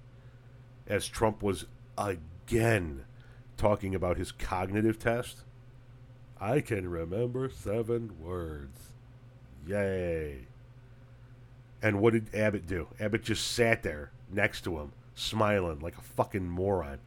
As 0.86 1.06
Trump 1.06 1.42
was 1.42 1.66
again 1.96 3.04
talking 3.56 3.94
about 3.94 4.16
his 4.16 4.32
cognitive 4.32 4.98
test. 4.98 5.42
I 6.40 6.60
can 6.60 6.88
remember 6.88 7.50
seven 7.50 8.12
words. 8.22 8.92
Yay. 9.66 10.46
And 11.82 12.00
what 12.00 12.12
did 12.12 12.34
Abbott 12.34 12.66
do? 12.66 12.88
Abbott 13.00 13.24
just 13.24 13.52
sat 13.52 13.82
there 13.82 14.10
next 14.30 14.62
to 14.62 14.78
him, 14.78 14.92
smiling 15.14 15.80
like 15.80 15.96
a 15.96 16.02
fucking 16.02 16.48
moron. 16.48 16.98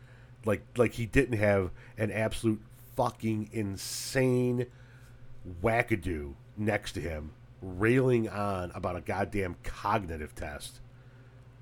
Like 0.46 0.64
like 0.76 0.94
he 0.94 1.06
didn't 1.06 1.38
have 1.38 1.72
an 1.98 2.12
absolute 2.12 2.62
fucking 2.96 3.50
insane 3.54 4.66
wackadoo 5.64 6.34
next 6.58 6.94
to 6.94 7.02
him, 7.02 7.32
railing 7.62 8.28
on 8.30 8.72
about 8.74 8.96
a 8.96 9.02
goddamn 9.02 9.56
cognitive 9.64 10.34
test 10.36 10.80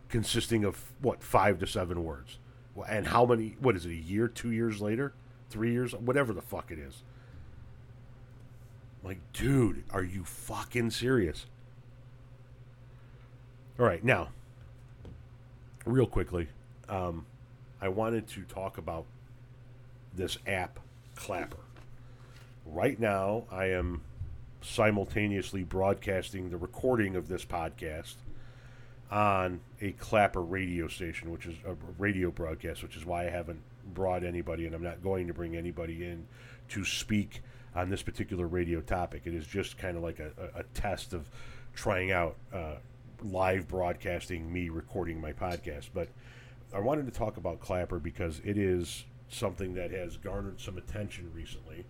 consisting 0.08 0.64
of 0.64 0.92
what 1.02 1.24
five 1.24 1.60
to 1.60 1.68
seven 1.68 2.04
words. 2.04 2.40
And 2.88 3.08
how 3.08 3.26
many? 3.26 3.56
What 3.60 3.76
is 3.76 3.86
it? 3.86 3.92
A 3.92 3.96
year? 3.96 4.28
Two 4.28 4.52
years 4.52 4.82
later? 4.82 5.14
Three 5.50 5.72
years? 5.72 5.94
Whatever 5.94 6.34
the 6.34 6.42
fuck 6.42 6.72
it 6.72 6.80
is. 6.80 7.04
Like, 9.04 9.20
dude, 9.34 9.84
are 9.92 10.04
you 10.04 10.24
fucking 10.24 10.92
serious? 10.92 11.46
All 13.78 13.86
right, 13.86 14.04
now 14.04 14.30
real 15.90 16.06
quickly, 16.06 16.48
um, 16.88 17.26
I 17.82 17.90
wanted 17.90 18.28
to 18.30 18.44
talk 18.44 18.78
about 18.78 19.06
this 20.14 20.38
app, 20.46 20.80
Clapper. 21.16 21.58
Right 22.66 23.00
now, 23.00 23.46
I 23.52 23.66
am 23.68 24.02
simultaneously 24.62 25.64
broadcasting 25.64 26.50
the 26.50 26.58
recording 26.58 27.16
of 27.16 27.28
this 27.28 27.46
podcast 27.46 28.16
on 29.12 29.60
a 29.82 29.92
Clapper 29.94 30.42
radio 30.42 30.88
station, 30.88 31.32
which 31.32 31.46
is 31.46 31.56
a 31.66 31.76
radio 31.98 32.30
broadcast, 32.30 32.84
which 32.84 32.96
is 32.96 33.06
why 33.06 33.26
I 33.26 33.30
haven't 33.30 33.62
brought 33.94 34.24
anybody, 34.24 34.66
and 34.66 34.76
I'm 34.76 34.84
not 34.84 35.02
going 35.02 35.28
to 35.28 35.34
bring 35.34 35.56
anybody 35.56 36.06
in 36.06 36.28
to 36.70 36.86
speak 36.86 37.42
on 37.74 37.90
this 37.90 38.04
particular 38.04 38.48
radio 38.48 38.82
topic. 38.82 39.24
It 39.26 39.34
is 39.34 39.48
just 39.48 39.78
kind 39.78 39.98
of 39.98 40.04
like 40.04 40.20
a, 40.20 40.32
a, 40.56 40.64
test 40.74 41.14
of 41.14 41.28
trying 41.74 42.12
out 42.12 42.36
uh, 42.54 42.76
live 43.24 43.68
broadcasting 43.68 44.52
me 44.52 44.70
recording 44.70 45.20
my 45.20 45.34
podcast. 45.34 45.90
But 45.94 46.10
I 46.74 46.80
wanted 46.80 47.06
to 47.06 47.12
talk 47.12 47.38
about 47.38 47.60
Clapper 47.60 48.00
because 48.00 48.42
it 48.44 48.58
is 48.58 49.06
something 49.30 49.74
that 49.76 49.92
has 49.92 50.18
garnered 50.18 50.60
some 50.60 50.78
attention 50.78 51.32
recently. 51.34 51.86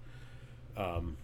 Um, 0.78 1.18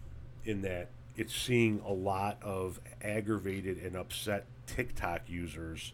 in 0.45 0.61
that 0.61 0.89
it's 1.17 1.35
seeing 1.35 1.81
a 1.85 1.91
lot 1.93 2.37
of 2.41 2.79
aggravated 3.01 3.77
and 3.77 3.95
upset 3.95 4.45
TikTok 4.67 5.21
users 5.27 5.93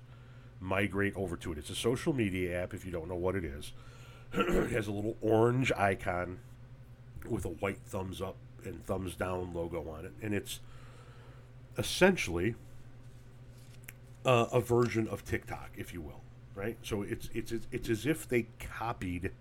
migrate 0.59 1.15
over 1.15 1.35
to 1.37 1.51
it. 1.51 1.57
It's 1.57 1.69
a 1.69 1.75
social 1.75 2.13
media 2.13 2.61
app, 2.61 2.73
if 2.73 2.85
you 2.85 2.91
don't 2.91 3.07
know 3.07 3.15
what 3.15 3.35
it 3.35 3.43
is. 3.43 3.73
it 4.33 4.71
has 4.71 4.87
a 4.87 4.91
little 4.91 5.17
orange 5.21 5.71
icon 5.73 6.39
with 7.27 7.45
a 7.45 7.49
white 7.49 7.79
thumbs 7.85 8.21
up 8.21 8.35
and 8.63 8.85
thumbs 8.85 9.15
down 9.15 9.53
logo 9.53 9.89
on 9.89 10.05
it. 10.05 10.13
And 10.21 10.33
it's 10.33 10.59
essentially 11.77 12.55
uh, 14.25 14.47
a 14.51 14.61
version 14.61 15.07
of 15.07 15.25
TikTok, 15.25 15.71
if 15.75 15.93
you 15.93 16.01
will, 16.01 16.21
right? 16.55 16.77
So 16.83 17.01
it's 17.01 17.29
it's 17.33 17.53
it's 17.71 17.89
as 17.89 18.05
if 18.05 18.27
they 18.27 18.47
copied 18.59 19.31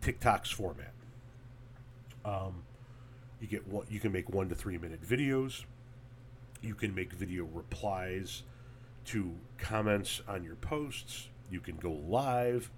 TikTok's 0.00 0.50
format. 0.50 0.92
Um, 2.24 2.62
you 3.40 3.46
get 3.46 3.66
what 3.66 3.90
you 3.90 4.00
can 4.00 4.12
make 4.12 4.28
one 4.30 4.48
to 4.48 4.54
three 4.54 4.78
minute 4.78 5.02
videos. 5.02 5.64
You 6.62 6.74
can 6.74 6.94
make 6.94 7.12
video 7.12 7.44
replies 7.44 8.42
to 9.06 9.34
comments 9.58 10.20
on 10.28 10.44
your 10.44 10.56
posts. 10.56 11.28
You 11.50 11.60
can 11.60 11.76
go 11.76 11.92
live. 12.06 12.70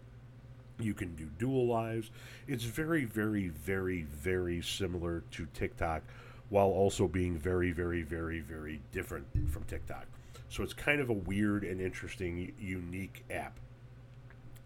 You 0.79 0.94
can 0.94 1.14
do 1.14 1.27
dual 1.38 1.66
lives. 1.66 2.11
It's 2.46 2.64
very, 2.64 3.05
very, 3.05 3.48
very, 3.48 4.03
very 4.03 4.62
similar 4.62 5.22
to 5.33 5.46
TikTok, 5.53 6.03
while 6.48 6.68
also 6.68 7.07
being 7.07 7.38
very, 7.38 7.72
very, 7.72 8.03
very, 8.03 8.40
very 8.40 8.81
different 8.92 9.27
from 9.51 9.64
TikTok. 9.64 10.07
So 10.48 10.62
it's 10.62 10.75
kind 10.75 11.01
of 11.01 11.09
a 11.09 11.14
weird 11.14 11.64
and 11.64 11.81
interesting, 11.81 12.53
unique 12.59 13.25
app. 13.31 13.59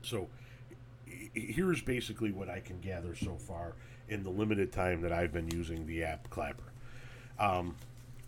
So 0.03 0.29
here's 1.35 1.83
basically 1.83 2.33
what 2.33 2.49
I 2.49 2.61
can 2.61 2.81
gather 2.81 3.15
so 3.15 3.37
far 3.37 3.75
in 4.09 4.23
the 4.23 4.31
limited 4.31 4.73
time 4.73 5.01
that 5.03 5.13
I've 5.13 5.33
been 5.33 5.51
using 5.51 5.87
the 5.87 6.05
app 6.05 6.31
Clapper. 6.31 6.73
Um, 7.39 7.77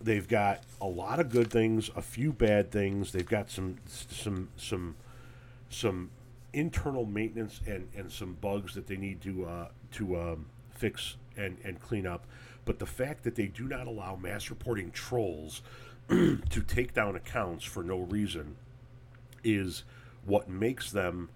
they've 0.00 0.26
got 0.26 0.62
a 0.80 0.86
lot 0.86 1.20
of 1.20 1.30
good 1.30 1.50
things, 1.50 1.90
a 1.96 2.02
few 2.02 2.32
bad 2.32 2.70
things. 2.70 3.12
They've 3.12 3.28
got 3.28 3.50
some 3.50 3.76
some 3.86 4.48
some 4.56 4.96
some 5.70 6.10
internal 6.52 7.04
maintenance 7.04 7.60
and, 7.66 7.88
and 7.96 8.10
some 8.10 8.36
bugs 8.40 8.74
that 8.74 8.86
they 8.86 8.96
need 8.96 9.20
to 9.22 9.44
uh, 9.44 9.68
to 9.92 10.20
um, 10.20 10.46
fix 10.70 11.16
and, 11.36 11.58
and 11.64 11.80
clean 11.80 12.06
up. 12.06 12.26
But 12.64 12.78
the 12.78 12.86
fact 12.86 13.24
that 13.24 13.34
they 13.34 13.46
do 13.46 13.64
not 13.64 13.86
allow 13.86 14.16
mass 14.16 14.50
reporting 14.50 14.90
trolls 14.90 15.62
to 16.08 16.62
take 16.66 16.94
down 16.94 17.16
accounts 17.16 17.64
for 17.64 17.82
no 17.82 17.98
reason 17.98 18.56
is 19.44 19.84
what 20.24 20.48
makes 20.48 20.90
them 20.90 21.30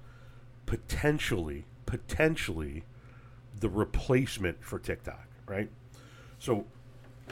potentially 0.66 1.64
potentially 1.86 2.84
the 3.60 3.68
replacement 3.68 4.64
for 4.64 4.78
TikTok, 4.78 5.26
right? 5.46 5.68
So 6.38 6.64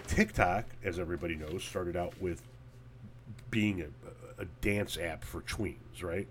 TikTok, 0.06 0.66
as 0.84 0.98
everybody 0.98 1.34
knows, 1.34 1.64
started 1.64 1.96
out 1.96 2.12
with 2.20 2.42
being 3.50 3.80
a, 3.80 4.42
a 4.42 4.44
dance 4.60 4.98
app 4.98 5.24
for 5.24 5.40
tweens, 5.40 6.02
right? 6.02 6.28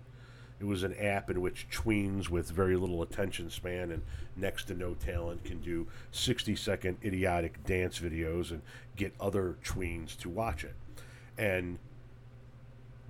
It 0.60 0.64
was 0.64 0.82
an 0.82 0.94
app 0.94 1.28
in 1.30 1.40
which 1.40 1.66
tweens 1.70 2.28
with 2.28 2.50
very 2.50 2.76
little 2.76 3.02
attention 3.02 3.50
span 3.50 3.90
and 3.90 4.02
next 4.36 4.64
to 4.64 4.74
no 4.74 4.94
talent 4.94 5.42
can 5.44 5.60
do 5.60 5.86
60 6.12 6.54
second 6.54 6.98
idiotic 7.02 7.64
dance 7.64 7.98
videos 7.98 8.50
and 8.50 8.62
get 8.94 9.12
other 9.18 9.56
tweens 9.64 10.16
to 10.18 10.28
watch 10.28 10.62
it. 10.64 10.74
And 11.36 11.78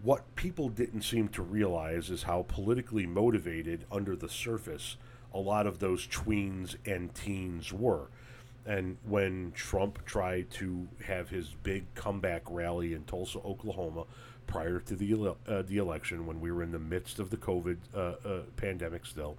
what 0.03 0.35
people 0.35 0.69
didn't 0.69 1.03
seem 1.03 1.29
to 1.29 1.43
realize 1.43 2.11
is 2.11 2.23
how 2.23 2.45
politically 2.49 3.07
motivated 3.07 3.85
under 3.91 4.17
the 4.17 4.29
surface 4.29 4.97
a 5.33 5.39
lot 5.39 5.67
of 5.67 5.79
those 5.79 6.07
tweens 6.07 6.77
and 6.87 7.15
teens 7.15 7.73
were. 7.73 8.09
And 8.67 8.99
when 9.05 9.53
Trump 9.53 10.05
tried 10.05 10.51
to 10.53 10.89
have 11.07 11.31
his 11.31 11.49
big 11.63 11.93
comeback 11.95 12.43
rally 12.49 12.95
in 12.95 13.05
Tulsa, 13.05 13.39
Oklahoma, 13.39 14.05
prior 14.47 14.81
to 14.81 14.97
the 14.97 15.13
ele- 15.13 15.39
uh, 15.47 15.63
the 15.63 15.79
election, 15.79 16.27
when 16.27 16.41
we 16.41 16.51
were 16.51 16.63
in 16.63 16.73
the 16.73 16.79
midst 16.79 17.19
of 17.19 17.31
the 17.31 17.37
COVID 17.37 17.77
uh, 17.95 17.99
uh, 17.99 18.41
pandemic, 18.57 19.07
still, 19.07 19.37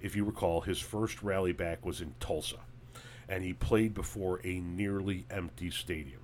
if 0.00 0.16
you 0.16 0.24
recall, 0.24 0.60
his 0.60 0.78
first 0.78 1.22
rally 1.22 1.52
back 1.52 1.84
was 1.84 2.00
in 2.00 2.14
Tulsa, 2.18 2.58
and 3.28 3.44
he 3.44 3.52
played 3.52 3.94
before 3.94 4.40
a 4.44 4.60
nearly 4.60 5.26
empty 5.30 5.70
stadium. 5.70 6.20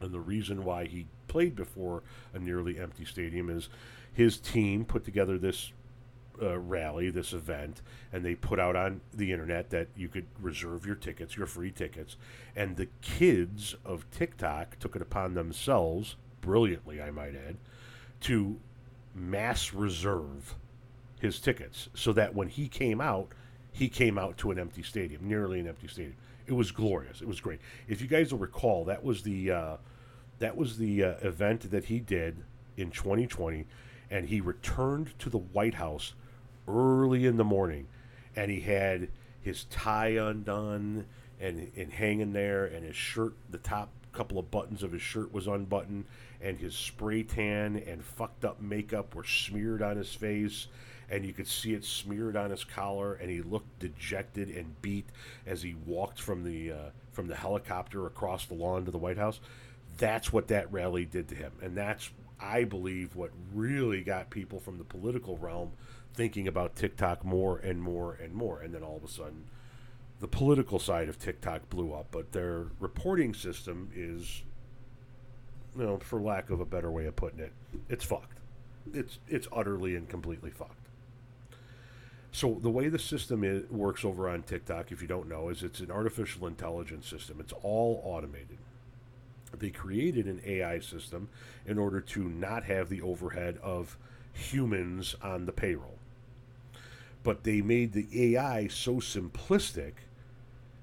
And 0.00 0.12
the 0.12 0.20
reason 0.20 0.64
why 0.64 0.86
he 0.86 1.06
played 1.36 1.54
before 1.54 2.02
a 2.32 2.38
nearly 2.38 2.78
empty 2.78 3.04
stadium 3.04 3.50
is 3.50 3.68
his 4.10 4.38
team 4.38 4.86
put 4.86 5.04
together 5.04 5.36
this 5.36 5.70
uh, 6.40 6.58
rally, 6.58 7.10
this 7.10 7.34
event, 7.34 7.82
and 8.10 8.24
they 8.24 8.34
put 8.34 8.58
out 8.58 8.74
on 8.74 9.02
the 9.12 9.30
internet 9.30 9.68
that 9.68 9.86
you 9.94 10.08
could 10.08 10.24
reserve 10.40 10.86
your 10.86 10.94
tickets, 10.94 11.36
your 11.36 11.46
free 11.46 11.70
tickets. 11.70 12.16
And 12.56 12.74
the 12.74 12.88
kids 13.02 13.76
of 13.84 14.10
TikTok 14.10 14.78
took 14.78 14.96
it 14.96 15.02
upon 15.02 15.34
themselves, 15.34 16.16
brilliantly, 16.40 17.02
I 17.02 17.10
might 17.10 17.34
add, 17.34 17.58
to 18.22 18.58
mass 19.14 19.74
reserve 19.74 20.54
his 21.20 21.38
tickets 21.38 21.90
so 21.92 22.14
that 22.14 22.34
when 22.34 22.48
he 22.48 22.66
came 22.66 23.02
out, 23.02 23.28
he 23.72 23.90
came 23.90 24.16
out 24.16 24.38
to 24.38 24.52
an 24.52 24.58
empty 24.58 24.82
stadium, 24.82 25.28
nearly 25.28 25.60
an 25.60 25.68
empty 25.68 25.88
stadium. 25.88 26.16
It 26.46 26.54
was 26.54 26.70
glorious. 26.70 27.20
It 27.20 27.28
was 27.28 27.40
great. 27.40 27.60
If 27.88 28.00
you 28.00 28.06
guys 28.06 28.32
will 28.32 28.38
recall, 28.38 28.86
that 28.86 29.04
was 29.04 29.22
the 29.22 29.50
uh, 29.50 29.76
that 30.38 30.56
was 30.56 30.78
the 30.78 31.02
uh, 31.02 31.14
event 31.22 31.70
that 31.70 31.86
he 31.86 31.98
did 31.98 32.44
in 32.76 32.90
2020, 32.90 33.66
and 34.10 34.26
he 34.26 34.40
returned 34.40 35.18
to 35.18 35.30
the 35.30 35.38
White 35.38 35.74
House 35.74 36.14
early 36.68 37.26
in 37.26 37.36
the 37.36 37.44
morning, 37.44 37.86
and 38.34 38.50
he 38.50 38.60
had 38.60 39.08
his 39.40 39.64
tie 39.64 40.08
undone 40.08 41.06
and 41.40 41.70
and 41.76 41.92
hanging 41.92 42.32
there, 42.32 42.64
and 42.66 42.84
his 42.84 42.96
shirt, 42.96 43.34
the 43.50 43.58
top 43.58 43.90
couple 44.12 44.38
of 44.38 44.50
buttons 44.50 44.82
of 44.82 44.92
his 44.92 45.02
shirt 45.02 45.32
was 45.32 45.46
unbuttoned, 45.46 46.04
and 46.40 46.58
his 46.58 46.74
spray 46.74 47.22
tan 47.22 47.76
and 47.86 48.02
fucked 48.02 48.44
up 48.44 48.60
makeup 48.60 49.14
were 49.14 49.24
smeared 49.24 49.82
on 49.82 49.96
his 49.96 50.14
face, 50.14 50.68
and 51.10 51.24
you 51.24 51.32
could 51.32 51.46
see 51.46 51.74
it 51.74 51.84
smeared 51.84 52.36
on 52.36 52.50
his 52.50 52.64
collar, 52.64 53.14
and 53.14 53.30
he 53.30 53.42
looked 53.42 53.78
dejected 53.78 54.48
and 54.48 54.80
beat 54.82 55.06
as 55.46 55.62
he 55.62 55.74
walked 55.86 56.20
from 56.20 56.44
the 56.44 56.72
uh, 56.72 56.90
from 57.12 57.28
the 57.28 57.36
helicopter 57.36 58.06
across 58.06 58.46
the 58.46 58.54
lawn 58.54 58.84
to 58.84 58.90
the 58.90 58.98
White 58.98 59.18
House. 59.18 59.40
That's 59.96 60.32
what 60.32 60.48
that 60.48 60.70
rally 60.72 61.04
did 61.04 61.28
to 61.28 61.34
him, 61.34 61.52
and 61.62 61.76
that's 61.76 62.10
I 62.40 62.64
believe 62.64 63.16
what 63.16 63.30
really 63.54 64.02
got 64.02 64.30
people 64.30 64.60
from 64.60 64.78
the 64.78 64.84
political 64.84 65.38
realm 65.38 65.72
thinking 66.14 66.48
about 66.48 66.76
TikTok 66.76 67.24
more 67.24 67.58
and 67.58 67.82
more 67.82 68.14
and 68.14 68.34
more. 68.34 68.60
And 68.60 68.74
then 68.74 68.82
all 68.82 68.96
of 68.96 69.04
a 69.04 69.08
sudden, 69.08 69.44
the 70.20 70.28
political 70.28 70.78
side 70.78 71.08
of 71.08 71.18
TikTok 71.18 71.68
blew 71.68 71.92
up, 71.92 72.08
but 72.10 72.32
their 72.32 72.66
reporting 72.80 73.34
system 73.34 73.90
is, 73.94 74.42
you 75.76 75.82
know, 75.82 75.98
for 75.98 76.20
lack 76.20 76.50
of 76.50 76.60
a 76.60 76.64
better 76.64 76.90
way 76.90 77.06
of 77.06 77.16
putting 77.16 77.40
it, 77.40 77.52
it's 77.88 78.04
fucked. 78.04 78.38
It's 78.92 79.18
it's 79.28 79.48
utterly 79.52 79.96
and 79.96 80.08
completely 80.08 80.50
fucked. 80.50 80.88
So 82.32 82.58
the 82.60 82.70
way 82.70 82.88
the 82.88 82.98
system 82.98 83.44
is, 83.44 83.68
works 83.70 84.04
over 84.04 84.28
on 84.28 84.42
TikTok, 84.42 84.92
if 84.92 85.00
you 85.00 85.08
don't 85.08 85.28
know, 85.28 85.48
is 85.48 85.62
it's 85.62 85.80
an 85.80 85.90
artificial 85.90 86.46
intelligence 86.46 87.08
system. 87.08 87.40
It's 87.40 87.54
all 87.62 88.02
automated. 88.04 88.58
They 89.58 89.70
created 89.70 90.26
an 90.26 90.40
AI 90.44 90.80
system 90.80 91.28
in 91.66 91.78
order 91.78 92.00
to 92.00 92.24
not 92.28 92.64
have 92.64 92.88
the 92.88 93.02
overhead 93.02 93.58
of 93.62 93.98
humans 94.32 95.16
on 95.22 95.46
the 95.46 95.52
payroll 95.52 95.98
but 97.26 97.42
they 97.42 97.60
made 97.60 97.92
the 97.92 98.34
AI 98.34 98.68
so 98.68 98.98
simplistic 98.98 99.94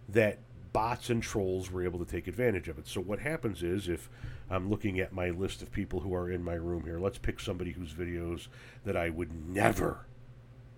that 0.09 0.39
bots 0.73 1.09
and 1.09 1.23
trolls 1.23 1.71
were 1.71 1.86
able 1.86 1.99
to 1.99 2.12
take 2.12 2.27
advantage 2.27 2.67
of 2.67 2.77
it. 2.77 2.86
So 2.86 2.99
what 2.99 3.19
happens 3.19 3.63
is 3.63 3.88
if 3.88 4.09
I'm 4.49 4.69
looking 4.69 4.99
at 4.99 5.13
my 5.13 5.29
list 5.29 5.62
of 5.62 5.71
people 5.71 6.01
who 6.01 6.13
are 6.13 6.29
in 6.29 6.43
my 6.43 6.55
room 6.55 6.83
here, 6.83 6.99
let's 6.99 7.17
pick 7.17 7.39
somebody 7.39 7.71
whose 7.71 7.93
videos 7.93 8.49
that 8.83 8.97
I 8.97 9.09
would 9.09 9.47
never 9.47 10.05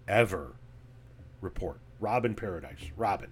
ever 0.08 0.53
report. 1.41 1.79
Robin 1.99 2.36
Paradise. 2.36 2.91
Robin. 2.95 3.31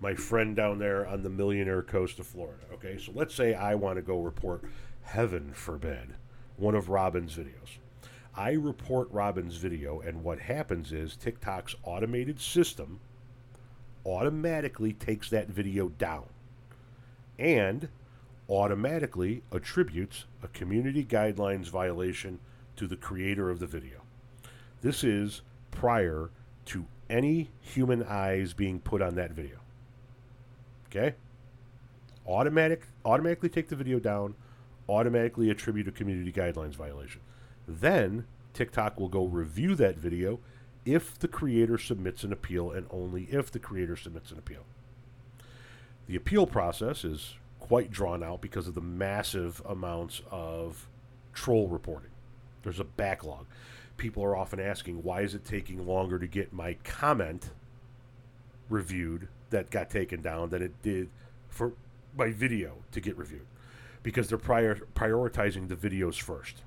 My 0.00 0.14
friend 0.14 0.54
down 0.54 0.78
there 0.78 1.06
on 1.06 1.22
the 1.22 1.30
millionaire 1.30 1.82
coast 1.82 2.18
of 2.18 2.26
Florida. 2.26 2.64
Okay, 2.74 2.98
so 2.98 3.12
let's 3.14 3.34
say 3.34 3.54
I 3.54 3.74
want 3.74 3.96
to 3.96 4.02
go 4.02 4.20
report, 4.20 4.62
heaven 5.02 5.52
forbid, 5.54 6.14
one 6.56 6.74
of 6.74 6.90
Robin's 6.90 7.34
videos. 7.34 7.78
I 8.34 8.52
report 8.52 9.10
Robin's 9.10 9.56
video, 9.56 10.00
and 10.00 10.22
what 10.22 10.38
happens 10.38 10.92
is 10.92 11.16
TikTok's 11.16 11.74
automated 11.82 12.38
system 12.38 13.00
automatically 14.04 14.92
takes 14.92 15.30
that 15.30 15.48
video 15.48 15.88
down 15.88 16.26
and 17.38 17.88
automatically 18.48 19.42
attributes 19.50 20.26
a 20.42 20.48
community 20.48 21.04
guidelines 21.04 21.68
violation 21.68 22.38
to 22.76 22.86
the 22.86 22.96
creator 22.96 23.50
of 23.50 23.58
the 23.58 23.66
video. 23.66 24.02
This 24.82 25.02
is 25.02 25.40
prior 25.70 26.30
to 26.66 26.84
any 27.08 27.50
human 27.60 28.02
eyes 28.02 28.52
being 28.52 28.78
put 28.78 29.00
on 29.00 29.14
that 29.14 29.32
video. 29.32 29.56
Okay? 30.96 31.16
Automatic 32.26 32.86
automatically 33.04 33.48
take 33.48 33.68
the 33.68 33.76
video 33.76 33.98
down, 33.98 34.34
automatically 34.88 35.50
attribute 35.50 35.88
a 35.88 35.92
community 35.92 36.32
guidelines 36.32 36.74
violation. 36.74 37.20
Then 37.68 38.26
TikTok 38.52 38.98
will 38.98 39.08
go 39.08 39.26
review 39.26 39.74
that 39.76 39.98
video 39.98 40.40
if 40.84 41.18
the 41.18 41.28
creator 41.28 41.78
submits 41.78 42.24
an 42.24 42.32
appeal 42.32 42.70
and 42.70 42.86
only 42.90 43.24
if 43.24 43.50
the 43.50 43.58
creator 43.58 43.96
submits 43.96 44.30
an 44.30 44.38
appeal. 44.38 44.64
The 46.06 46.16
appeal 46.16 46.46
process 46.46 47.04
is 47.04 47.34
quite 47.58 47.90
drawn 47.90 48.22
out 48.22 48.40
because 48.40 48.68
of 48.68 48.74
the 48.74 48.80
massive 48.80 49.60
amounts 49.68 50.22
of 50.30 50.88
troll 51.32 51.68
reporting. 51.68 52.10
There's 52.62 52.80
a 52.80 52.84
backlog. 52.84 53.46
People 53.96 54.22
are 54.24 54.36
often 54.36 54.60
asking, 54.60 55.02
why 55.02 55.22
is 55.22 55.34
it 55.34 55.44
taking 55.44 55.86
longer 55.86 56.18
to 56.18 56.26
get 56.26 56.52
my 56.52 56.74
comment 56.84 57.50
reviewed 58.68 59.28
that 59.50 59.70
got 59.70 59.90
taken 59.90 60.22
down 60.22 60.50
than 60.50 60.62
it 60.62 60.82
did 60.82 61.08
for 61.48 61.72
my 62.16 62.30
video 62.30 62.74
to 62.92 63.00
get 63.00 63.16
reviewed? 63.16 63.46
Because 64.02 64.28
they're 64.28 64.38
prior, 64.38 64.76
prioritizing 64.94 65.68
the 65.68 65.76
videos 65.76 66.20
first 66.20 66.62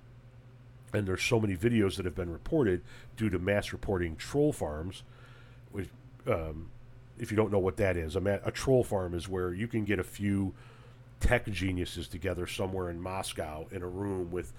and 0.94 1.08
there's 1.08 1.24
so 1.24 1.40
many 1.40 1.56
videos 1.56 1.96
that 1.96 2.06
have 2.06 2.16
been 2.16 2.32
reported 2.32 2.82
due 3.16 3.30
to 3.30 3.40
mass 3.40 3.72
reporting 3.72 4.16
troll 4.16 4.52
farms. 4.52 5.04
Which, 5.72 5.90
um, 6.28 6.70
if 7.18 7.32
you 7.32 7.38
don't 7.38 7.52
know 7.52 7.60
what 7.60 7.78
that 7.78 7.98
is, 7.98 8.16
a, 8.16 8.22
ma- 8.22 8.40
a 8.44 8.52
troll 8.52 8.84
farm 8.84 9.14
is 9.14 9.28
where 9.28 9.54
you 9.54 9.68
can 9.68 9.86
get 9.86 10.00
a 10.00 10.04
few 10.04 10.54
tech 11.20 11.50
geniuses 11.50 12.08
together 12.08 12.48
somewhere 12.48 12.90
in 12.90 13.00
Moscow 13.02 13.68
in 13.72 13.84
a 13.84 13.88
room 13.88 14.32
with, 14.32 14.54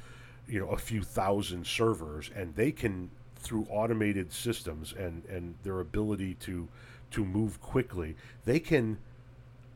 you 0.46 0.60
know, 0.60 0.68
a 0.68 0.78
few 0.78 1.02
thousand 1.02 1.66
servers, 1.66 2.30
and 2.34 2.54
they 2.54 2.70
can 2.70 3.10
through 3.36 3.66
automated 3.70 4.32
systems 4.32 4.92
and 4.92 5.24
and 5.24 5.54
their 5.62 5.80
ability 5.80 6.34
to 6.34 6.68
to 7.10 7.24
move 7.24 7.60
quickly, 7.60 8.16
they 8.44 8.60
can 8.60 8.98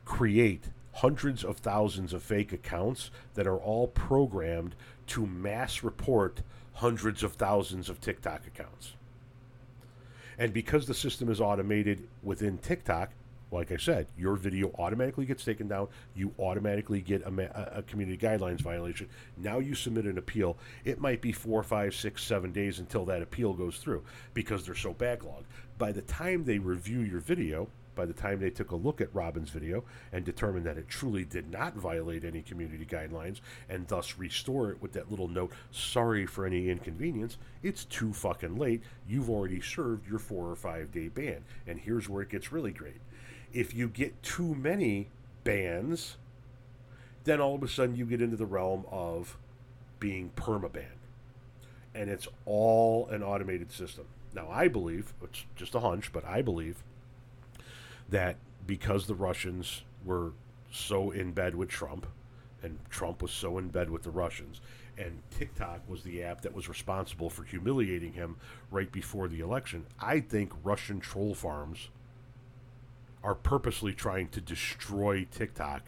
create 0.05 0.69
hundreds 0.95 1.45
of 1.45 1.59
thousands 1.59 2.13
of 2.13 2.23
fake 2.23 2.53
accounts 2.53 3.11
that 3.35 3.47
are 3.47 3.57
all 3.57 3.89
programmed 3.89 4.75
to 5.07 5.27
mass 5.27 5.83
report 5.83 6.43
hundreds 6.75 7.23
of 7.23 7.33
thousands 7.33 7.89
of 7.89 8.01
TikTok 8.01 8.47
accounts. 8.47 8.95
And 10.39 10.53
because 10.53 10.87
the 10.87 10.95
system 10.95 11.31
is 11.31 11.41
automated 11.41 12.09
within 12.23 12.59
TikTok, 12.59 13.11
like 13.55 13.73
I 13.73 13.77
said, 13.77 14.09
your 14.19 14.37
video 14.37 14.73
automatically 14.79 15.25
gets 15.25 15.45
taken 15.45 15.69
down. 15.69 15.89
You 16.15 16.35
automatically 16.39 17.01
get 17.01 17.23
a, 17.23 17.79
a, 17.79 17.83
community 17.83 18.19
guidelines 18.19 18.61
violation. 18.61 19.09
Now 19.37 19.61
you 19.61 19.75
submit 19.75 20.05
an 20.05 20.19
appeal. 20.19 20.59
It 20.85 21.01
might 21.01 21.23
be 21.23 21.33
four, 21.33 21.63
five, 21.63 21.95
six, 21.95 22.23
seven 22.25 22.53
days 22.53 22.81
until 22.81 23.05
that 23.07 23.23
appeal 23.23 23.53
goes 23.53 23.79
through 23.79 24.03
because 24.35 24.67
they're 24.67 24.75
so 24.75 24.93
backlogged. 24.93 25.45
By 25.79 25.93
the 25.93 26.03
time 26.03 26.45
they 26.45 26.59
review 26.59 27.01
your 27.01 27.21
video, 27.21 27.69
by 27.95 28.07
the 28.07 28.13
time 28.13 28.41
they 28.41 28.51
took 28.51 28.73
a 28.73 28.77
look 28.77 29.01
at 29.01 29.15
Robin's 29.15 29.51
video 29.51 29.85
and 30.13 30.25
determined 30.25 30.67
that 30.67 30.79
it 30.79 30.89
truly 30.89 31.25
did 31.25 31.51
not 31.51 31.75
violate 31.75 32.25
any 32.25 32.43
community 32.43 32.85
guidelines 32.85 33.41
and 33.69 33.87
thus 33.87 34.19
restore 34.19 34.71
it 34.73 34.83
with 34.83 34.93
that 34.93 35.11
little 35.11 35.29
note, 35.29 35.53
sorry 35.71 36.27
for 36.27 36.45
any 36.45 36.69
inconvenience, 36.71 37.39
it's 37.63 37.85
too 37.85 38.13
fucking 38.13 38.57
late. 38.57 38.83
You've 39.09 39.31
already 39.31 39.61
served 39.61 40.09
your 40.09 40.19
four 40.19 40.51
or 40.51 40.57
five 40.57 40.91
day 40.93 41.09
ban. 41.09 41.45
And 41.67 41.79
here's 41.79 42.09
where 42.09 42.23
it 42.23 42.31
gets 42.31 42.53
really 42.53 42.73
great. 42.73 43.01
If 43.55 43.73
you 43.73 43.89
get 43.89 44.23
too 44.23 44.55
many 44.55 45.09
bans, 45.45 46.17
then 47.25 47.41
all 47.41 47.55
of 47.55 47.63
a 47.63 47.69
sudden 47.69 47.97
you 47.97 48.05
get 48.05 48.21
into 48.21 48.37
the 48.37 48.47
realm 48.47 48.85
of 48.91 49.39
being 50.01 50.33
permabanned. 50.37 51.01
And 51.95 52.11
it's 52.11 52.29
all 52.45 53.07
an 53.09 53.23
automated 53.23 53.71
system. 53.73 54.05
Now, 54.35 54.49
I 54.51 54.67
believe, 54.67 55.15
it's 55.23 55.47
just 55.55 55.75
a 55.77 55.81
hunch, 55.81 56.13
but 56.13 56.25
I 56.25 56.43
believe 56.43 56.83
that 58.09 58.37
because 58.67 59.07
the 59.07 59.15
Russians 59.15 59.83
were 60.05 60.33
so 60.73 61.13
in 61.13 61.33
bed 61.33 61.55
with 61.55 61.69
Trump, 61.69 62.07
and 62.63 62.79
Trump 62.91 63.23
was 63.23 63.31
so 63.31 63.59
in 63.59 63.69
bed 63.69 63.91
with 63.91 64.03
the 64.03 64.11
Russians, 64.11 64.61
and 64.99 65.23
TikTok 65.31 65.81
was 65.89 66.03
the 66.03 66.23
app 66.23 66.41
that 66.41 66.55
was 66.55 66.69
responsible 66.69 67.31
for 67.31 67.45
humiliating 67.45 68.15
him 68.15 68.37
right 68.71 68.91
before 68.91 69.29
the 69.29 69.41
election, 69.41 69.87
I 70.01 70.21
think 70.21 70.53
Russian 70.65 70.99
troll 70.99 71.35
farms 71.35 71.89
are 73.25 73.35
purposely 73.35 73.93
trying 73.93 74.29
to 74.29 74.41
destroy 74.41 75.27
TikTok 75.31 75.83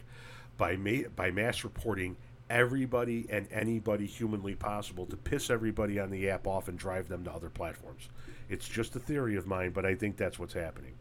by 0.57 0.75
ma- 0.75 1.07
by 1.15 1.31
mass 1.31 1.63
reporting 1.63 2.17
everybody 2.49 3.27
and 3.29 3.47
anybody 3.51 4.05
humanly 4.05 4.55
possible 4.55 5.05
to 5.05 5.15
piss 5.15 5.49
everybody 5.49 5.99
on 5.99 6.09
the 6.09 6.29
app 6.29 6.47
off 6.47 6.67
and 6.67 6.79
drive 6.79 7.07
them 7.07 7.23
to 7.23 7.31
other 7.31 7.49
platforms. 7.49 8.09
It's 8.49 8.67
just 8.67 8.95
a 8.95 8.99
theory 8.99 9.35
of 9.35 9.45
mine, 9.45 9.71
but 9.71 9.85
I 9.85 9.95
think 9.95 10.17
that's 10.17 10.39
what's 10.39 10.53
happening 10.53 10.95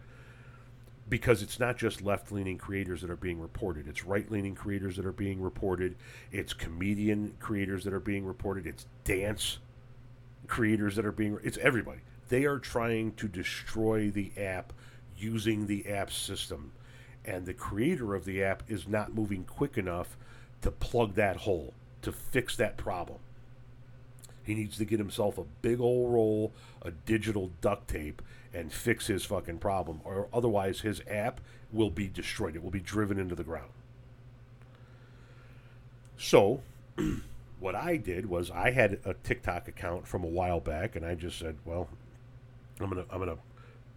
because 1.08 1.42
it's 1.42 1.60
not 1.60 1.76
just 1.76 2.02
left 2.02 2.32
leaning 2.32 2.58
creators 2.58 3.00
that 3.00 3.10
are 3.10 3.16
being 3.16 3.40
reported, 3.40 3.86
it's 3.86 4.04
right 4.04 4.30
leaning 4.30 4.54
creators 4.54 4.96
that 4.96 5.06
are 5.06 5.12
being 5.12 5.40
reported, 5.40 5.94
it's 6.32 6.52
comedian 6.52 7.34
creators 7.38 7.84
that 7.84 7.92
are 7.92 8.00
being 8.00 8.26
reported, 8.26 8.66
it's 8.66 8.86
dance 9.04 9.58
creators 10.48 10.96
that 10.96 11.06
are 11.06 11.12
being 11.12 11.38
it's 11.42 11.58
everybody. 11.58 12.00
They 12.28 12.44
are 12.44 12.58
trying 12.58 13.12
to 13.14 13.28
destroy 13.28 14.10
the 14.10 14.32
app 14.36 14.72
using 15.18 15.66
the 15.66 15.88
app 15.88 16.10
system. 16.10 16.72
And 17.24 17.44
the 17.44 17.54
creator 17.54 18.14
of 18.14 18.24
the 18.24 18.42
app 18.42 18.62
is 18.68 18.86
not 18.86 19.14
moving 19.14 19.44
quick 19.44 19.76
enough 19.76 20.16
to 20.62 20.70
plug 20.70 21.14
that 21.14 21.38
hole, 21.38 21.74
to 22.02 22.12
fix 22.12 22.56
that 22.56 22.76
problem. 22.76 23.18
He 24.42 24.54
needs 24.54 24.78
to 24.78 24.84
get 24.84 25.00
himself 25.00 25.38
a 25.38 25.44
big 25.60 25.80
old 25.80 26.12
roll 26.12 26.52
of 26.82 27.04
digital 27.04 27.50
duct 27.60 27.88
tape 27.88 28.22
and 28.54 28.72
fix 28.72 29.08
his 29.08 29.24
fucking 29.24 29.58
problem, 29.58 30.00
or 30.04 30.28
otherwise 30.32 30.80
his 30.80 31.02
app 31.10 31.40
will 31.72 31.90
be 31.90 32.06
destroyed. 32.06 32.54
It 32.54 32.62
will 32.62 32.70
be 32.70 32.80
driven 32.80 33.18
into 33.18 33.34
the 33.34 33.42
ground. 33.42 33.70
So, 36.16 36.62
what 37.60 37.74
I 37.74 37.96
did 37.96 38.26
was 38.26 38.50
I 38.50 38.70
had 38.70 39.00
a 39.04 39.14
TikTok 39.14 39.68
account 39.68 40.06
from 40.06 40.24
a 40.24 40.28
while 40.28 40.60
back, 40.60 40.96
and 40.96 41.04
I 41.04 41.14
just 41.14 41.38
said, 41.38 41.56
"Well, 41.64 41.88
I'm 42.80 42.88
gonna 42.88 43.04
I'm 43.10 43.18
gonna 43.18 43.38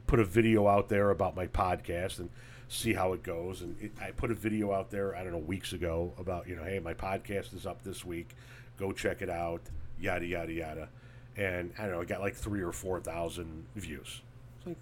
put 0.09 0.19
a 0.19 0.25
video 0.25 0.67
out 0.67 0.89
there 0.89 1.11
about 1.11 1.35
my 1.35 1.47
podcast 1.47 2.19
and 2.19 2.29
see 2.67 2.93
how 2.93 3.13
it 3.13 3.23
goes." 3.23 3.61
And 3.61 3.75
it, 3.81 3.91
I 4.01 4.11
put 4.11 4.31
a 4.31 4.35
video 4.35 4.73
out 4.73 4.89
there 4.89 5.15
I 5.15 5.23
don't 5.23 5.31
know 5.31 5.37
weeks 5.39 5.73
ago 5.73 6.13
about 6.17 6.47
you 6.47 6.55
know, 6.55 6.63
hey, 6.63 6.79
my 6.79 6.93
podcast 6.93 7.53
is 7.53 7.65
up 7.65 7.83
this 7.83 8.03
week. 8.03 8.29
Go 8.77 8.91
check 8.91 9.21
it 9.21 9.29
out 9.29 9.61
yada 9.99 10.25
yada 10.25 10.51
yada, 10.51 10.89
and 11.37 11.73
I 11.77 11.83
don't 11.83 11.91
know, 11.91 12.01
I 12.01 12.05
got 12.05 12.21
like 12.21 12.35
three 12.35 12.61
or 12.61 12.71
four 12.71 12.99
thousand 12.99 13.65
views. 13.75 14.21
It's 14.57 14.67
like 14.67 14.77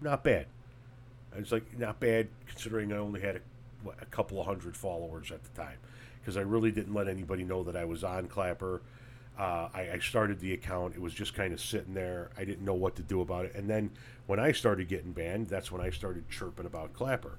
not 0.00 0.24
bad. 0.24 0.46
It's 1.36 1.52
like 1.52 1.78
not 1.78 1.98
bad 2.00 2.28
considering 2.46 2.92
I 2.92 2.96
only 2.96 3.20
had 3.20 3.36
a, 3.36 3.40
what, 3.82 3.96
a 4.00 4.06
couple 4.06 4.40
of 4.40 4.46
hundred 4.46 4.76
followers 4.76 5.32
at 5.32 5.42
the 5.42 5.60
time, 5.60 5.78
because 6.20 6.36
I 6.36 6.42
really 6.42 6.70
didn't 6.70 6.94
let 6.94 7.08
anybody 7.08 7.44
know 7.44 7.64
that 7.64 7.76
I 7.76 7.84
was 7.84 8.04
on 8.04 8.28
Clapper. 8.28 8.82
Uh, 9.36 9.68
I, 9.74 9.90
I, 9.94 9.98
started 9.98 10.38
the 10.38 10.52
account. 10.52 10.94
It 10.94 11.00
was 11.00 11.12
just 11.12 11.34
kind 11.34 11.52
of 11.52 11.60
sitting 11.60 11.92
there. 11.92 12.30
I 12.38 12.44
didn't 12.44 12.64
know 12.64 12.74
what 12.74 12.94
to 12.94 13.02
do 13.02 13.20
about 13.20 13.46
it. 13.46 13.56
And 13.56 13.68
then 13.68 13.90
when 14.26 14.40
I 14.40 14.52
started 14.52 14.88
getting 14.88 15.12
banned, 15.12 15.48
that's 15.48 15.70
when 15.70 15.80
I 15.80 15.90
started 15.90 16.28
chirping 16.28 16.66
about 16.66 16.92
Clapper. 16.92 17.38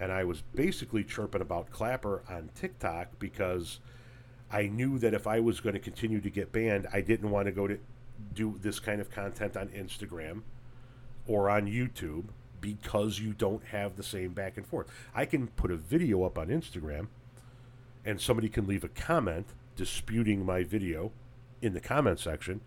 And 0.00 0.10
I 0.10 0.24
was 0.24 0.42
basically 0.54 1.04
chirping 1.04 1.42
about 1.42 1.70
Clapper 1.70 2.22
on 2.28 2.50
TikTok 2.54 3.18
because 3.18 3.80
I 4.50 4.66
knew 4.66 4.98
that 4.98 5.14
if 5.14 5.26
I 5.26 5.40
was 5.40 5.60
going 5.60 5.74
to 5.74 5.80
continue 5.80 6.20
to 6.20 6.30
get 6.30 6.52
banned, 6.52 6.86
I 6.92 7.00
didn't 7.00 7.30
want 7.30 7.46
to 7.46 7.52
go 7.52 7.66
to 7.66 7.78
do 8.34 8.58
this 8.60 8.80
kind 8.80 9.00
of 9.00 9.10
content 9.10 9.56
on 9.56 9.68
Instagram 9.68 10.42
or 11.26 11.48
on 11.50 11.66
YouTube 11.66 12.24
because 12.60 13.18
you 13.18 13.32
don't 13.32 13.64
have 13.66 13.96
the 13.96 14.02
same 14.02 14.32
back 14.32 14.56
and 14.56 14.66
forth. 14.66 14.88
I 15.14 15.26
can 15.26 15.48
put 15.48 15.70
a 15.70 15.76
video 15.76 16.24
up 16.24 16.38
on 16.38 16.48
Instagram 16.48 17.08
and 18.04 18.20
somebody 18.20 18.48
can 18.48 18.66
leave 18.66 18.84
a 18.84 18.88
comment 18.88 19.46
disputing 19.76 20.44
my 20.44 20.62
video 20.62 21.12
in 21.60 21.74
the 21.74 21.80
comment 21.80 22.18
section 22.18 22.60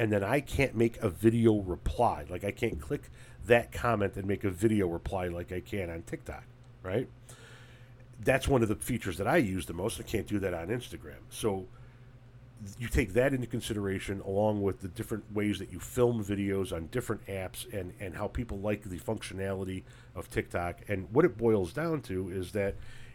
and 0.00 0.12
then 0.12 0.24
I 0.24 0.40
can't 0.40 0.74
make 0.74 0.96
a 0.98 1.10
video 1.10 1.60
reply. 1.60 2.24
Like 2.28 2.42
I 2.42 2.50
can't 2.50 2.80
click 2.80 3.10
that 3.46 3.70
comment 3.70 4.16
and 4.16 4.26
make 4.26 4.44
a 4.44 4.50
video 4.50 4.88
reply 4.88 5.28
like 5.28 5.52
I 5.52 5.60
can 5.60 5.90
on 5.90 6.02
TikTok, 6.02 6.44
right? 6.82 7.08
that's 8.22 8.46
one 8.46 8.62
of 8.62 8.68
the 8.68 8.76
features 8.76 9.16
that 9.18 9.26
I 9.26 9.38
use 9.38 9.66
the 9.66 9.72
most. 9.72 9.98
I 9.98 10.02
can't 10.02 10.26
do 10.26 10.38
that 10.40 10.54
on 10.54 10.68
Instagram. 10.68 11.20
So 11.30 11.66
you 12.78 12.88
take 12.88 13.14
that 13.14 13.32
into 13.32 13.46
consideration 13.46 14.20
along 14.20 14.62
with 14.62 14.80
the 14.80 14.88
different 14.88 15.24
ways 15.32 15.58
that 15.58 15.72
you 15.72 15.80
film 15.80 16.22
videos 16.22 16.72
on 16.72 16.88
different 16.88 17.26
apps 17.26 17.72
and, 17.72 17.94
and 17.98 18.14
how 18.14 18.28
people 18.28 18.58
like 18.58 18.82
the 18.82 18.98
functionality 18.98 19.84
of 20.14 20.28
TikTok. 20.28 20.80
And 20.88 21.08
what 21.10 21.24
it 21.24 21.38
boils 21.38 21.72
down 21.72 22.02
to 22.02 22.28
is 22.28 22.52
that 22.52 22.74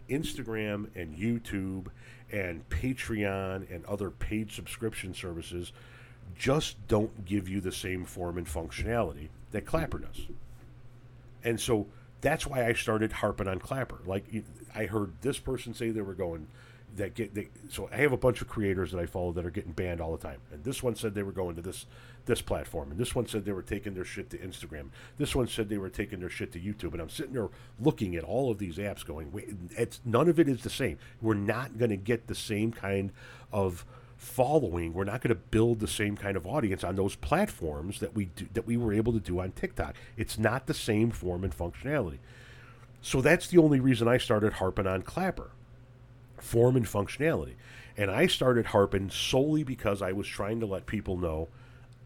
Instagram 0.09 0.87
and 0.95 1.15
YouTube 1.15 1.87
and 2.31 2.67
Patreon 2.69 3.71
and 3.73 3.85
other 3.85 4.09
paid 4.09 4.51
subscription 4.51 5.13
services 5.13 5.71
just 6.37 6.75
don't 6.87 7.25
give 7.25 7.47
you 7.47 7.61
the 7.61 7.71
same 7.71 8.05
form 8.05 8.37
and 8.37 8.47
functionality 8.47 9.29
that 9.51 9.65
Clapper 9.65 9.99
does. 9.99 10.27
And 11.43 11.59
so 11.59 11.87
that's 12.21 12.45
why 12.47 12.65
I 12.65 12.73
started 12.73 13.11
harping 13.11 13.47
on 13.47 13.59
Clapper. 13.59 13.99
Like 14.05 14.25
I 14.73 14.85
heard 14.85 15.13
this 15.21 15.39
person 15.39 15.73
say 15.73 15.91
they 15.91 16.01
were 16.01 16.13
going 16.13 16.47
that 16.95 17.13
get 17.13 17.33
they, 17.33 17.49
so 17.69 17.89
I 17.91 17.97
have 17.97 18.13
a 18.13 18.17
bunch 18.17 18.41
of 18.41 18.47
creators 18.47 18.91
that 18.91 18.99
I 18.99 19.05
follow 19.05 19.31
that 19.33 19.45
are 19.45 19.51
getting 19.51 19.73
banned 19.73 20.01
all 20.01 20.15
the 20.15 20.27
time. 20.27 20.39
And 20.51 20.63
this 20.63 20.81
one 20.81 20.95
said 20.95 21.13
they 21.13 21.23
were 21.23 21.31
going 21.31 21.55
to 21.55 21.61
this 21.61 21.85
this 22.25 22.41
platform, 22.41 22.89
and 22.89 22.99
this 22.99 23.13
one 23.13 23.27
said 23.27 23.45
they 23.45 23.51
were 23.51 23.61
taking 23.61 23.93
their 23.93 24.05
shit 24.05 24.29
to 24.31 24.37
Instagram. 24.37 24.89
This 25.17 25.35
one 25.35 25.47
said 25.47 25.69
they 25.69 25.77
were 25.77 25.89
taking 25.89 26.19
their 26.19 26.29
shit 26.29 26.51
to 26.53 26.59
YouTube. 26.59 26.93
And 26.93 27.01
I'm 27.01 27.09
sitting 27.09 27.33
there 27.33 27.49
looking 27.79 28.15
at 28.15 28.23
all 28.23 28.49
of 28.49 28.57
these 28.57 28.77
apps, 28.77 29.05
going, 29.05 29.31
wait, 29.31 29.49
it's 29.71 29.99
none 30.05 30.27
of 30.27 30.39
it 30.39 30.47
is 30.47 30.63
the 30.63 30.69
same. 30.69 30.97
We're 31.21 31.35
not 31.35 31.77
going 31.77 31.91
to 31.91 31.97
get 31.97 32.27
the 32.27 32.35
same 32.35 32.71
kind 32.71 33.11
of 33.51 33.85
following. 34.17 34.93
We're 34.93 35.03
not 35.03 35.21
going 35.21 35.35
to 35.35 35.41
build 35.41 35.79
the 35.79 35.87
same 35.87 36.15
kind 36.15 36.37
of 36.37 36.47
audience 36.47 36.83
on 36.83 36.95
those 36.95 37.15
platforms 37.15 37.99
that 37.99 38.15
we 38.15 38.25
do, 38.25 38.47
that 38.53 38.65
we 38.65 38.77
were 38.77 38.93
able 38.93 39.13
to 39.13 39.19
do 39.19 39.39
on 39.39 39.51
TikTok. 39.51 39.95
It's 40.17 40.37
not 40.37 40.67
the 40.67 40.73
same 40.73 41.11
form 41.11 41.43
and 41.43 41.55
functionality. 41.55 42.19
So 43.01 43.21
that's 43.21 43.47
the 43.47 43.59
only 43.59 43.79
reason 43.79 44.07
I 44.07 44.17
started 44.17 44.53
harping 44.53 44.87
on 44.87 45.03
Clapper, 45.03 45.51
form 46.37 46.75
and 46.75 46.85
functionality. 46.85 47.53
And 47.97 48.09
I 48.09 48.27
started 48.27 48.67
harping 48.67 49.09
solely 49.11 49.63
because 49.63 50.01
I 50.01 50.11
was 50.11 50.27
trying 50.27 50.59
to 50.59 50.65
let 50.65 50.85
people 50.85 51.17
know 51.17 51.47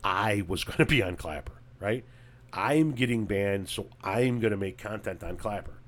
I 0.03 0.43
was 0.47 0.63
going 0.65 0.77
to 0.77 0.85
be 0.85 1.01
on 1.01 1.15
Clapper, 1.15 1.53
right? 1.79 2.03
I'm 2.51 2.91
getting 2.91 3.25
banned, 3.25 3.69
so 3.69 3.87
I'm 4.03 4.39
going 4.39 4.51
to 4.51 4.57
make 4.57 4.77
content 4.77 5.23
on 5.23 5.37
Clapper. 5.37 5.79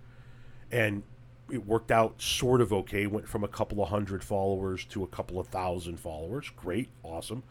And 0.72 1.04
it 1.52 1.66
worked 1.66 1.92
out 1.92 2.22
sort 2.22 2.62
of 2.62 2.72
okay. 2.74 3.08
Went 3.08 3.28
from 3.28 3.44
a 3.44 3.48
couple 3.48 3.84
of 3.84 3.90
hundred 3.90 4.24
followers 4.24 4.86
to 4.86 5.04
a 5.04 5.08
couple 5.08 5.40
of 5.40 5.48
thousand 5.48 6.00
followers. 6.00 6.52
Great, 6.56 6.90
awesome. 7.04 7.44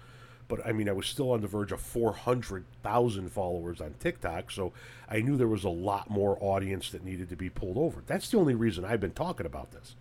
But 0.48 0.66
I 0.66 0.72
mean, 0.72 0.88
I 0.88 0.92
was 0.92 1.06
still 1.06 1.30
on 1.30 1.42
the 1.42 1.46
verge 1.46 1.70
of 1.70 1.80
400,000 1.80 3.30
followers 3.30 3.80
on 3.80 3.94
TikTok, 4.00 4.50
so 4.50 4.72
I 5.08 5.20
knew 5.20 5.36
there 5.36 5.46
was 5.46 5.62
a 5.62 5.68
lot 5.68 6.10
more 6.10 6.36
audience 6.40 6.90
that 6.90 7.04
needed 7.04 7.28
to 7.28 7.36
be 7.36 7.48
pulled 7.48 7.78
over. 7.78 8.02
That's 8.04 8.28
the 8.28 8.38
only 8.38 8.56
reason 8.56 8.84
I've 8.84 9.00
been 9.00 9.12
talking 9.12 9.46
about 9.46 9.70
this. 9.70 9.94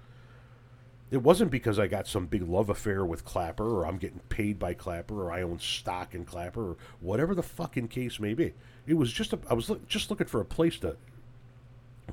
It 1.12 1.22
wasn't 1.22 1.52
because 1.52 1.78
I 1.78 1.86
got 1.86 2.08
some 2.08 2.26
big 2.26 2.41
love 2.41 2.70
affair 2.70 3.06
with 3.06 3.26
Clapper, 3.26 3.68
or 3.68 3.86
I'm 3.86 3.97
getting 3.97 4.22
paid 4.30 4.58
by 4.58 4.74
Clapper, 4.74 5.24
or 5.24 5.32
I 5.32 5.43
own 5.43 5.60
stock 5.60 6.16
in 6.16 6.26
Clapper, 6.26 6.72
or 6.72 6.78
whatever 7.00 7.36
the 7.36 7.43
fucking 7.43 7.88
case 7.89 8.20
may 8.20 8.34
be. 8.34 8.54
It 8.88 8.95
was 8.95 9.12
just 9.14 9.34
a, 9.34 9.39
I 9.50 9.54
was 9.54 9.72
just 9.88 10.10
looking 10.10 10.28
for 10.28 10.41
a 10.41 10.45
place 10.45 10.80
to 10.80 10.97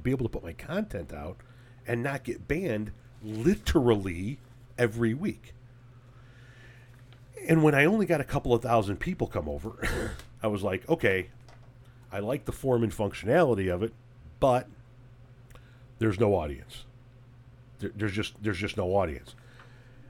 be 0.03 0.11
able 0.11 0.27
to 0.27 0.31
put 0.31 0.45
my 0.45 0.53
content 0.53 1.13
out 1.13 1.39
and 1.87 2.03
not 2.03 2.25
get 2.25 2.49
banned 2.49 2.93
literally 3.23 4.39
every 4.79 5.15
week. 5.15 5.55
And 7.49 7.63
when 7.63 7.75
I 7.75 7.85
only 7.85 8.07
got 8.07 8.21
a 8.21 8.25
couple 8.25 8.53
of 8.53 8.63
thousand 8.63 8.97
people 8.99 9.27
come 9.27 9.49
over, 9.49 9.79
I 10.43 10.49
was 10.49 10.63
like, 10.63 10.89
okay, 10.89 11.29
I 12.11 12.19
like 12.19 12.45
the 12.45 12.53
form 12.53 12.83
and 12.83 12.93
functionality 12.93 13.73
of 13.73 13.83
it, 13.83 13.93
but 14.41 14.69
there's 15.99 16.19
no 16.19 16.35
audience. 16.35 16.85
There, 17.79 17.93
there's 17.95 18.13
just 18.13 18.35
there's 18.43 18.59
just 18.59 18.77
no 18.77 18.97
audience. 18.97 19.35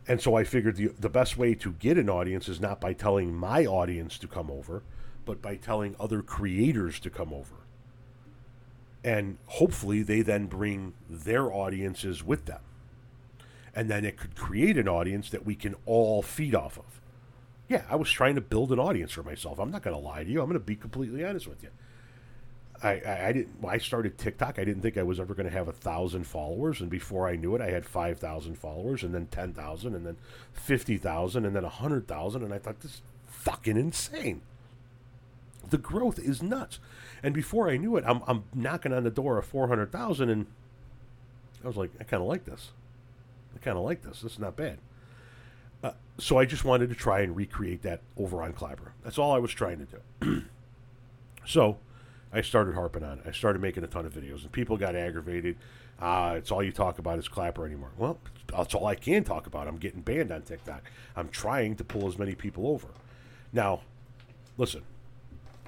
And 0.09 0.21
so 0.21 0.35
I 0.37 0.45
figured 0.45 0.77
the 0.77 0.89
the 0.99 1.09
best 1.09 1.37
way 1.37 1.55
to 1.57 1.73
get 1.73 1.99
an 1.99 2.09
audience 2.09 2.49
is 2.49 2.61
not 2.61 2.81
by 2.81 2.93
telling 2.93 3.35
my 3.35 3.67
audience 3.67 4.19
to 4.19 4.29
come 4.29 4.51
over, 4.51 4.83
but 5.25 5.43
by 5.43 5.57
telling 5.57 5.97
other 5.99 6.23
creators 6.23 7.01
to 7.01 7.11
come 7.11 7.33
over 7.33 7.66
And 9.07 9.39
hopefully 9.47 10.03
they 10.03 10.21
then 10.21 10.47
bring 10.47 10.95
their 11.09 11.53
audiences 11.53 12.25
with 12.25 12.47
them. 12.47 12.61
And 13.73 13.89
then 13.89 14.05
it 14.05 14.17
could 14.17 14.35
create 14.35 14.77
an 14.77 14.89
audience 14.89 15.31
that 15.31 15.47
we 15.47 15.55
can 15.55 15.77
all 15.87 16.23
feed 16.23 16.57
off 16.57 16.77
of. 16.77 17.01
Yeah, 17.69 17.85
I 17.89 17.95
was 17.95 18.11
trying 18.11 18.35
to 18.35 18.41
build 18.41 18.73
an 18.73 18.81
audience 18.81 19.13
for 19.13 19.23
myself. 19.23 19.61
I'm 19.61 19.71
not 19.71 19.83
going 19.83 19.95
to 19.95 20.03
lie 20.03 20.25
to 20.25 20.29
you. 20.31 20.41
I'm 20.41 20.47
going 20.47 20.59
to 20.59 20.65
be 20.65 20.75
completely 20.75 21.25
honest 21.25 21.47
with 21.47 21.63
you. 21.63 21.69
I, 22.83 23.01
I, 23.01 23.27
I 23.29 23.33
didn't. 23.33 23.61
When 23.61 23.73
I 23.73 23.79
started 23.79 24.19
TikTok, 24.19 24.59
I 24.59 24.65
didn't 24.65 24.83
think 24.83 24.99
I 24.99 25.03
was 25.05 25.21
ever 25.21 25.35
going 25.35 25.47
to 25.47 25.53
have 25.53 25.69
a 25.69 25.73
thousand 25.73 26.27
followers, 26.27 26.81
and 26.81 26.91
before 26.91 27.29
I 27.29 27.37
knew 27.37 27.55
it, 27.55 27.63
I 27.63 27.71
had 27.71 27.87
five 27.87 28.19
thousand 28.19 28.59
followers, 28.59 29.03
and 29.03 29.15
then 29.15 29.27
ten 29.27 29.53
thousand, 29.53 29.95
and 29.95 30.05
then 30.05 30.17
fifty 30.53 30.99
thousand, 30.99 31.47
and 31.47 31.57
then 31.57 31.65
a 31.65 31.71
hundred 31.71 32.07
thousand, 32.07 32.43
and 32.43 32.53
I 32.53 32.59
thought 32.59 32.81
this 32.81 32.95
is 32.95 33.03
fucking 33.27 33.77
insane. 33.77 34.43
The 35.71 35.79
growth 35.79 36.19
is 36.19 36.43
nuts, 36.43 36.79
and 37.23 37.35
before 37.35 37.69
I 37.69 37.77
knew 37.77 37.97
it, 37.97 38.05
I'm 38.07 38.23
I'm 38.27 38.45
knocking 38.55 38.93
on 38.93 39.05
the 39.05 39.11
door 39.11 39.39
of 39.39 39.47
four 39.47 39.69
hundred 39.69 39.93
thousand, 39.93 40.31
and 40.31 40.47
I 41.65 41.67
was 41.67 41.77
like, 41.77 41.91
I 42.01 42.05
kind 42.05 42.23
of 42.23 42.29
like 42.29 42.45
this. 42.45 42.71
I 43.55 43.59
kind 43.59 43.77
of 43.77 43.85
like 43.85 44.03
this. 44.03 44.21
This 44.21 44.33
is 44.33 44.39
not 44.39 44.57
bad. 44.57 44.79
Uh, 45.83 45.93
so 46.19 46.39
I 46.39 46.45
just 46.45 46.65
wanted 46.65 46.89
to 46.91 46.95
try 46.95 47.21
and 47.21 47.37
recreate 47.37 47.83
that 47.83 48.01
over 48.17 48.43
on 48.43 48.53
Clapper. 48.53 48.93
That's 49.03 49.19
all 49.19 49.33
I 49.33 49.39
was 49.39 49.53
trying 49.53 49.79
to 49.79 49.87
do. 50.21 50.43
so 51.47 51.79
I 52.33 52.43
started 52.43 52.75
harping 52.75 53.03
on 53.03 53.19
it. 53.19 53.25
I 53.27 53.33
started 53.33 53.61
making 53.61 53.85
a 53.85 53.87
ton 53.87 54.07
of 54.07 54.15
videos, 54.15 54.43
and 54.43 54.53
people 54.53 54.77
got 54.77 54.95
aggravated. 54.95 55.57
Uh, 56.01 56.35
it's 56.37 56.51
all 56.51 56.63
you 56.63 56.73
talk 56.73 56.99
about 56.99 57.19
is 57.19 57.29
Clapper 57.29 57.65
anymore. 57.65 57.91
Well, 57.97 58.19
that's 58.49 58.75
all 58.75 58.87
I 58.87 58.95
can 58.95 59.25
talk 59.25 59.47
about. 59.47 59.67
I'm 59.67 59.79
getting 59.79 60.03
banned 60.03 60.31
on 60.31 60.43
TikTok. 60.43 60.83
I'm 61.17 61.29
trying 61.29 61.77
to 61.77 61.85
pull 61.85 62.07
as 62.07 62.19
many 62.19 62.35
people 62.35 62.69
over. 62.69 62.89
Now, 63.53 63.81
listen, 64.59 64.83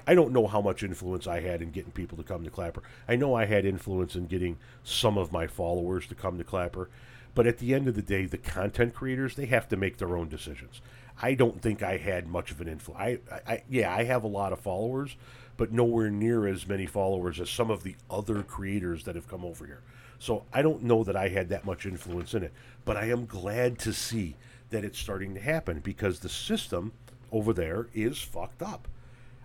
I 0.09 0.15
don't 0.15 0.33
know 0.33 0.47
how 0.47 0.59
much 0.59 0.81
influence 0.81 1.27
I 1.27 1.41
had 1.41 1.61
in 1.61 1.69
getting 1.69 1.91
people 1.91 2.17
to 2.17 2.23
come 2.23 2.43
to 2.43 2.49
Clapper. 2.49 2.81
I 3.07 3.15
know 3.15 3.35
I 3.35 3.45
had 3.45 3.63
influence 3.63 4.15
in 4.15 4.25
getting 4.25 4.57
some 4.83 5.19
of 5.19 5.31
my 5.31 5.45
followers 5.45 6.07
to 6.07 6.15
come 6.15 6.39
to 6.39 6.43
Clapper, 6.43 6.89
but 7.35 7.45
at 7.45 7.59
the 7.59 7.75
end 7.75 7.87
of 7.87 7.93
the 7.93 8.01
day, 8.01 8.25
the 8.25 8.39
content 8.39 8.95
creators 8.95 9.35
they 9.35 9.45
have 9.45 9.69
to 9.69 9.77
make 9.77 9.97
their 9.97 10.17
own 10.17 10.27
decisions. 10.27 10.81
I 11.21 11.35
don't 11.35 11.61
think 11.61 11.83
I 11.83 11.97
had 11.97 12.27
much 12.27 12.49
of 12.49 12.59
an 12.59 12.67
influence. 12.67 13.21
I, 13.31 13.41
I, 13.47 13.61
yeah, 13.69 13.93
I 13.93 14.03
have 14.05 14.23
a 14.23 14.27
lot 14.27 14.51
of 14.51 14.59
followers, 14.59 15.15
but 15.57 15.71
nowhere 15.71 16.09
near 16.09 16.47
as 16.47 16.67
many 16.67 16.87
followers 16.87 17.39
as 17.39 17.51
some 17.51 17.69
of 17.69 17.83
the 17.83 17.95
other 18.09 18.41
creators 18.41 19.03
that 19.03 19.13
have 19.13 19.27
come 19.27 19.45
over 19.45 19.67
here. 19.67 19.83
So 20.17 20.43
I 20.51 20.63
don't 20.63 20.81
know 20.81 21.03
that 21.03 21.15
I 21.15 21.29
had 21.29 21.49
that 21.49 21.65
much 21.65 21.85
influence 21.85 22.33
in 22.33 22.41
it, 22.41 22.53
but 22.83 22.97
I 22.97 23.11
am 23.11 23.27
glad 23.27 23.77
to 23.81 23.93
see 23.93 24.37
that 24.71 24.83
it's 24.83 24.97
starting 24.97 25.35
to 25.35 25.39
happen 25.39 25.81
because 25.81 26.21
the 26.21 26.29
system 26.29 26.93
over 27.31 27.53
there 27.53 27.89
is 27.93 28.19
fucked 28.19 28.63
up. 28.63 28.87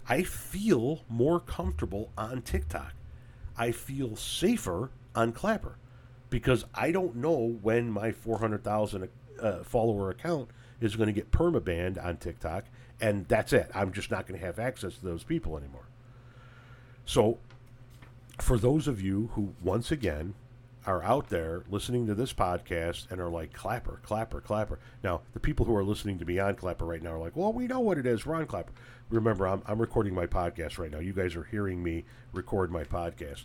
I 0.08 0.22
feel 0.22 1.02
more 1.08 1.40
comfortable 1.40 2.10
on 2.16 2.42
TikTok. 2.42 2.92
I 3.56 3.72
feel 3.72 4.16
safer 4.16 4.90
on 5.14 5.32
Clapper 5.32 5.76
because 6.30 6.64
I 6.74 6.90
don't 6.90 7.16
know 7.16 7.58
when 7.62 7.90
my 7.90 8.12
400,000 8.12 9.08
uh, 9.40 9.62
follower 9.62 10.10
account 10.10 10.48
is 10.80 10.96
going 10.96 11.06
to 11.06 11.12
get 11.12 11.30
permabanned 11.30 12.02
on 12.04 12.16
TikTok, 12.16 12.64
and 13.00 13.26
that's 13.28 13.52
it. 13.52 13.70
I'm 13.74 13.92
just 13.92 14.10
not 14.10 14.26
going 14.26 14.38
to 14.38 14.44
have 14.44 14.58
access 14.58 14.94
to 14.96 15.04
those 15.04 15.22
people 15.22 15.56
anymore. 15.56 15.86
So, 17.06 17.38
for 18.40 18.58
those 18.58 18.88
of 18.88 19.00
you 19.00 19.30
who, 19.34 19.54
once 19.62 19.92
again, 19.92 20.34
are 20.86 21.02
out 21.02 21.28
there 21.28 21.64
listening 21.68 22.06
to 22.06 22.14
this 22.14 22.32
podcast 22.32 23.10
and 23.10 23.20
are 23.20 23.30
like, 23.30 23.52
Clapper, 23.52 24.00
Clapper, 24.02 24.40
Clapper. 24.40 24.78
Now, 25.02 25.22
the 25.32 25.40
people 25.40 25.64
who 25.66 25.74
are 25.74 25.84
listening 25.84 26.18
to 26.18 26.24
me 26.24 26.38
on 26.38 26.56
Clapper 26.56 26.84
right 26.84 27.02
now 27.02 27.12
are 27.12 27.18
like, 27.18 27.36
well, 27.36 27.52
we 27.52 27.66
know 27.66 27.80
what 27.80 27.98
it 27.98 28.06
is. 28.06 28.26
We're 28.26 28.34
on 28.34 28.46
Clapper. 28.46 28.72
Remember, 29.10 29.46
I'm, 29.46 29.62
I'm 29.66 29.80
recording 29.80 30.14
my 30.14 30.26
podcast 30.26 30.78
right 30.78 30.90
now. 30.90 30.98
You 30.98 31.12
guys 31.12 31.36
are 31.36 31.44
hearing 31.44 31.82
me 31.82 32.04
record 32.32 32.70
my 32.70 32.84
podcast. 32.84 33.44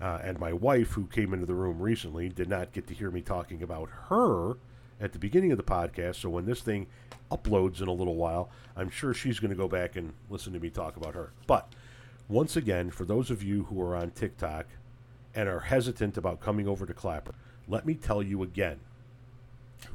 Uh, 0.00 0.20
and 0.22 0.38
my 0.38 0.52
wife, 0.52 0.90
who 0.90 1.06
came 1.06 1.32
into 1.32 1.46
the 1.46 1.54
room 1.54 1.80
recently, 1.80 2.28
did 2.28 2.48
not 2.48 2.72
get 2.72 2.86
to 2.86 2.94
hear 2.94 3.10
me 3.10 3.22
talking 3.22 3.62
about 3.62 3.88
her 4.08 4.56
at 5.00 5.12
the 5.12 5.18
beginning 5.18 5.52
of 5.52 5.58
the 5.58 5.64
podcast. 5.64 6.16
So 6.16 6.28
when 6.28 6.46
this 6.46 6.60
thing 6.60 6.86
uploads 7.30 7.80
in 7.80 7.88
a 7.88 7.92
little 7.92 8.16
while, 8.16 8.50
I'm 8.76 8.90
sure 8.90 9.14
she's 9.14 9.40
going 9.40 9.50
to 9.50 9.56
go 9.56 9.68
back 9.68 9.96
and 9.96 10.12
listen 10.28 10.52
to 10.52 10.60
me 10.60 10.70
talk 10.70 10.96
about 10.96 11.14
her. 11.14 11.32
But 11.46 11.72
once 12.28 12.56
again, 12.56 12.90
for 12.90 13.04
those 13.04 13.30
of 13.30 13.42
you 13.42 13.64
who 13.64 13.80
are 13.80 13.96
on 13.96 14.10
TikTok 14.10 14.66
and 15.36 15.48
are 15.48 15.60
hesitant 15.60 16.16
about 16.16 16.40
coming 16.40 16.66
over 16.66 16.86
to 16.86 16.94
Clapper, 16.94 17.34
let 17.68 17.86
me 17.86 17.94
tell 17.94 18.22
you 18.22 18.42
again 18.42 18.80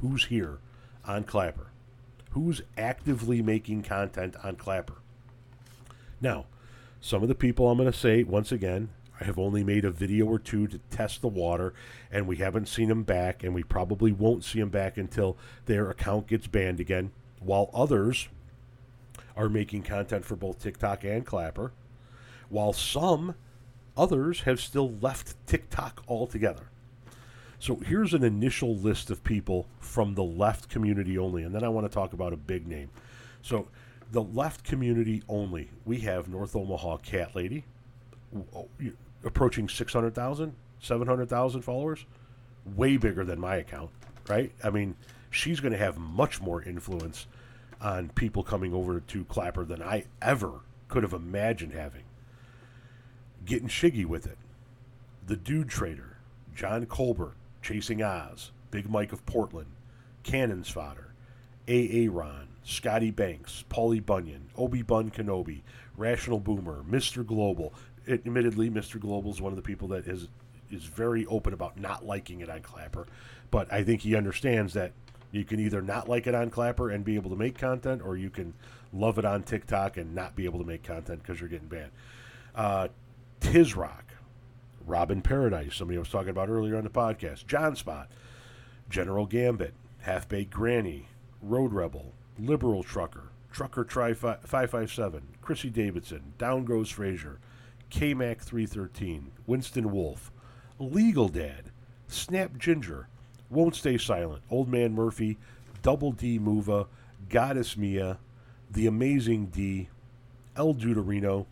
who's 0.00 0.26
here 0.26 0.58
on 1.04 1.24
Clapper, 1.24 1.66
who's 2.30 2.62
actively 2.78 3.42
making 3.42 3.82
content 3.82 4.36
on 4.42 4.56
Clapper. 4.56 4.94
Now, 6.20 6.46
some 7.00 7.22
of 7.22 7.28
the 7.28 7.34
people 7.34 7.68
I'm 7.68 7.76
going 7.76 7.90
to 7.90 7.98
say, 7.98 8.22
once 8.22 8.52
again, 8.52 8.90
I 9.20 9.24
have 9.24 9.38
only 9.38 9.62
made 9.64 9.84
a 9.84 9.90
video 9.90 10.26
or 10.26 10.38
two 10.38 10.66
to 10.68 10.78
test 10.90 11.20
the 11.20 11.28
water, 11.28 11.74
and 12.10 12.26
we 12.26 12.36
haven't 12.36 12.68
seen 12.68 12.88
them 12.88 13.02
back, 13.02 13.42
and 13.42 13.54
we 13.54 13.62
probably 13.62 14.12
won't 14.12 14.44
see 14.44 14.60
them 14.60 14.68
back 14.70 14.96
until 14.96 15.36
their 15.66 15.90
account 15.90 16.28
gets 16.28 16.46
banned 16.46 16.80
again, 16.80 17.10
while 17.40 17.70
others 17.74 18.28
are 19.36 19.48
making 19.48 19.82
content 19.82 20.24
for 20.24 20.36
both 20.36 20.62
TikTok 20.62 21.04
and 21.04 21.26
Clapper 21.26 21.72
while 22.52 22.72
some 22.74 23.34
others 23.96 24.40
have 24.40 24.60
still 24.60 24.92
left 25.00 25.34
TikTok 25.46 26.02
altogether. 26.08 26.68
So 27.58 27.76
here's 27.76 28.12
an 28.12 28.24
initial 28.24 28.76
list 28.76 29.10
of 29.10 29.22
people 29.22 29.68
from 29.78 30.14
the 30.14 30.24
left 30.24 30.68
community 30.68 31.16
only, 31.16 31.44
and 31.44 31.54
then 31.54 31.62
I 31.62 31.68
want 31.68 31.86
to 31.86 31.92
talk 31.92 32.12
about 32.12 32.32
a 32.32 32.36
big 32.36 32.66
name. 32.66 32.90
So 33.42 33.68
the 34.10 34.22
left 34.22 34.64
community 34.64 35.22
only, 35.28 35.70
we 35.84 35.98
have 36.00 36.28
North 36.28 36.56
Omaha 36.56 36.98
Cat 36.98 37.36
Lady, 37.36 37.64
oh, 38.54 38.68
approaching 39.24 39.68
600,000, 39.68 40.54
700,000 40.80 41.62
followers, 41.62 42.04
way 42.74 42.96
bigger 42.96 43.24
than 43.24 43.38
my 43.38 43.56
account, 43.56 43.90
right? 44.28 44.52
I 44.64 44.70
mean, 44.70 44.96
she's 45.30 45.60
going 45.60 45.72
to 45.72 45.78
have 45.78 45.98
much 45.98 46.40
more 46.40 46.62
influence 46.62 47.26
on 47.80 48.08
people 48.10 48.42
coming 48.42 48.74
over 48.74 49.00
to 49.00 49.24
Clapper 49.24 49.64
than 49.64 49.82
I 49.82 50.04
ever 50.20 50.60
could 50.88 51.04
have 51.04 51.12
imagined 51.12 51.72
having 51.72 52.02
getting 53.44 53.68
shiggy 53.68 54.06
with 54.06 54.26
it. 54.26 54.38
The 55.26 55.36
Dude 55.36 55.68
Trader, 55.68 56.16
John 56.54 56.86
Colbert, 56.86 57.34
Chasing 57.62 58.02
Oz, 58.02 58.50
Big 58.70 58.88
Mike 58.88 59.12
of 59.12 59.24
Portland, 59.26 59.70
Cannon's 60.22 60.68
Fodder, 60.68 61.12
A.A. 61.68 62.08
Ron, 62.08 62.48
Scotty 62.64 63.10
Banks, 63.10 63.64
Paulie 63.70 64.04
Bunyan, 64.04 64.48
Obi 64.56 64.82
Bun 64.82 65.10
Kenobi, 65.10 65.62
Rational 65.96 66.40
Boomer, 66.40 66.82
Mr. 66.88 67.26
Global. 67.26 67.72
admittedly, 68.08 68.70
Mr. 68.70 68.98
Global 68.98 69.30
is 69.30 69.40
one 69.40 69.52
of 69.52 69.56
the 69.56 69.62
people 69.62 69.88
that 69.88 70.06
is 70.06 70.28
is 70.70 70.84
very 70.84 71.26
open 71.26 71.52
about 71.52 71.78
not 71.78 72.06
liking 72.06 72.40
it 72.40 72.48
on 72.48 72.62
Clapper, 72.62 73.06
but 73.50 73.70
I 73.70 73.84
think 73.84 74.00
he 74.00 74.16
understands 74.16 74.72
that 74.72 74.92
you 75.30 75.44
can 75.44 75.60
either 75.60 75.82
not 75.82 76.08
like 76.08 76.26
it 76.26 76.34
on 76.34 76.48
Clapper 76.48 76.90
and 76.90 77.04
be 77.04 77.14
able 77.16 77.28
to 77.28 77.36
make 77.36 77.58
content, 77.58 78.00
or 78.02 78.16
you 78.16 78.30
can 78.30 78.54
love 78.90 79.18
it 79.18 79.26
on 79.26 79.42
TikTok 79.42 79.98
and 79.98 80.14
not 80.14 80.34
be 80.34 80.46
able 80.46 80.58
to 80.60 80.64
make 80.64 80.82
content 80.82 81.22
because 81.22 81.40
you're 81.40 81.50
getting 81.50 81.68
banned. 81.68 81.90
Uh, 82.54 82.88
Tizrock, 83.42 84.04
Robin 84.86 85.20
Paradise, 85.20 85.74
somebody 85.74 85.98
I 85.98 86.00
was 86.00 86.08
talking 86.08 86.30
about 86.30 86.48
earlier 86.48 86.76
on 86.76 86.84
the 86.84 86.90
podcast, 86.90 87.46
John 87.46 87.76
Spot, 87.76 88.08
General 88.88 89.26
Gambit, 89.26 89.74
Half 90.00 90.28
Baked 90.28 90.52
Granny, 90.52 91.08
Road 91.42 91.72
Rebel, 91.72 92.12
Liberal 92.38 92.82
Trucker, 92.82 93.30
Trucker 93.50 93.84
Try 93.84 94.14
557, 94.14 95.22
Chrissy 95.42 95.70
Davidson, 95.70 96.32
Down 96.38 96.64
Goes 96.64 96.88
Frazier, 96.88 97.40
KMac 97.90 98.40
313, 98.40 99.32
Winston 99.46 99.90
Wolf, 99.90 100.30
Legal 100.78 101.28
Dad, 101.28 101.72
Snap 102.06 102.56
Ginger, 102.56 103.08
Won't 103.50 103.74
Stay 103.74 103.98
Silent, 103.98 104.42
Old 104.50 104.68
Man 104.68 104.94
Murphy, 104.94 105.36
Double 105.82 106.12
D 106.12 106.38
Mova, 106.38 106.86
Goddess 107.28 107.76
Mia, 107.76 108.18
The 108.70 108.86
Amazing 108.86 109.46
D, 109.46 109.88
El 110.56 110.74
Duderino, 110.74 111.46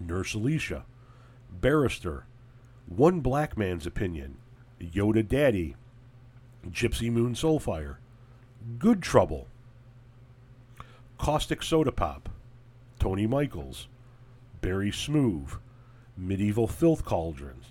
Nurse 0.00 0.34
Alicia, 0.34 0.84
Barrister, 1.60 2.26
One 2.86 3.20
Black 3.20 3.56
Man's 3.56 3.86
Opinion, 3.86 4.36
Yoda 4.80 5.26
Daddy, 5.26 5.76
Gypsy 6.68 7.10
Moon 7.10 7.34
Soulfire, 7.34 7.96
Good 8.78 9.02
Trouble, 9.02 9.48
Caustic 11.18 11.62
Soda 11.62 11.92
Pop, 11.92 12.28
Tony 12.98 13.26
Michaels, 13.26 13.88
Barry 14.60 14.90
Smooth, 14.92 15.50
Medieval 16.16 16.66
Filth 16.66 17.04
Cauldrons, 17.04 17.66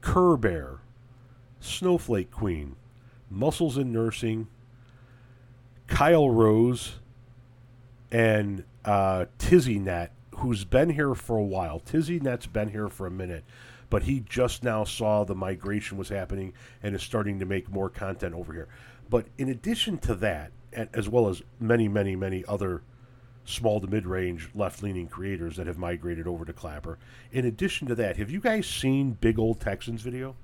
Cur 0.00 0.36
Bear, 0.36 0.78
Snowflake 1.60 2.30
Queen, 2.30 2.76
Muscles 3.30 3.78
in 3.78 3.92
Nursing, 3.92 4.46
Kyle 5.86 6.30
Rose, 6.30 6.96
and 8.10 8.64
uh, 8.84 9.26
Tizzy 9.38 9.78
Nat 9.78 10.10
who's 10.38 10.64
been 10.64 10.90
here 10.90 11.14
for 11.14 11.36
a 11.36 11.42
while. 11.42 11.80
Tizzy 11.80 12.20
Net's 12.20 12.46
been 12.46 12.70
here 12.70 12.88
for 12.88 13.06
a 13.06 13.10
minute, 13.10 13.44
but 13.90 14.04
he 14.04 14.20
just 14.20 14.62
now 14.62 14.84
saw 14.84 15.24
the 15.24 15.34
migration 15.34 15.96
was 15.96 16.08
happening 16.08 16.52
and 16.82 16.94
is 16.94 17.02
starting 17.02 17.38
to 17.38 17.46
make 17.46 17.70
more 17.70 17.88
content 17.88 18.34
over 18.34 18.52
here. 18.52 18.68
But 19.10 19.26
in 19.38 19.48
addition 19.48 19.98
to 19.98 20.14
that, 20.16 20.52
as 20.92 21.08
well 21.08 21.28
as 21.28 21.42
many, 21.60 21.88
many, 21.88 22.16
many 22.16 22.44
other 22.46 22.82
small 23.44 23.80
to 23.80 23.86
mid 23.86 24.06
range 24.06 24.48
left 24.54 24.82
leaning 24.82 25.06
creators 25.06 25.56
that 25.56 25.66
have 25.66 25.78
migrated 25.78 26.26
over 26.26 26.44
to 26.44 26.52
Clapper. 26.52 26.98
In 27.32 27.44
addition 27.44 27.86
to 27.88 27.94
that, 27.96 28.16
have 28.16 28.30
you 28.30 28.40
guys 28.40 28.66
seen 28.66 29.12
Big 29.20 29.38
Old 29.38 29.60
Texans 29.60 30.02
video? 30.02 30.34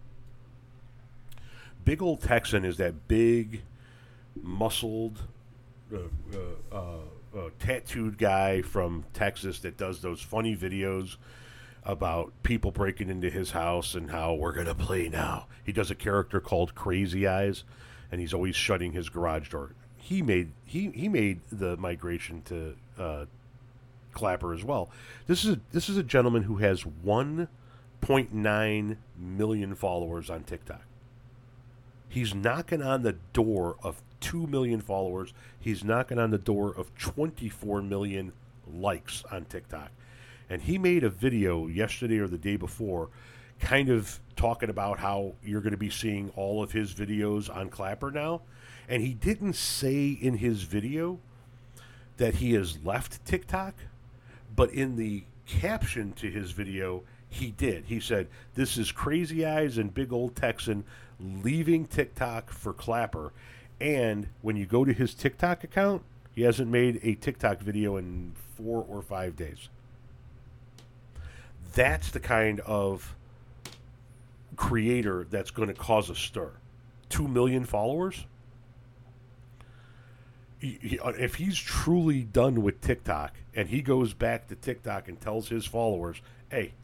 Big 1.84 2.03
Old 2.03 2.20
Texan 2.20 2.64
is 2.64 2.76
that 2.76 3.09
big, 3.09 3.62
muscled, 4.43 5.22
uh, 5.93 5.97
uh, 6.34 6.76
uh, 6.76 6.99
uh, 7.37 7.51
tattooed 7.59 8.18
guy 8.18 8.62
from 8.62 9.05
Texas 9.12 9.61
that 9.61 9.76
does 9.76 10.01
those 10.01 10.20
funny 10.20 10.57
videos 10.57 11.16
about 11.85 12.33
people 12.43 12.70
breaking 12.70 13.09
into 13.09 13.31
his 13.31 13.53
house 13.53 13.95
and 13.95 14.11
how 14.11 14.35
we're 14.35 14.53
going 14.53 14.66
to 14.66 14.74
play 14.74 15.09
now. 15.09 15.47
He 15.64 15.72
does 15.72 15.91
a 15.91 15.95
character 15.95 16.41
called 16.41 16.74
Crazy 16.74 17.26
Eyes, 17.26 17.64
and 18.11 18.20
he's 18.20 18.35
always 18.35 18.57
shutting 18.57 18.93
his 18.93 19.09
garage 19.09 19.51
door. 19.51 19.72
He 19.97 20.22
made 20.22 20.51
he 20.64 20.91
he 20.91 21.09
made 21.09 21.41
the 21.51 21.76
migration 21.76 22.43
to 22.43 22.76
uh, 22.99 23.26
Clapper 24.12 24.53
as 24.53 24.64
well. 24.64 24.91
This 25.26 25.45
is 25.45 25.55
a, 25.55 25.61
this 25.72 25.89
is 25.89 25.97
a 25.97 26.03
gentleman 26.03 26.43
who 26.43 26.57
has 26.57 26.83
1.9 26.83 28.97
million 29.18 29.74
followers 29.74 30.31
on 30.31 30.45
TikTok. 30.45 30.83
He's 32.09 32.35
knocking 32.35 32.83
on 32.83 33.03
the 33.03 33.16
door 33.33 33.76
of 33.83 34.03
2 34.21 34.47
million 34.47 34.81
followers. 34.81 35.33
He's 35.59 35.85
knocking 35.85 36.18
on 36.18 36.31
the 36.31 36.39
door 36.39 36.75
of 36.77 36.95
24 36.99 37.83
million 37.83 38.33
likes 38.73 39.25
on 39.31 39.45
TikTok. 39.47 39.91
And 40.49 40.62
he 40.62 40.79
made 40.79 41.05
a 41.05 41.11
video 41.11 41.66
yesterday 41.66 42.18
or 42.18 42.29
the 42.29 42.39
day 42.39 42.57
before 42.57 43.09
kind 43.61 43.91
of 43.91 44.18
talking 44.37 44.71
about 44.71 44.99
how 44.99 45.35
you're 45.45 45.61
going 45.61 45.73
to 45.73 45.79
be 45.79 45.91
seeing 45.91 46.31
all 46.35 46.62
of 46.62 46.73
his 46.73 46.95
videos 46.95 47.55
on 47.55 47.68
Clapper 47.68 48.11
now. 48.11 48.41
And 48.89 49.03
he 49.03 49.14
didn't 49.14 49.55
say 49.55 50.09
in 50.09 50.39
his 50.39 50.62
video 50.62 51.18
that 52.16 52.35
he 52.35 52.53
has 52.55 52.83
left 52.85 53.25
TikTok, 53.25 53.75
but 54.57 54.71
in 54.71 54.97
the 54.97 55.25
caption 55.47 56.12
to 56.14 56.31
his 56.31 56.51
video, 56.51 57.03
he 57.29 57.53
did. 57.53 57.85
He 57.87 58.01
said, 58.01 58.27
This 58.55 58.77
is 58.77 58.91
Crazy 58.91 59.47
Eyes 59.47 59.79
and 59.79 59.95
Big 59.95 60.12
Old 60.12 60.35
Texan 60.35 60.85
leaving 61.21 61.87
TikTok 61.87 62.51
for 62.51 62.73
Clapper. 62.73 63.33
And 63.81 64.28
when 64.43 64.57
you 64.57 64.66
go 64.66 64.85
to 64.85 64.93
his 64.93 65.14
TikTok 65.14 65.64
account, 65.64 66.03
he 66.35 66.43
hasn't 66.43 66.70
made 66.70 67.01
a 67.03 67.14
TikTok 67.14 67.61
video 67.61 67.97
in 67.97 68.33
four 68.57 68.85
or 68.89 69.03
five 69.03 69.37
days. 69.37 69.68
That's 71.74 72.11
the 72.11 72.20
kind 72.20 72.61
of 72.61 73.14
creator 74.57 75.26
that's 75.31 75.51
going 75.51 75.68
to 75.68 75.74
cause 75.74 76.11
a 76.11 76.14
stir. 76.14 76.51
Two 77.09 77.26
million 77.26 77.64
followers? 77.64 78.26
Uh, 80.62 81.12
if 81.18 81.37
he's 81.37 81.59
truly 81.59 82.22
done 82.22 82.62
with 82.62 82.81
TikTok 82.83 83.35
and 83.55 83.68
he 83.68 83.81
goes 83.81 84.12
back 84.12 84.49
to 84.49 84.55
TikTok 84.55 85.09
and 85.09 85.18
tells 85.18 85.49
his 85.49 85.64
followers, 85.64 86.20
"Hey, 86.51 86.74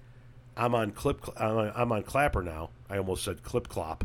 I'm 0.57 0.75
on 0.75 0.93
clip, 0.93 1.29
I'm 1.37 1.93
on 1.93 2.03
Clapper 2.03 2.43
now." 2.43 2.71
I 2.89 2.97
almost 2.97 3.23
said 3.23 3.43
Clip 3.43 3.69
Clop. 3.69 4.05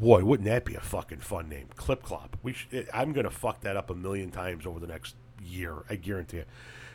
Boy, 0.00 0.22
wouldn't 0.24 0.48
that 0.48 0.64
be 0.64 0.76
a 0.76 0.80
fucking 0.80 1.18
fun 1.18 1.48
name, 1.48 1.66
Clip 1.74 2.02
Clop? 2.02 2.36
We 2.42 2.52
should, 2.52 2.72
eh, 2.72 2.84
I'm 2.94 3.12
gonna 3.12 3.30
fuck 3.30 3.62
that 3.62 3.76
up 3.76 3.90
a 3.90 3.94
million 3.94 4.30
times 4.30 4.64
over 4.64 4.78
the 4.78 4.86
next 4.86 5.16
year. 5.42 5.82
I 5.90 5.96
guarantee 5.96 6.38
it. 6.38 6.48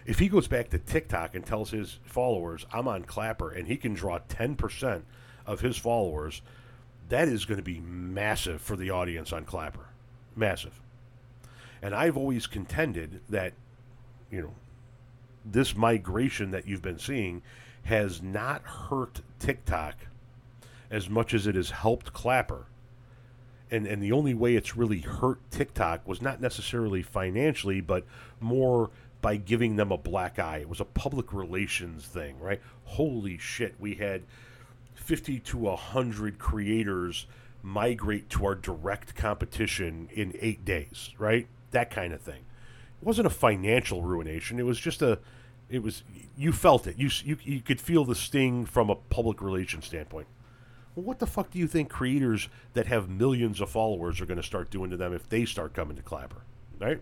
If 0.06 0.20
he 0.20 0.30
goes 0.30 0.48
back 0.48 0.70
to 0.70 0.78
TikTok 0.78 1.36
and 1.36 1.46
tells 1.46 1.72
his 1.72 2.00
followers, 2.04 2.66
"I'm 2.72 2.88
on 2.88 3.04
Clapper," 3.04 3.52
and 3.52 3.68
he 3.68 3.76
can 3.76 3.94
draw 3.94 4.20
ten 4.30 4.56
percent 4.56 5.06
of 5.46 5.60
his 5.60 5.78
followers, 5.78 6.42
that 7.10 7.28
is 7.28 7.44
going 7.46 7.58
to 7.58 7.64
be 7.64 7.82
massive 7.82 8.62
for 8.62 8.78
the 8.78 8.90
audience 8.90 9.34
on 9.34 9.44
Clapper. 9.44 9.88
Massive. 10.36 10.80
And 11.82 11.94
I've 11.94 12.16
always 12.16 12.48
contended 12.48 13.20
that, 13.30 13.54
you 14.32 14.42
know, 14.42 14.54
this 15.44 15.76
migration 15.76 16.52
that 16.52 16.66
you've 16.66 16.82
been 16.82 17.00
seeing 17.00 17.42
has 17.84 18.22
not 18.22 18.62
hurt 18.64 19.22
TikTok 19.40 19.96
as 20.90 21.10
much 21.10 21.34
as 21.34 21.48
it 21.48 21.56
has 21.56 21.72
helped 21.72 22.14
Clapper. 22.14 22.66
And, 23.72 23.88
and 23.88 24.02
the 24.02 24.12
only 24.12 24.34
way 24.34 24.56
it's 24.56 24.78
really 24.78 25.00
hurt 25.00 25.40
TikTok 25.50 26.08
was 26.08 26.22
not 26.22 26.40
necessarily 26.40 27.02
financially, 27.02 27.82
but 27.82 28.06
more 28.40 28.92
by 29.22 29.38
giving 29.38 29.78
them 29.78 29.92
a 29.92 29.98
black 29.98 30.38
eye. 30.38 30.58
It 30.58 30.70
was 30.70 30.80
a 30.80 30.86
public 30.86 31.34
relations 31.34 32.06
thing, 32.06 32.40
right? 32.40 32.62
Holy 32.84 33.38
shit, 33.38 33.76
we 33.80 33.96
had 33.96 34.24
50 34.96 35.40
to 35.40 35.58
100 35.58 36.38
creators 36.38 37.26
migrate 37.64 38.30
to 38.32 38.46
our 38.46 38.56
direct 38.56 39.16
competition 39.16 40.10
in 40.14 40.36
eight 40.40 40.66
days, 40.66 41.12
right? 41.18 41.48
that 41.74 41.92
kind 41.92 42.14
of 42.14 42.22
thing. 42.22 42.46
It 43.02 43.06
wasn't 43.06 43.28
a 43.28 43.32
financial 43.32 44.02
ruination. 44.02 44.60
It 44.60 44.66
was 44.66 44.80
just 44.80 45.02
a, 45.02 45.20
it 45.70 45.84
was 45.84 46.04
you 46.38 46.54
felt 46.54 46.88
it. 46.88 46.98
You 46.98 47.10
you 47.24 47.38
you 47.44 47.62
could 47.62 47.82
feel 47.82 48.06
the 48.06 48.16
sting 48.16 48.66
from 48.66 48.90
a 48.90 48.96
public 48.96 49.42
relations 49.42 49.86
standpoint. 49.86 50.28
Well, 50.96 51.06
what 51.06 51.20
the 51.20 51.28
fuck 51.28 51.52
do 51.52 51.60
you 51.60 51.68
think 51.68 51.90
creators 51.90 52.50
that 52.74 52.88
have 52.88 53.10
millions 53.10 53.60
of 53.62 53.70
followers 53.70 54.22
are 54.22 54.26
going 54.26 54.38
to 54.38 54.44
start 54.44 54.70
doing 54.70 54.90
to 54.92 54.98
them 54.98 55.14
if 55.14 55.28
they 55.28 55.46
start 55.46 55.74
coming 55.74 55.96
to 55.96 56.04
Clapper, 56.04 56.44
right? 56.80 57.02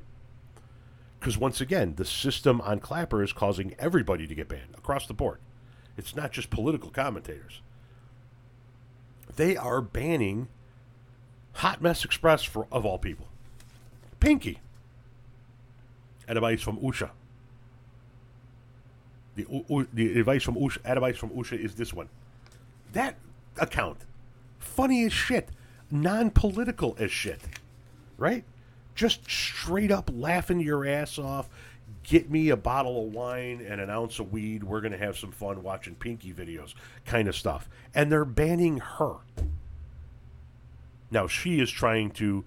Because 1.19 1.37
once 1.37 1.61
again, 1.61 1.95
the 1.97 2.05
system 2.05 2.61
on 2.61 2.79
Clapper 2.79 3.21
is 3.21 3.33
causing 3.33 3.75
everybody 3.77 4.25
to 4.27 4.33
get 4.33 4.47
banned 4.47 4.75
across 4.77 5.05
the 5.07 5.13
board. 5.13 5.39
It's 5.97 6.15
not 6.15 6.31
just 6.31 6.49
political 6.49 6.89
commentators. 6.89 7.61
They 9.35 9.55
are 9.57 9.81
banning 9.81 10.47
Hot 11.55 11.81
Mess 11.81 12.05
Express 12.05 12.43
for 12.43 12.65
of 12.71 12.85
all 12.85 12.97
people. 12.97 13.27
Pinky. 14.19 14.59
Advice 16.27 16.61
from 16.61 16.77
Usha. 16.77 17.11
The, 19.35 19.45
the 19.93 20.19
advice 20.19 20.43
from 20.43 20.55
Usha, 20.55 20.79
advice 20.85 21.17
from 21.17 21.29
Usha 21.31 21.57
is 21.57 21.75
this 21.75 21.93
one. 21.93 22.09
That 22.93 23.15
account, 23.57 23.99
funny 24.59 25.05
as 25.05 25.13
shit, 25.13 25.49
non-political 25.89 26.95
as 26.99 27.11
shit, 27.11 27.41
right? 28.17 28.43
Just 28.95 29.29
straight 29.29 29.91
up 29.91 30.09
laughing 30.13 30.59
your 30.59 30.85
ass 30.85 31.17
off. 31.17 31.49
Get 32.03 32.29
me 32.29 32.49
a 32.49 32.57
bottle 32.57 33.05
of 33.05 33.13
wine 33.13 33.65
and 33.67 33.79
an 33.79 33.89
ounce 33.89 34.19
of 34.19 34.31
weed. 34.31 34.63
We're 34.63 34.81
gonna 34.81 34.97
have 34.97 35.17
some 35.17 35.31
fun 35.31 35.63
watching 35.63 35.95
Pinky 35.95 36.33
videos, 36.33 36.73
kind 37.05 37.27
of 37.27 37.35
stuff. 37.35 37.69
And 37.93 38.11
they're 38.11 38.25
banning 38.25 38.77
her. 38.77 39.15
Now 41.11 41.27
she 41.27 41.59
is 41.59 41.69
trying 41.69 42.11
to 42.11 42.43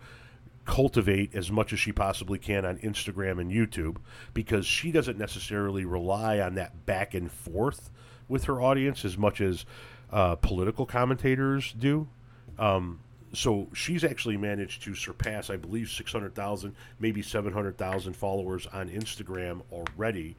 cultivate 0.64 1.34
as 1.34 1.50
much 1.50 1.72
as 1.72 1.78
she 1.78 1.92
possibly 1.92 2.38
can 2.38 2.64
on 2.64 2.78
Instagram 2.78 3.40
and 3.40 3.50
YouTube 3.50 3.98
because 4.32 4.66
she 4.66 4.90
doesn't 4.90 5.18
necessarily 5.18 5.84
rely 5.84 6.40
on 6.40 6.54
that 6.54 6.86
back 6.86 7.14
and 7.14 7.30
forth 7.30 7.90
with 8.28 8.44
her 8.44 8.60
audience 8.60 9.04
as 9.04 9.18
much 9.18 9.40
as 9.40 9.66
uh, 10.14 10.36
political 10.36 10.86
commentators 10.86 11.74
do. 11.78 12.06
Um, 12.58 13.00
so 13.32 13.66
she's 13.74 14.04
actually 14.04 14.36
managed 14.36 14.84
to 14.84 14.94
surpass, 14.94 15.50
I 15.50 15.56
believe, 15.56 15.90
600,000, 15.90 16.72
maybe 17.00 17.20
700,000 17.20 18.14
followers 18.14 18.68
on 18.68 18.88
Instagram 18.88 19.62
already. 19.72 20.36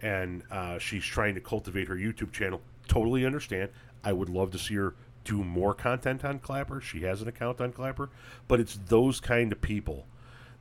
And 0.00 0.42
uh, 0.50 0.78
she's 0.78 1.04
trying 1.04 1.34
to 1.34 1.42
cultivate 1.42 1.88
her 1.88 1.94
YouTube 1.94 2.32
channel. 2.32 2.62
Totally 2.88 3.26
understand. 3.26 3.68
I 4.02 4.14
would 4.14 4.30
love 4.30 4.50
to 4.52 4.58
see 4.58 4.76
her 4.76 4.94
do 5.24 5.44
more 5.44 5.74
content 5.74 6.24
on 6.24 6.38
Clapper. 6.38 6.80
She 6.80 7.02
has 7.02 7.20
an 7.20 7.28
account 7.28 7.60
on 7.60 7.72
Clapper, 7.72 8.08
but 8.46 8.60
it's 8.60 8.78
those 8.86 9.20
kind 9.20 9.52
of 9.52 9.60
people 9.60 10.06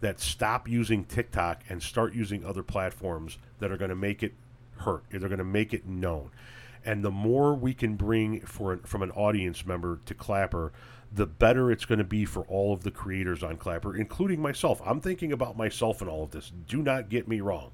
that 0.01 0.19
stop 0.19 0.67
using 0.67 1.05
TikTok 1.05 1.61
and 1.69 1.81
start 1.81 2.13
using 2.13 2.43
other 2.43 2.63
platforms 2.63 3.37
that 3.59 3.71
are 3.71 3.77
going 3.77 3.89
to 3.89 3.95
make 3.95 4.23
it 4.23 4.33
hurt. 4.79 5.03
They're 5.09 5.21
going 5.21 5.37
to 5.37 5.45
make 5.45 5.73
it 5.73 5.87
known. 5.87 6.31
And 6.87 7.03
the 7.03 7.11
more 7.11 7.53
we 7.53 7.73
can 7.73 7.97
bring 7.97 8.39
for 8.39 8.77
from 8.85 9.03
an 9.03 9.11
audience 9.11 9.65
member 9.65 9.99
to 10.05 10.13
Clapper, 10.13 10.71
the 11.11 11.27
better 11.27 11.69
it's 11.69 11.83
going 11.83 11.99
to 11.99 12.05
be 12.05 12.23
for 12.23 12.43
all 12.43 12.71
of 12.71 12.83
the 12.83 12.91
creators 12.91 13.43
on 13.43 13.57
Clapper, 13.57 13.93
including 13.93 14.41
myself. 14.41 14.81
I'm 14.85 15.01
thinking 15.01 15.33
about 15.33 15.57
myself 15.57 16.01
in 16.01 16.07
all 16.07 16.23
of 16.23 16.31
this. 16.31 16.53
Do 16.65 16.81
not 16.81 17.09
get 17.09 17.27
me 17.27 17.41
wrong. 17.41 17.71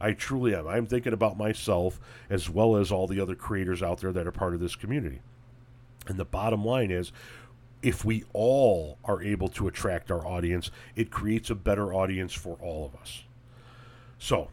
I 0.00 0.12
truly 0.12 0.54
am. 0.54 0.68
I'm 0.68 0.86
thinking 0.86 1.12
about 1.12 1.36
myself 1.36 1.98
as 2.30 2.48
well 2.48 2.76
as 2.76 2.92
all 2.92 3.08
the 3.08 3.20
other 3.20 3.34
creators 3.34 3.82
out 3.82 3.98
there 3.98 4.12
that 4.12 4.26
are 4.26 4.32
part 4.32 4.54
of 4.54 4.60
this 4.60 4.76
community. 4.76 5.20
And 6.06 6.16
the 6.16 6.24
bottom 6.24 6.64
line 6.64 6.92
is 6.92 7.10
if 7.82 8.04
we 8.04 8.22
all 8.32 8.98
are 9.04 9.20
able 9.20 9.48
to 9.48 9.66
attract 9.66 10.12
our 10.12 10.24
audience, 10.24 10.70
it 10.94 11.10
creates 11.10 11.50
a 11.50 11.56
better 11.56 11.92
audience 11.92 12.32
for 12.32 12.56
all 12.60 12.86
of 12.86 12.94
us. 13.00 13.24
So, 14.16 14.48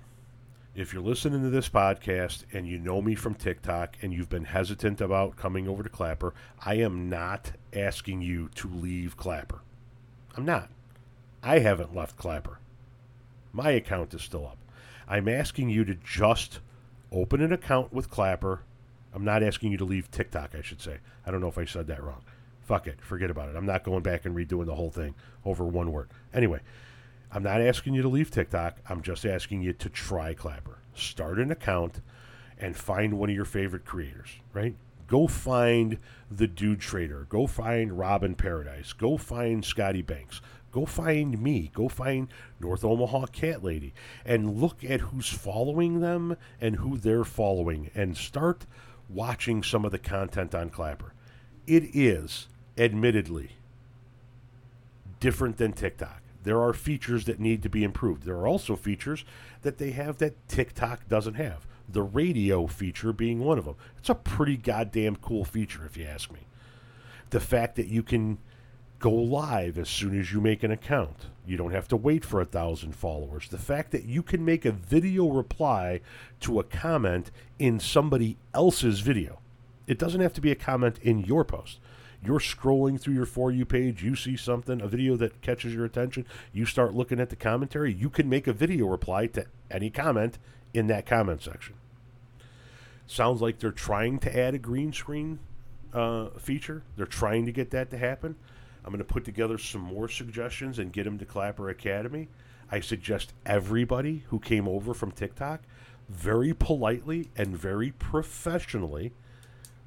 if 0.74 0.94
you're 0.94 1.02
listening 1.02 1.42
to 1.44 1.50
this 1.50 1.70
podcast 1.70 2.46
and 2.54 2.68
you 2.68 2.78
know 2.78 3.02
me 3.02 3.16
from 3.16 3.36
TikTok 3.36 3.98
and 4.02 4.14
you've 4.14 4.30
been 4.30 4.46
hesitant 4.46 5.02
about 5.02 5.36
coming 5.36 5.68
over 5.68 5.84
to 5.84 5.90
Clapper, 5.90 6.34
I 6.64 6.76
am 6.76 7.10
not 7.10 7.52
asking 7.74 8.22
you 8.22 8.50
to 8.56 8.68
leave 8.68 9.18
Clapper. 9.18 9.62
I'm 10.36 10.46
not. 10.46 10.70
I 11.44 11.60
haven't 11.60 11.96
left 11.96 12.18
Clapper. 12.18 12.60
My 13.52 13.72
account 13.72 14.14
is 14.14 14.22
still 14.22 14.46
up. 14.46 14.58
I'm 15.08 15.28
asking 15.28 15.70
you 15.70 15.84
to 15.86 15.96
just 15.96 16.60
open 17.12 17.42
an 17.42 17.52
account 17.52 17.92
with 17.92 18.10
Clapper 18.10 18.62
I'm 19.14 19.26
not 19.26 19.44
asking 19.44 19.72
you 19.72 19.78
to 19.78 19.86
leave 19.86 20.10
TikTok, 20.10 20.56
I 20.56 20.62
should 20.62 20.82
say. 20.82 20.98
I 21.26 21.32
don't 21.32 21.42
know 21.42 21.48
if 21.48 21.58
I 21.58 21.66
said 21.66 21.88
that 21.88 22.04
wrong. 22.04 22.22
Fuck 22.62 22.88
it. 22.88 23.02
Forget 23.02 23.30
about 23.30 23.50
it. 23.50 23.56
I'm 23.56 23.66
not 23.66 23.84
going 23.84 24.04
back 24.04 24.26
and 24.26 24.36
redoing 24.36 24.66
the 24.66 24.76
whole 24.76 24.92
thing 24.92 25.16
over 25.44 25.66
one 25.66 25.92
word. 25.92 26.10
Anyway, 26.34 26.62
I'm 27.34 27.44
not 27.44 27.62
asking 27.62 27.94
you 27.94 28.02
to 28.02 28.10
leave 28.10 28.30
TikTok. 28.30 28.78
I'm 28.90 29.02
just 29.02 29.26
asking 29.26 29.62
you 29.62 29.74
to 29.74 29.90
try 29.90 30.34
Clapper. 30.34 30.80
Start 30.94 31.40
an 31.40 31.52
account 31.52 32.02
and 32.58 32.76
find 32.76 33.18
one 33.18 33.30
of 33.30 33.36
your 33.36 33.46
favorite 33.46 33.86
creators, 33.86 34.30
right? 34.54 34.76
Go 35.08 35.28
find 35.28 35.98
the 36.30 36.48
Dude 36.48 36.82
Trader. 36.82 37.26
Go 37.30 37.48
find 37.48 37.98
Robin 37.98 38.36
Paradise. 38.36 38.94
Go 38.94 39.18
find 39.18 39.64
Scotty 39.64 40.02
Banks. 40.02 40.42
Go 40.72 40.86
find 40.86 41.42
me. 41.42 41.72
Go 41.74 41.90
find 41.90 42.30
North 42.60 42.84
Omaha 42.84 43.28
Cat 43.28 43.64
Lady 43.64 43.94
and 44.26 44.58
look 44.58 44.84
at 44.84 45.02
who's 45.02 45.28
following 45.28 46.00
them 46.00 46.38
and 46.62 46.78
who 46.78 46.98
they're 46.98 47.26
following 47.26 47.92
and 47.94 48.16
start 48.16 48.66
watching 49.10 49.64
some 49.64 49.84
of 49.84 49.92
the 49.92 50.00
content 50.00 50.56
on 50.56 50.70
Clapper. 50.70 51.14
It 51.68 51.96
is, 51.96 52.48
admittedly, 52.78 53.52
different 55.20 55.58
than 55.58 55.74
TikTok. 55.74 56.21
There 56.44 56.62
are 56.62 56.74
features 56.74 57.26
that 57.26 57.40
need 57.40 57.62
to 57.64 57.70
be 57.70 57.84
improved. 57.84 58.24
There 58.24 58.38
are 58.38 58.48
also 58.48 58.76
features 58.76 59.26
that 59.62 59.78
they 59.78 59.92
have 59.92 60.18
that 60.18 60.48
TikTok 60.48 61.08
doesn't 61.08 61.36
have. 61.36 61.68
The 61.88 62.02
radio 62.02 62.68
feature 62.68 63.14
being 63.14 63.40
one 63.40 63.58
of 63.58 63.66
them. 63.66 63.76
It's 63.98 64.10
a 64.10 64.16
pretty 64.16 64.58
goddamn 64.58 65.18
cool 65.18 65.46
feature, 65.46 65.86
if 65.86 65.98
you 65.98 66.06
ask 66.06 66.32
me. 66.32 66.48
The 67.30 67.40
fact 67.40 67.76
that 67.76 67.88
you 67.88 68.04
can 68.04 68.40
go 69.02 69.12
live 69.12 69.78
as 69.78 69.90
soon 69.90 70.18
as 70.20 70.32
you 70.32 70.40
make 70.40 70.64
an 70.64 70.72
account. 70.72 71.26
You 71.46 71.58
don't 71.58 71.72
have 71.72 71.88
to 71.90 71.98
wait 71.98 72.24
for 72.24 72.40
a 72.40 72.46
thousand 72.46 72.96
followers. 72.96 73.50
The 73.50 73.58
fact 73.58 73.92
that 73.92 74.06
you 74.06 74.22
can 74.22 74.46
make 74.46 74.64
a 74.64 74.72
video 74.72 75.28
reply 75.28 76.02
to 76.42 76.60
a 76.60 76.64
comment 76.64 77.32
in 77.58 77.80
somebody 77.80 78.38
else's 78.54 79.00
video. 79.00 79.40
It 79.88 79.98
doesn't 79.98 80.22
have 80.22 80.34
to 80.34 80.42
be 80.42 80.52
a 80.52 80.56
comment 80.56 81.00
in 81.02 81.20
your 81.20 81.44
post. 81.44 81.80
You're 82.24 82.40
scrolling 82.40 83.00
through 83.00 83.16
your 83.16 83.26
For 83.26 83.52
You 83.52 83.66
page, 83.66 84.04
you 84.04 84.16
see 84.16 84.38
something, 84.38 84.82
a 84.82 84.88
video 84.88 85.16
that 85.18 85.42
catches 85.42 85.74
your 85.74 85.86
attention, 85.86 86.26
you 86.54 86.66
start 86.66 86.94
looking 86.94 87.20
at 87.20 87.30
the 87.30 87.36
commentary, 87.36 87.94
you 87.94 88.10
can 88.10 88.30
make 88.30 88.48
a 88.48 88.54
video 88.54 88.86
reply 88.88 89.28
to 89.28 89.46
any 89.72 89.90
comment 89.90 90.38
in 90.74 90.88
that 90.88 91.06
comment 91.06 91.42
section. 91.42 91.76
Sounds 93.08 93.42
like 93.42 93.60
they're 93.60 93.72
trying 93.72 94.20
to 94.20 94.40
add 94.40 94.54
a 94.54 94.60
green 94.60 94.94
screen 94.94 95.40
uh, 95.94 96.30
feature. 96.38 96.84
They're 96.96 97.06
trying 97.06 97.46
to 97.46 97.52
get 97.52 97.72
that 97.72 97.90
to 97.92 97.98
happen. 97.98 98.36
I'm 98.86 98.92
going 98.92 99.00
to 99.00 99.14
put 99.14 99.26
together 99.26 99.58
some 99.58 99.82
more 99.82 100.08
suggestions 100.08 100.80
and 100.80 100.94
get 100.94 101.04
them 101.04 101.18
to 101.20 101.26
Clapper 101.26 101.70
Academy. 101.70 102.30
I 102.72 102.80
suggest 102.80 103.34
everybody 103.46 104.24
who 104.30 104.40
came 104.40 104.68
over 104.68 104.94
from 104.94 105.12
TikTok 105.12 105.62
very 106.08 106.54
politely 106.54 107.30
and 107.36 107.58
very 107.58 107.92
professionally 107.92 109.12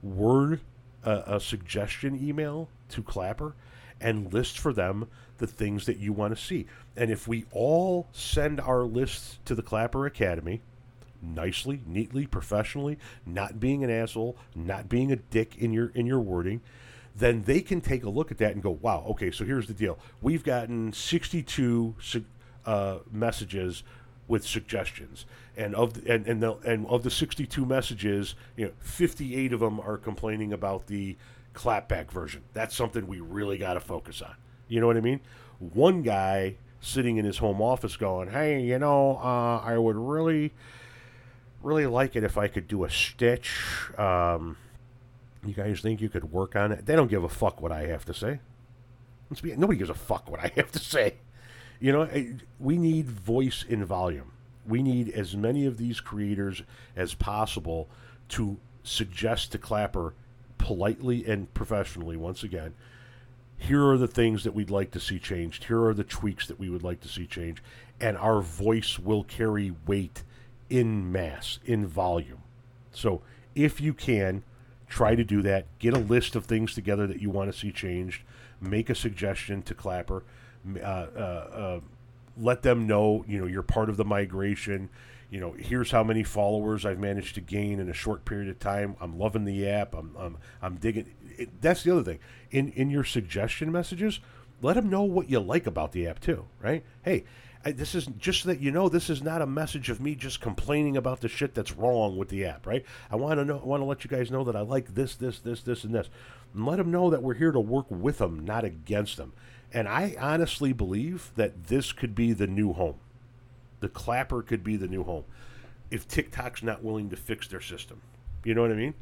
word 0.02 0.60
a, 1.04 1.36
a 1.36 1.40
suggestion 1.40 2.18
email 2.22 2.68
to 2.90 3.02
Clapper 3.02 3.54
and 4.00 4.32
list 4.32 4.58
for 4.58 4.72
them 4.72 5.08
the 5.38 5.46
things 5.46 5.86
that 5.86 5.98
you 5.98 6.12
want 6.12 6.36
to 6.36 6.42
see. 6.42 6.66
And 6.96 7.10
if 7.10 7.26
we 7.26 7.44
all 7.50 8.08
send 8.12 8.60
our 8.60 8.82
lists 8.82 9.38
to 9.44 9.54
the 9.54 9.62
Clapper 9.62 10.06
Academy, 10.06 10.60
nicely, 11.20 11.80
neatly, 11.86 12.26
professionally, 12.26 12.98
not 13.26 13.58
being 13.58 13.82
an 13.82 13.90
asshole, 13.90 14.36
not 14.54 14.88
being 14.88 15.10
a 15.10 15.16
dick 15.16 15.56
in 15.58 15.72
your 15.72 15.90
in 15.94 16.06
your 16.06 16.20
wording, 16.20 16.60
then 17.16 17.42
they 17.42 17.60
can 17.60 17.80
take 17.80 18.04
a 18.04 18.10
look 18.10 18.30
at 18.30 18.38
that 18.38 18.52
and 18.52 18.62
go, 18.62 18.70
"Wow, 18.70 19.04
okay, 19.10 19.30
so 19.30 19.44
here's 19.44 19.66
the 19.66 19.74
deal. 19.74 19.98
We've 20.20 20.44
gotten 20.44 20.92
62 20.92 21.94
uh, 22.66 22.98
messages 23.10 23.82
with 24.26 24.46
suggestions, 24.46 25.26
and 25.56 25.74
of 25.74 25.94
the, 25.94 26.12
and 26.12 26.26
and, 26.26 26.42
the, 26.42 26.54
and 26.66 26.86
of 26.86 27.02
the 27.02 27.10
62 27.10 27.64
messages, 27.66 28.34
you 28.56 28.66
know, 28.66 28.72
58 28.78 29.52
of 29.52 29.60
them 29.60 29.80
are 29.80 29.96
complaining 29.96 30.52
about 30.52 30.86
the 30.86 31.16
clapback 31.54 32.10
version. 32.10 32.42
That's 32.52 32.74
something 32.74 33.06
we 33.06 33.20
really 33.20 33.58
got 33.58 33.74
to 33.74 33.80
focus 33.80 34.22
on. 34.22 34.34
You 34.68 34.80
know 34.80 34.86
what 34.86 34.96
I 34.96 35.00
mean? 35.00 35.20
One 35.58 36.02
guy 36.02 36.56
sitting 36.80 37.16
in 37.16 37.24
his 37.24 37.38
home 37.38 37.60
office 37.60 37.96
going, 37.96 38.30
"Hey, 38.30 38.62
you 38.62 38.78
know, 38.78 39.18
uh, 39.18 39.58
I 39.58 39.78
would 39.78 39.96
really, 39.96 40.52
really 41.62 41.86
like 41.86 42.16
it 42.16 42.24
if 42.24 42.36
I 42.38 42.48
could 42.48 42.66
do 42.66 42.84
a 42.84 42.90
stitch." 42.90 43.90
Um, 43.98 44.56
you 45.46 45.54
guys 45.54 45.80
think 45.80 46.00
you 46.00 46.08
could 46.08 46.32
work 46.32 46.56
on 46.56 46.72
it? 46.72 46.86
They 46.86 46.96
don't 46.96 47.10
give 47.10 47.24
a 47.24 47.28
fuck 47.28 47.60
what 47.60 47.72
I 47.72 47.86
have 47.86 48.04
to 48.06 48.14
say. 48.14 48.40
Be, 49.42 49.56
nobody 49.56 49.78
gives 49.78 49.90
a 49.90 49.94
fuck 49.94 50.30
what 50.30 50.40
I 50.40 50.52
have 50.56 50.70
to 50.72 50.78
say. 50.78 51.14
You 51.80 51.92
know, 51.92 52.08
we 52.58 52.78
need 52.78 53.08
voice 53.08 53.64
in 53.68 53.84
volume. 53.84 54.32
We 54.66 54.82
need 54.82 55.10
as 55.10 55.36
many 55.36 55.66
of 55.66 55.76
these 55.76 56.00
creators 56.00 56.62
as 56.96 57.14
possible 57.14 57.88
to 58.30 58.58
suggest 58.82 59.52
to 59.52 59.58
Clapper 59.58 60.14
politely 60.58 61.26
and 61.26 61.52
professionally, 61.52 62.16
once 62.16 62.42
again, 62.42 62.74
here 63.58 63.86
are 63.88 63.98
the 63.98 64.08
things 64.08 64.44
that 64.44 64.54
we'd 64.54 64.70
like 64.70 64.90
to 64.92 65.00
see 65.00 65.18
changed. 65.18 65.64
Here 65.64 65.82
are 65.84 65.94
the 65.94 66.04
tweaks 66.04 66.46
that 66.48 66.58
we 66.58 66.68
would 66.68 66.82
like 66.82 67.00
to 67.00 67.08
see 67.08 67.26
changed. 67.26 67.62
And 68.00 68.16
our 68.16 68.40
voice 68.40 68.98
will 68.98 69.24
carry 69.24 69.74
weight 69.86 70.22
in 70.68 71.10
mass, 71.12 71.58
in 71.64 71.86
volume. 71.86 72.42
So 72.92 73.22
if 73.54 73.80
you 73.80 73.94
can, 73.94 74.42
try 74.88 75.14
to 75.14 75.24
do 75.24 75.42
that. 75.42 75.66
Get 75.78 75.94
a 75.94 75.98
list 75.98 76.34
of 76.34 76.44
things 76.44 76.74
together 76.74 77.06
that 77.06 77.20
you 77.20 77.30
want 77.30 77.52
to 77.52 77.58
see 77.58 77.72
changed. 77.72 78.22
Make 78.60 78.90
a 78.90 78.94
suggestion 78.94 79.62
to 79.62 79.74
Clapper 79.74 80.24
uh, 80.76 80.80
uh, 80.80 81.80
let 82.36 82.62
them 82.62 82.86
know, 82.86 83.24
you 83.28 83.38
know, 83.38 83.46
you're 83.46 83.62
part 83.62 83.88
of 83.88 83.96
the 83.96 84.04
migration. 84.04 84.90
You 85.30 85.40
know, 85.40 85.52
here's 85.52 85.90
how 85.90 86.04
many 86.04 86.22
followers 86.22 86.84
I've 86.86 86.98
managed 86.98 87.34
to 87.36 87.40
gain 87.40 87.80
in 87.80 87.88
a 87.88 87.94
short 87.94 88.24
period 88.24 88.48
of 88.48 88.58
time. 88.58 88.96
I'm 89.00 89.18
loving 89.18 89.44
the 89.44 89.68
app. 89.68 89.94
I'm, 89.94 90.14
I'm, 90.18 90.36
I'm 90.62 90.76
digging. 90.76 91.12
It, 91.36 91.60
that's 91.60 91.82
the 91.82 91.92
other 91.92 92.04
thing. 92.04 92.18
In 92.50 92.68
in 92.72 92.90
your 92.90 93.04
suggestion 93.04 93.72
messages, 93.72 94.20
let 94.62 94.74
them 94.74 94.88
know 94.88 95.02
what 95.02 95.28
you 95.28 95.40
like 95.40 95.66
about 95.66 95.92
the 95.92 96.06
app 96.06 96.20
too, 96.20 96.46
right? 96.60 96.84
Hey, 97.02 97.24
I, 97.64 97.72
this 97.72 97.94
is 97.94 98.06
just 98.18 98.42
so 98.42 98.48
that 98.50 98.60
you 98.60 98.70
know 98.70 98.88
this 98.88 99.08
is 99.08 99.22
not 99.22 99.40
a 99.40 99.46
message 99.46 99.88
of 99.88 100.00
me 100.00 100.14
just 100.14 100.40
complaining 100.40 100.96
about 100.96 101.20
the 101.20 101.28
shit 101.28 101.54
that's 101.54 101.72
wrong 101.72 102.16
with 102.16 102.28
the 102.28 102.44
app, 102.44 102.66
right? 102.66 102.84
I 103.10 103.16
want 103.16 103.38
to 103.38 103.44
know, 103.44 103.58
I 103.58 103.64
want 103.64 103.80
to 103.80 103.86
let 103.86 104.04
you 104.04 104.10
guys 104.10 104.30
know 104.30 104.44
that 104.44 104.56
I 104.56 104.60
like 104.60 104.94
this, 104.94 105.16
this, 105.16 105.38
this, 105.38 105.62
this, 105.62 105.84
and 105.84 105.94
this, 105.94 106.10
and 106.52 106.66
let 106.66 106.76
them 106.76 106.90
know 106.90 107.10
that 107.10 107.22
we're 107.22 107.34
here 107.34 107.52
to 107.52 107.60
work 107.60 107.86
with 107.90 108.18
them, 108.18 108.44
not 108.44 108.64
against 108.64 109.16
them. 109.16 109.32
And 109.74 109.88
I 109.88 110.14
honestly 110.20 110.72
believe 110.72 111.32
that 111.34 111.66
this 111.66 111.92
could 111.92 112.14
be 112.14 112.32
the 112.32 112.46
new 112.46 112.72
home. 112.72 112.94
The 113.80 113.88
clapper 113.88 114.40
could 114.40 114.62
be 114.62 114.76
the 114.76 114.86
new 114.86 115.02
home 115.02 115.24
if 115.90 116.06
TikTok's 116.06 116.62
not 116.62 116.82
willing 116.82 117.10
to 117.10 117.16
fix 117.16 117.48
their 117.48 117.60
system. 117.60 118.00
You 118.44 118.54
know 118.54 118.62
what 118.62 118.70
I 118.70 118.76
mean? 118.76 118.94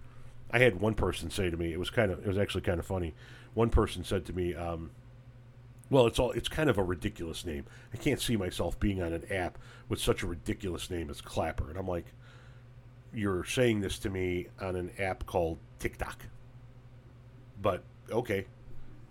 I 0.51 0.59
had 0.59 0.81
one 0.81 0.95
person 0.95 1.31
say 1.31 1.51
to 1.51 1.57
me, 1.57 1.73
it 1.73 1.79
was 1.79 1.91
kind 1.91 2.11
of, 2.11 2.21
it 2.21 2.27
was 2.27 2.39
actually 2.39 2.63
kind 2.63 2.81
of 2.81 2.87
funny. 2.87 3.15
One 3.55 3.69
person 3.69 4.03
said 4.03 4.25
to 4.27 4.33
me, 4.33 4.55
um, 4.55 4.91
well, 5.91 6.07
it's 6.07 6.19
all, 6.19 6.33
it's 6.33 6.49
kind 6.49 6.71
of 6.71 6.79
a 6.79 6.83
ridiculous 6.83 7.45
name. 7.45 7.67
I 7.93 7.99
can't 7.99 8.21
see 8.21 8.37
myself 8.37 8.81
being 8.81 9.03
on 9.03 9.13
an 9.13 9.31
app 9.31 9.59
with 9.91 10.01
such 10.01 10.23
a 10.23 10.27
ridiculous 10.27 10.91
name 10.91 11.11
as 11.11 11.21
Clapper. 11.21 11.69
And 11.69 11.79
I'm 11.79 11.87
like, 11.87 12.07
you're 13.13 13.45
saying 13.45 13.83
this 13.83 13.99
to 14.01 14.11
me 14.11 14.47
on 14.59 14.75
an 14.75 14.91
app 14.99 15.27
called 15.27 15.59
TikTok. 15.79 16.27
But 17.61 17.85
okay, 18.11 18.47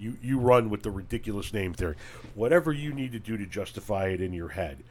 you 0.02 0.18
you 0.22 0.40
run 0.40 0.70
with 0.70 0.82
the 0.82 0.90
ridiculous 0.90 1.54
name 1.54 1.74
theory. 1.74 1.96
Whatever 2.34 2.74
you 2.74 2.92
need 2.92 3.12
to 3.12 3.20
do 3.20 3.38
to 3.38 3.46
justify 3.46 4.08
it 4.08 4.20
in 4.20 4.34
your 4.34 4.50
head, 4.50 4.84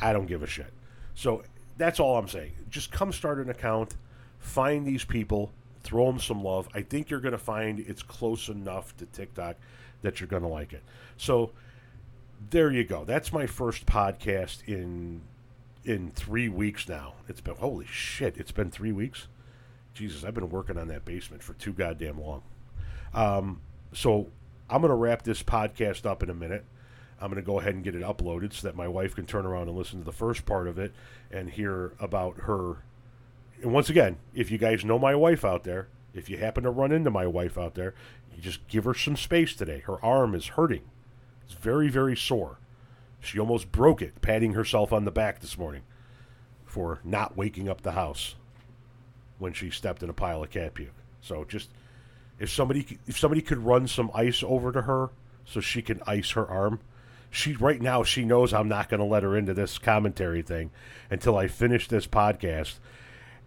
I 0.00 0.12
don't 0.14 0.26
give 0.26 0.42
a 0.42 0.46
shit. 0.46 0.72
So 1.14 1.44
that's 1.76 2.00
all 2.00 2.16
I'm 2.16 2.28
saying. 2.28 2.52
Just 2.70 2.90
come 2.90 3.12
start 3.12 3.38
an 3.38 3.50
account, 3.50 3.94
find 4.38 4.86
these 4.86 5.04
people, 5.04 5.52
throw 5.82 6.06
them 6.06 6.18
some 6.18 6.42
love. 6.42 6.66
I 6.74 6.80
think 6.80 7.10
you're 7.10 7.20
going 7.20 7.32
to 7.32 7.38
find 7.38 7.78
it's 7.78 8.02
close 8.02 8.48
enough 8.48 8.96
to 8.96 9.06
TikTok 9.06 9.56
that 10.00 10.18
you're 10.18 10.28
going 10.28 10.42
to 10.42 10.48
like 10.48 10.72
it. 10.72 10.82
So 11.18 11.50
there 12.50 12.72
you 12.72 12.84
go. 12.84 13.04
That's 13.04 13.32
my 13.32 13.46
first 13.46 13.84
podcast 13.86 14.66
in 14.66 15.20
in 15.84 16.10
3 16.12 16.48
weeks 16.48 16.88
now. 16.88 17.12
It's 17.28 17.42
been 17.42 17.56
holy 17.56 17.86
shit, 17.86 18.38
it's 18.38 18.52
been 18.52 18.70
3 18.70 18.92
weeks. 18.92 19.28
Jesus, 19.92 20.24
I've 20.24 20.34
been 20.34 20.48
working 20.48 20.78
on 20.78 20.88
that 20.88 21.04
basement 21.04 21.42
for 21.42 21.52
too 21.52 21.74
goddamn 21.74 22.18
long. 22.18 22.42
Um, 23.12 23.60
so 23.92 24.28
I'm 24.74 24.80
going 24.80 24.90
to 24.90 24.96
wrap 24.96 25.22
this 25.22 25.40
podcast 25.40 26.04
up 26.04 26.24
in 26.24 26.30
a 26.30 26.34
minute. 26.34 26.64
I'm 27.20 27.30
going 27.30 27.40
to 27.40 27.46
go 27.46 27.60
ahead 27.60 27.76
and 27.76 27.84
get 27.84 27.94
it 27.94 28.02
uploaded 28.02 28.52
so 28.52 28.66
that 28.66 28.74
my 28.74 28.88
wife 28.88 29.14
can 29.14 29.24
turn 29.24 29.46
around 29.46 29.68
and 29.68 29.78
listen 29.78 30.00
to 30.00 30.04
the 30.04 30.10
first 30.10 30.46
part 30.46 30.66
of 30.66 30.80
it 30.80 30.92
and 31.30 31.48
hear 31.48 31.92
about 32.00 32.40
her. 32.40 32.78
And 33.62 33.72
once 33.72 33.88
again, 33.88 34.16
if 34.34 34.50
you 34.50 34.58
guys 34.58 34.84
know 34.84 34.98
my 34.98 35.14
wife 35.14 35.44
out 35.44 35.62
there, 35.62 35.86
if 36.12 36.28
you 36.28 36.38
happen 36.38 36.64
to 36.64 36.70
run 36.70 36.90
into 36.90 37.08
my 37.08 37.24
wife 37.24 37.56
out 37.56 37.76
there, 37.76 37.94
you 38.34 38.42
just 38.42 38.66
give 38.66 38.82
her 38.82 38.94
some 38.94 39.14
space 39.14 39.54
today. 39.54 39.78
Her 39.86 40.04
arm 40.04 40.34
is 40.34 40.48
hurting. 40.48 40.82
It's 41.44 41.54
very, 41.54 41.88
very 41.88 42.16
sore. 42.16 42.58
She 43.20 43.38
almost 43.38 43.70
broke 43.70 44.02
it 44.02 44.20
patting 44.22 44.54
herself 44.54 44.92
on 44.92 45.04
the 45.04 45.12
back 45.12 45.38
this 45.38 45.56
morning 45.56 45.82
for 46.64 46.98
not 47.04 47.36
waking 47.36 47.68
up 47.68 47.82
the 47.82 47.92
house 47.92 48.34
when 49.38 49.52
she 49.52 49.70
stepped 49.70 50.02
in 50.02 50.10
a 50.10 50.14
pile 50.14 50.42
of 50.42 50.50
cat 50.50 50.74
puke. 50.74 50.90
So 51.20 51.44
just 51.44 51.70
if 52.38 52.50
somebody 52.50 52.98
if 53.06 53.18
somebody 53.18 53.42
could 53.42 53.58
run 53.58 53.86
some 53.86 54.10
ice 54.14 54.42
over 54.42 54.72
to 54.72 54.82
her 54.82 55.10
so 55.44 55.60
she 55.60 55.82
can 55.82 56.00
ice 56.06 56.32
her 56.32 56.46
arm. 56.46 56.80
She 57.30 57.54
right 57.54 57.80
now 57.80 58.02
she 58.04 58.24
knows 58.24 58.52
I'm 58.52 58.68
not 58.68 58.88
going 58.88 59.00
to 59.00 59.06
let 59.06 59.22
her 59.22 59.36
into 59.36 59.54
this 59.54 59.78
commentary 59.78 60.42
thing 60.42 60.70
until 61.10 61.36
I 61.36 61.48
finish 61.48 61.88
this 61.88 62.06
podcast, 62.06 62.74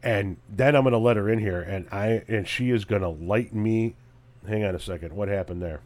and 0.03 0.37
then 0.49 0.75
I'm 0.75 0.83
going 0.83 0.91
to 0.91 0.97
let 0.97 1.15
her 1.17 1.29
in 1.29 1.39
here, 1.39 1.61
and 1.61 1.87
I 1.91 2.23
and 2.27 2.47
she 2.47 2.69
is 2.69 2.85
going 2.85 3.01
to 3.01 3.09
light 3.09 3.53
me. 3.53 3.95
Hang 4.47 4.63
on 4.65 4.75
a 4.75 4.79
second, 4.79 5.13
what 5.13 5.29
happened 5.29 5.61
there? 5.61 5.81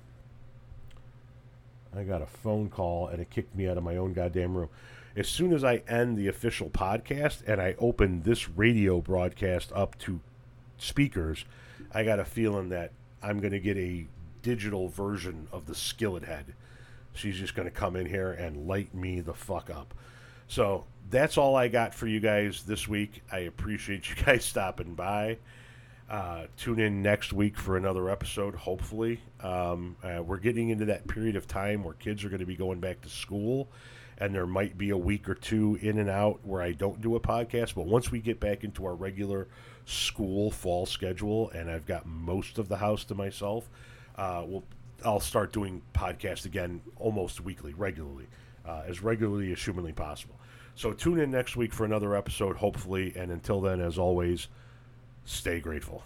I 1.96 2.04
got 2.04 2.22
a 2.22 2.26
phone 2.28 2.70
call 2.70 3.08
and 3.08 3.22
it 3.22 3.30
kicked 3.30 3.56
me 3.56 3.68
out 3.68 3.78
of 3.78 3.84
my 3.84 3.98
own 3.98 4.14
goddamn 4.14 4.56
room. 4.56 4.70
As 5.16 5.28
soon 5.28 5.54
as 5.54 5.64
I 5.64 5.84
end 5.88 6.18
the 6.18 6.28
official 6.28 6.70
podcast 6.70 7.44
and 7.46 7.62
I 7.62 7.76
open 7.80 8.22
this 8.22 8.48
radio 8.50 9.02
broadcast 9.02 9.72
up 9.74 9.98
to 10.00 10.22
speakers, 10.78 11.44
I 11.94 12.04
got 12.04 12.20
a 12.20 12.26
feeling 12.26 12.70
that 12.70 12.92
I'm 13.22 13.40
going 13.40 13.52
to 13.52 13.60
get 13.60 13.78
a 13.78 14.08
digital 14.42 14.88
version 14.88 15.48
of 15.52 15.66
the 15.66 15.76
skillet 15.76 16.24
head. 16.24 16.54
She's 17.14 17.38
just 17.38 17.56
going 17.56 17.68
to 17.68 17.74
come 17.74 17.96
in 17.96 18.06
here 18.06 18.32
and 18.32 18.68
light 18.68 18.94
me 18.96 19.22
the 19.22 19.34
fuck 19.34 19.70
up. 19.70 19.94
So 20.48 20.86
that's 21.10 21.38
all 21.38 21.56
I 21.56 21.68
got 21.68 21.94
for 21.94 22.08
you 22.08 22.20
guys 22.20 22.64
this 22.64 22.88
week. 22.88 23.22
I 23.32 23.40
appreciate 23.40 24.10
you 24.10 24.16
guys 24.26 24.46
stopping 24.46 24.96
by. 24.96 25.38
Uh, 26.10 26.48
tune 26.58 26.80
in 26.80 27.02
next 27.02 27.32
week 27.32 27.58
for 27.58 27.78
another 27.78 28.10
episode, 28.10 28.54
hopefully. 28.54 29.22
Um, 29.42 29.96
uh, 30.04 30.22
we're 30.22 30.40
getting 30.40 30.68
into 30.70 30.86
that 30.86 31.08
period 31.08 31.38
of 31.38 31.48
time 31.48 31.86
where 31.86 31.94
kids 31.94 32.26
are 32.26 32.30
going 32.30 32.42
to 32.42 32.46
be 32.46 32.58
going 32.58 32.82
back 32.82 33.00
to 33.02 33.10
school, 33.10 33.70
and 34.18 34.36
there 34.36 34.46
might 34.46 34.78
be 34.78 34.90
a 34.90 34.98
week 34.98 35.30
or 35.30 35.36
two 35.36 35.78
in 35.82 36.00
and 36.00 36.10
out 36.10 36.42
where 36.44 36.62
I 36.62 36.74
don't 36.74 37.00
do 37.02 37.16
a 37.16 37.20
podcast. 37.22 37.76
But 37.76 37.86
once 37.86 38.12
we 38.12 38.20
get 38.20 38.42
back 38.42 38.66
into 38.66 38.86
our 38.86 38.94
regular 38.94 39.48
school 39.86 40.52
fall 40.52 40.86
schedule, 40.86 41.50
and 41.52 41.70
I've 41.70 41.86
got 41.86 42.06
most 42.06 42.58
of 42.58 42.68
the 42.70 42.78
house 42.78 43.04
to 43.06 43.16
myself, 43.16 43.70
uh, 44.16 44.44
we'll, 44.46 44.64
I'll 45.04 45.20
start 45.20 45.52
doing 45.52 45.82
podcasts 45.94 46.46
again 46.46 46.82
almost 46.98 47.42
weekly, 47.42 47.74
regularly, 47.74 48.28
uh, 48.66 48.84
as 48.88 49.02
regularly 49.02 49.52
as 49.52 49.64
humanly 49.64 49.94
possible. 49.94 50.36
So 50.76 50.94
tune 50.94 51.20
in 51.20 51.32
next 51.32 51.56
week 51.56 51.74
for 51.74 51.86
another 51.86 52.16
episode, 52.16 52.56
hopefully. 52.56 53.14
And 53.16 53.32
until 53.32 53.62
then, 53.62 53.82
as 53.82 53.98
always, 53.98 54.48
stay 55.26 55.60
grateful. 55.60 56.04